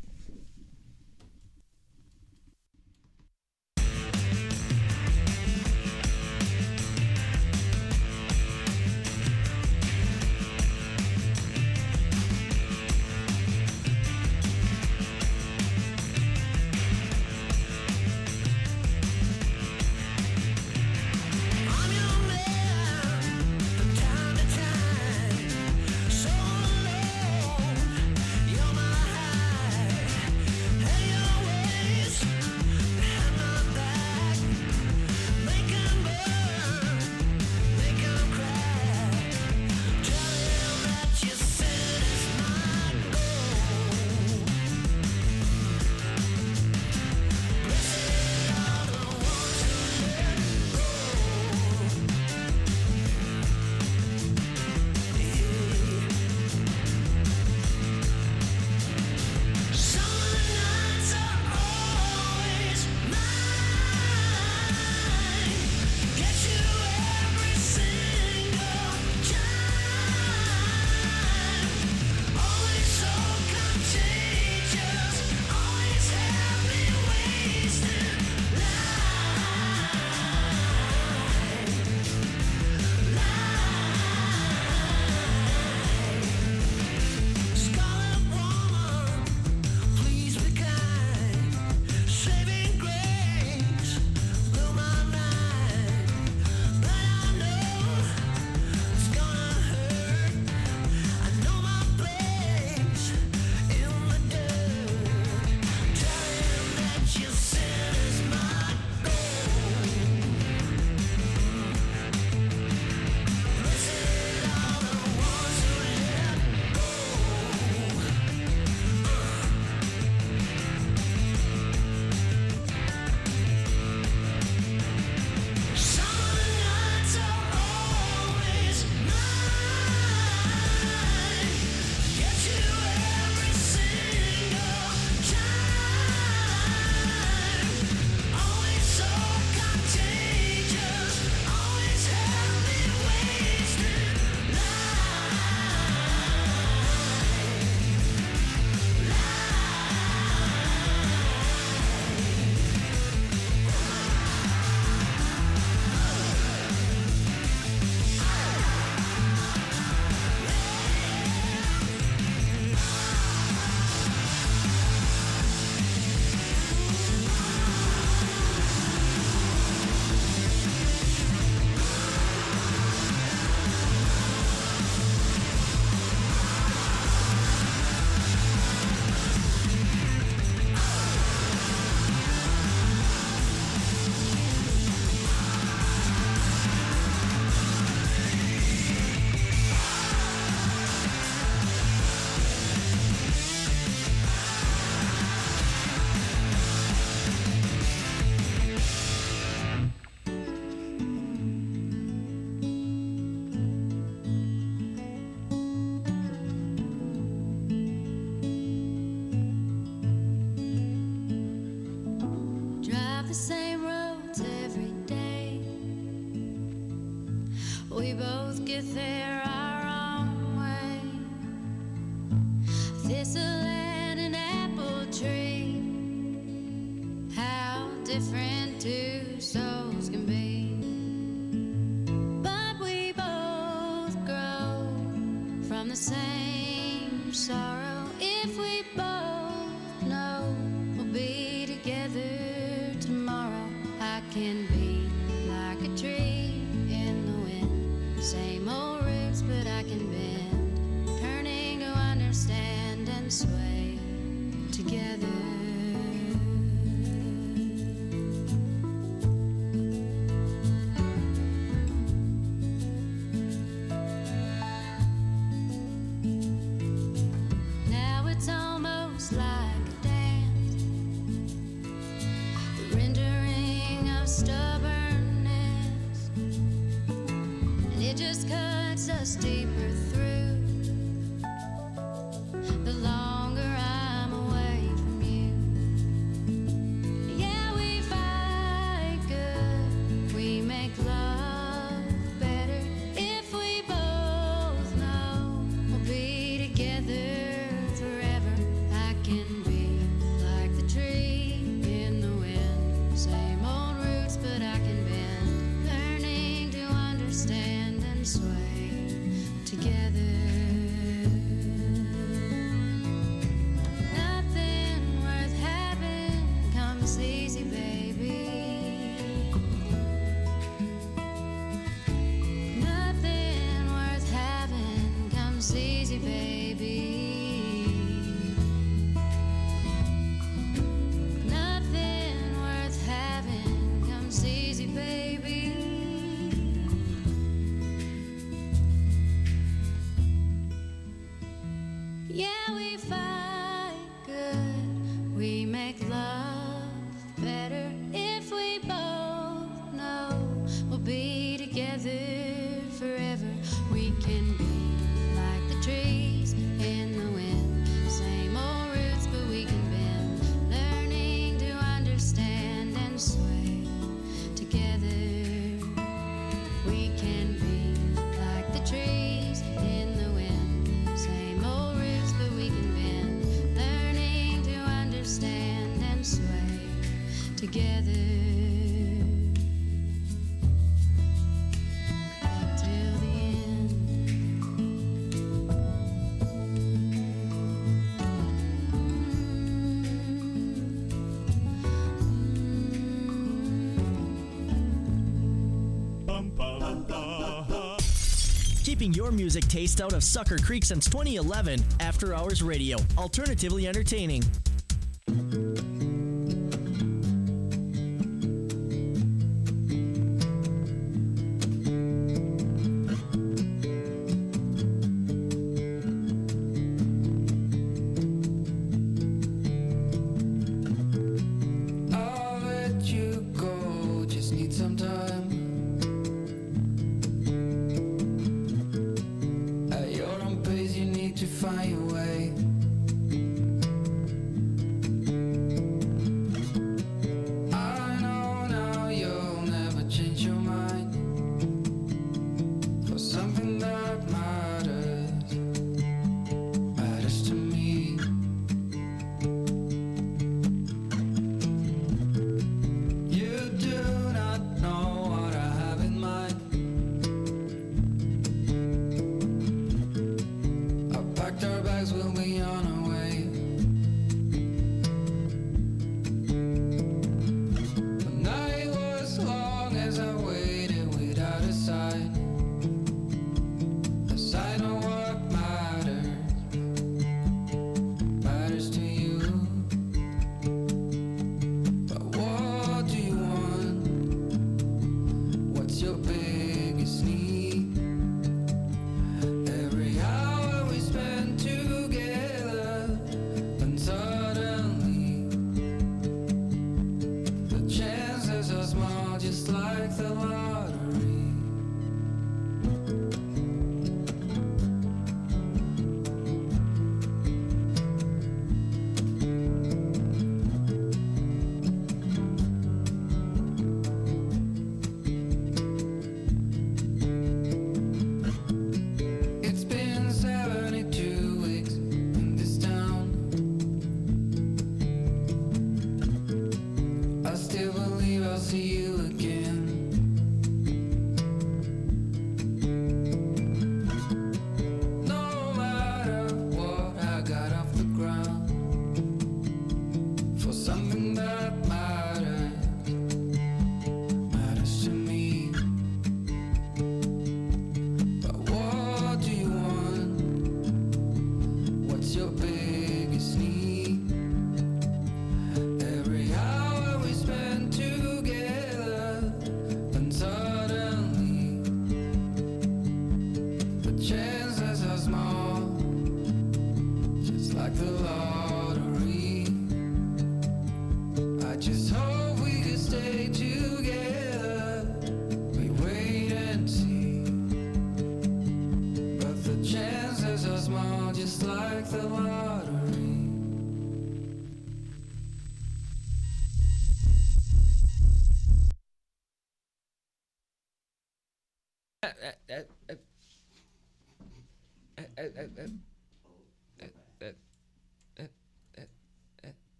keeping 399.01 399.13
your 399.15 399.31
music 399.31 399.67
taste 399.67 399.99
out 399.99 400.13
of 400.13 400.23
Sucker 400.23 400.59
Creek 400.59 400.85
since 400.85 401.09
2011, 401.09 401.83
After 402.01 402.35
Hours 402.35 402.61
Radio, 402.61 402.97
alternatively 403.17 403.87
entertaining. 403.87 404.43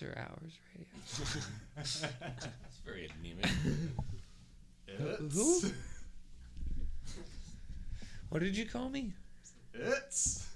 After 0.00 0.16
hours 0.16 0.52
radio. 0.76 0.86
That's 1.74 2.06
very 2.86 3.10
anemic. 3.18 3.50
Who? 5.32 5.60
What 8.28 8.38
did 8.38 8.56
you 8.56 8.64
call 8.66 8.90
me? 8.90 9.12
It's. 9.74 10.46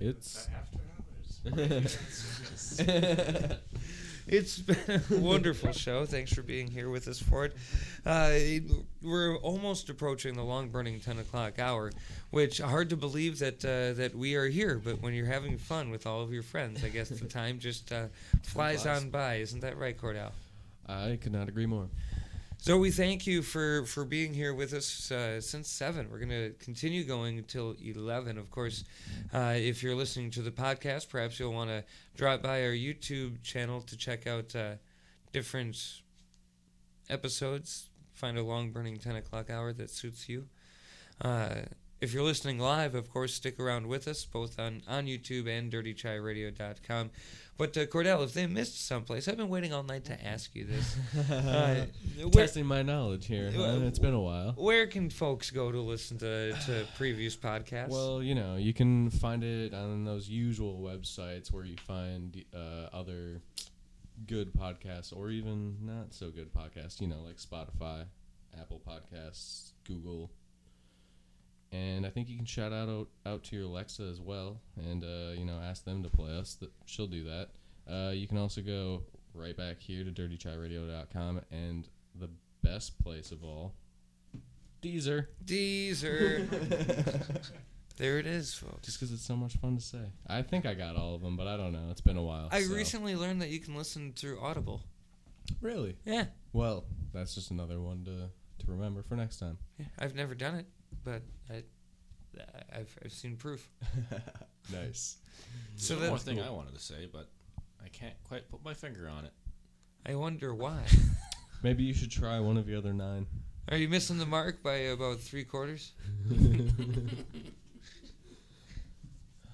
It's. 0.00 0.48
After 0.56 0.78
It's 1.44 2.80
been 4.66 5.02
a 5.10 5.16
wonderful 5.16 5.72
show. 5.72 6.06
Thanks 6.06 6.32
for 6.32 6.42
being 6.42 6.68
here 6.68 6.88
with 6.88 7.08
us 7.08 7.20
for 7.20 7.46
it. 7.46 7.56
Uh, 8.06 8.32
we're 9.02 9.36
almost 9.38 9.90
approaching 9.90 10.34
the 10.34 10.42
long 10.42 10.68
burning 10.68 11.00
10 11.00 11.18
o'clock 11.18 11.58
hour, 11.58 11.90
which 12.30 12.58
hard 12.58 12.90
to 12.90 12.96
believe 12.96 13.40
that 13.40 13.64
uh, 13.64 13.94
that 13.94 14.14
we 14.14 14.36
are 14.36 14.46
here. 14.46 14.80
But 14.82 15.02
when 15.02 15.14
you're 15.14 15.26
having 15.26 15.58
fun 15.58 15.90
with 15.90 16.06
all 16.06 16.22
of 16.22 16.32
your 16.32 16.42
friends, 16.44 16.84
I 16.84 16.88
guess 16.88 17.08
the 17.08 17.26
time 17.28 17.58
just 17.58 17.92
uh, 17.92 18.06
Flies. 18.44 18.86
on 18.86 19.10
by. 19.10 19.36
Isn't 19.36 19.60
that 19.60 19.76
right, 19.76 19.98
Kordell? 19.98 20.30
I 20.86 21.18
could 21.20 21.32
not 21.32 21.48
agree 21.48 21.66
more. 21.66 21.88
So 22.62 22.76
we 22.76 22.90
thank 22.90 23.26
you 23.26 23.40
for 23.40 23.86
for 23.86 24.04
being 24.04 24.34
here 24.34 24.52
with 24.52 24.74
us 24.74 25.10
uh, 25.10 25.40
since 25.40 25.66
seven. 25.66 26.10
We're 26.10 26.18
going 26.18 26.28
to 26.28 26.52
continue 26.58 27.04
going 27.04 27.38
until 27.38 27.74
eleven. 27.82 28.36
Of 28.36 28.50
course, 28.50 28.84
uh, 29.32 29.54
if 29.56 29.82
you're 29.82 29.94
listening 29.94 30.30
to 30.32 30.42
the 30.42 30.50
podcast, 30.50 31.08
perhaps 31.08 31.40
you'll 31.40 31.54
want 31.54 31.70
to 31.70 31.84
drop 32.18 32.42
by 32.42 32.62
our 32.64 32.72
YouTube 32.72 33.42
channel 33.42 33.80
to 33.80 33.96
check 33.96 34.26
out 34.26 34.54
uh, 34.54 34.72
different 35.32 36.02
episodes. 37.08 37.88
Find 38.12 38.36
a 38.36 38.42
long 38.42 38.72
burning 38.72 38.98
ten 38.98 39.16
o'clock 39.16 39.48
hour 39.48 39.72
that 39.72 39.88
suits 39.88 40.28
you. 40.28 40.44
Uh, 41.18 41.62
if 42.00 42.12
you're 42.12 42.24
listening 42.24 42.58
live, 42.58 42.94
of 42.94 43.10
course, 43.10 43.34
stick 43.34 43.58
around 43.60 43.86
with 43.86 44.08
us 44.08 44.24
both 44.24 44.58
on, 44.58 44.82
on 44.88 45.06
YouTube 45.06 45.46
and 45.46 45.70
DirtyChaiRadio.com. 45.70 47.10
But 47.60 47.76
uh, 47.76 47.84
Kordell, 47.84 48.24
if 48.24 48.32
they 48.32 48.46
missed 48.46 48.86
someplace, 48.86 49.28
I've 49.28 49.36
been 49.36 49.50
waiting 49.50 49.74
all 49.74 49.82
night 49.82 50.06
to 50.06 50.26
ask 50.26 50.54
you 50.56 50.64
this. 50.64 50.96
Uh, 51.30 51.84
where- 52.16 52.30
Testing 52.30 52.64
my 52.64 52.80
knowledge 52.80 53.26
here. 53.26 53.52
Huh? 53.54 53.62
Uh, 53.62 53.80
It's 53.80 53.98
been 53.98 54.14
a 54.14 54.20
while. 54.20 54.52
Where 54.56 54.86
can 54.86 55.10
folks 55.10 55.50
go 55.50 55.70
to 55.70 55.78
listen 55.78 56.16
to, 56.20 56.52
to 56.52 56.86
previous 56.96 57.36
podcasts? 57.36 57.90
Well, 57.90 58.22
you 58.22 58.34
know, 58.34 58.56
you 58.56 58.72
can 58.72 59.10
find 59.10 59.44
it 59.44 59.74
on 59.74 60.06
those 60.06 60.26
usual 60.26 60.80
websites 60.80 61.52
where 61.52 61.64
you 61.66 61.76
find 61.86 62.42
uh, 62.56 62.88
other 62.96 63.42
good 64.26 64.54
podcasts 64.54 65.14
or 65.14 65.28
even 65.28 65.76
not 65.82 66.14
so 66.14 66.30
good 66.30 66.54
podcasts, 66.54 66.98
you 66.98 67.08
know, 67.08 67.20
like 67.26 67.36
Spotify, 67.36 68.04
Apple 68.58 68.80
Podcasts, 68.88 69.72
Google. 69.86 70.30
And 71.72 72.04
I 72.04 72.10
think 72.10 72.28
you 72.28 72.36
can 72.36 72.46
shout 72.46 72.72
out 72.72 72.88
out, 72.88 73.08
out 73.24 73.44
to 73.44 73.56
your 73.56 73.66
Alexa 73.66 74.02
as 74.02 74.20
well 74.20 74.60
and, 74.76 75.04
uh, 75.04 75.32
you 75.38 75.44
know, 75.44 75.60
ask 75.62 75.84
them 75.84 76.02
to 76.02 76.08
play 76.08 76.36
us. 76.36 76.54
Th- 76.54 76.72
She'll 76.84 77.06
do 77.06 77.24
that. 77.24 77.50
Uh, 77.88 78.10
you 78.10 78.26
can 78.26 78.38
also 78.38 78.60
go 78.60 79.02
right 79.34 79.56
back 79.56 79.78
here 79.80 80.04
to 80.04 80.10
dirtychairadio.com 80.10 81.42
and 81.50 81.88
the 82.18 82.28
best 82.62 82.98
place 83.02 83.30
of 83.30 83.44
all, 83.44 83.74
Deezer. 84.82 85.26
Deezer. 85.44 86.48
there 87.96 88.18
it 88.18 88.26
is, 88.26 88.54
folks. 88.54 88.86
Just 88.86 88.98
because 88.98 89.12
it's 89.12 89.24
so 89.24 89.36
much 89.36 89.56
fun 89.58 89.76
to 89.76 89.82
say. 89.82 90.12
I 90.26 90.42
think 90.42 90.64
I 90.66 90.74
got 90.74 90.96
all 90.96 91.14
of 91.14 91.20
them, 91.22 91.36
but 91.36 91.46
I 91.46 91.56
don't 91.56 91.72
know. 91.72 91.88
It's 91.90 92.00
been 92.00 92.16
a 92.16 92.22
while. 92.22 92.48
I 92.50 92.62
so. 92.62 92.74
recently 92.74 93.14
learned 93.14 93.42
that 93.42 93.50
you 93.50 93.60
can 93.60 93.74
listen 93.76 94.12
through 94.16 94.40
Audible. 94.40 94.82
Really? 95.60 95.96
Yeah. 96.04 96.26
Well, 96.52 96.84
that's 97.12 97.34
just 97.34 97.50
another 97.50 97.80
one 97.80 98.04
to 98.04 98.30
to 98.64 98.70
remember 98.70 99.02
for 99.02 99.16
next 99.16 99.38
time. 99.38 99.58
Yeah, 99.78 99.86
I've 99.98 100.14
never 100.14 100.34
done 100.34 100.54
it, 100.54 100.66
but 101.04 101.22
I, 101.50 101.62
I've, 102.72 102.98
I've 103.04 103.12
seen 103.12 103.36
proof. 103.36 103.68
nice. 104.72 105.18
So 105.76 105.94
So 105.94 106.00
one 106.00 106.08
more 106.08 106.18
thing 106.18 106.36
cool. 106.36 106.46
I 106.46 106.50
wanted 106.50 106.74
to 106.74 106.80
say, 106.80 107.08
but 107.12 107.28
I 107.84 107.88
can't 107.88 108.14
quite 108.24 108.50
put 108.50 108.64
my 108.64 108.74
finger 108.74 109.08
on 109.08 109.24
it. 109.24 109.32
I 110.06 110.14
wonder 110.14 110.54
why. 110.54 110.84
Maybe 111.62 111.82
you 111.82 111.92
should 111.94 112.10
try 112.10 112.40
one 112.40 112.56
of 112.56 112.66
the 112.66 112.76
other 112.76 112.92
nine. 112.92 113.26
Are 113.70 113.76
you 113.76 113.88
missing 113.88 114.18
the 114.18 114.26
mark 114.26 114.62
by 114.62 114.76
about 114.76 115.20
three 115.20 115.44
quarters? 115.44 115.92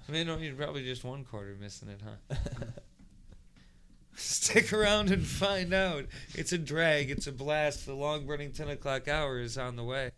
I 0.09 0.13
mean, 0.13 0.29
no, 0.29 0.37
you're 0.37 0.55
probably 0.55 0.85
just 0.85 1.03
one 1.05 1.25
quarter 1.25 1.57
missing 1.61 1.89
it, 1.89 2.01
huh? 2.03 2.37
Stick 4.15 4.73
around 4.73 5.11
and 5.11 5.27
find 5.27 5.75
out. 5.75 6.07
It's 6.35 6.53
a 6.53 6.59
drag. 6.59 7.11
It's 7.11 7.27
a 7.27 7.33
blast. 7.33 7.85
The 7.85 7.95
long 7.95 8.25
burning 8.25 8.53
10 8.53 8.69
o'clock 8.71 9.09
hour 9.09 9.41
is 9.41 9.59
on 9.59 9.77
the 9.77 9.85
way. 9.85 10.13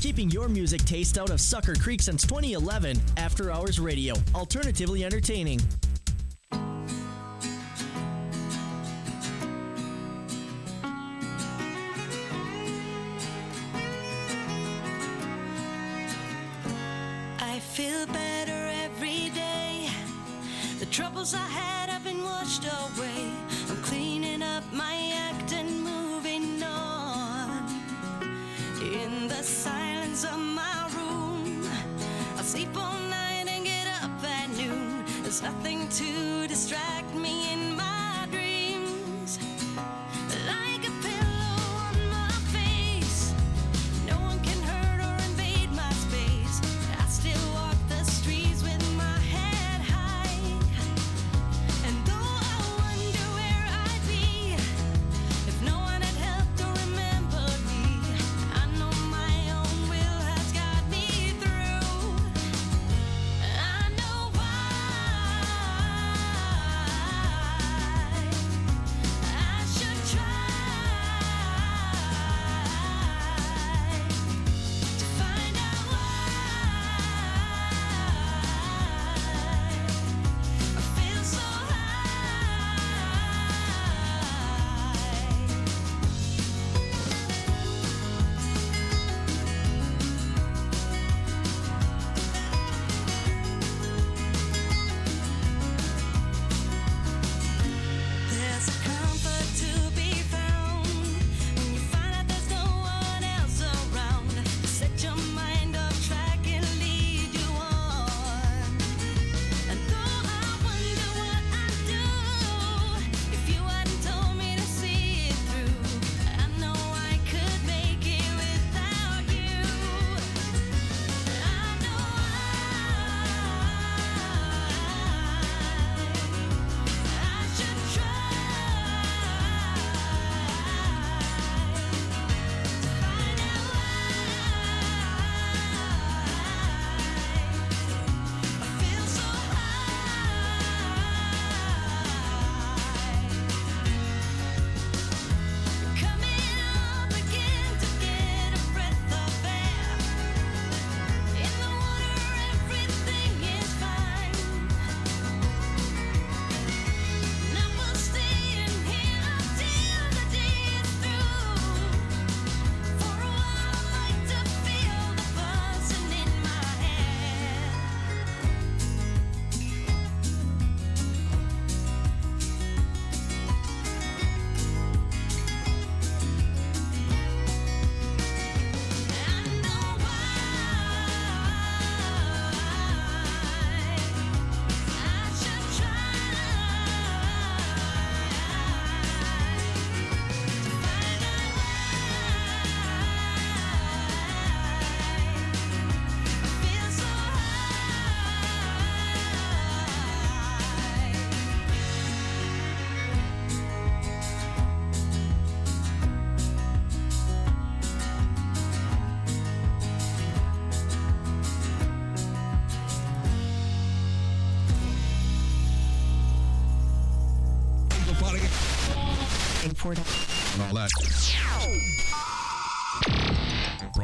Keeping 0.00 0.30
your 0.30 0.48
music 0.48 0.84
taste 0.84 1.18
out 1.18 1.30
of 1.30 1.40
Sucker 1.40 1.74
Creek 1.74 2.02
since 2.02 2.22
2011, 2.22 3.00
After 3.16 3.50
Hours 3.50 3.78
Radio, 3.78 4.14
alternatively 4.34 5.04
entertaining. 5.04 5.60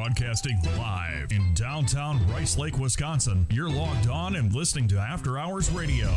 Broadcasting 0.07 0.57
live 0.79 1.33
in 1.33 1.53
downtown 1.55 2.25
Rice 2.29 2.57
Lake, 2.57 2.79
Wisconsin, 2.79 3.45
you're 3.51 3.69
logged 3.69 4.09
on 4.09 4.37
and 4.37 4.55
listening 4.55 4.87
to 4.87 4.99
After 4.99 5.37
Hours 5.37 5.69
Radio. 5.73 6.15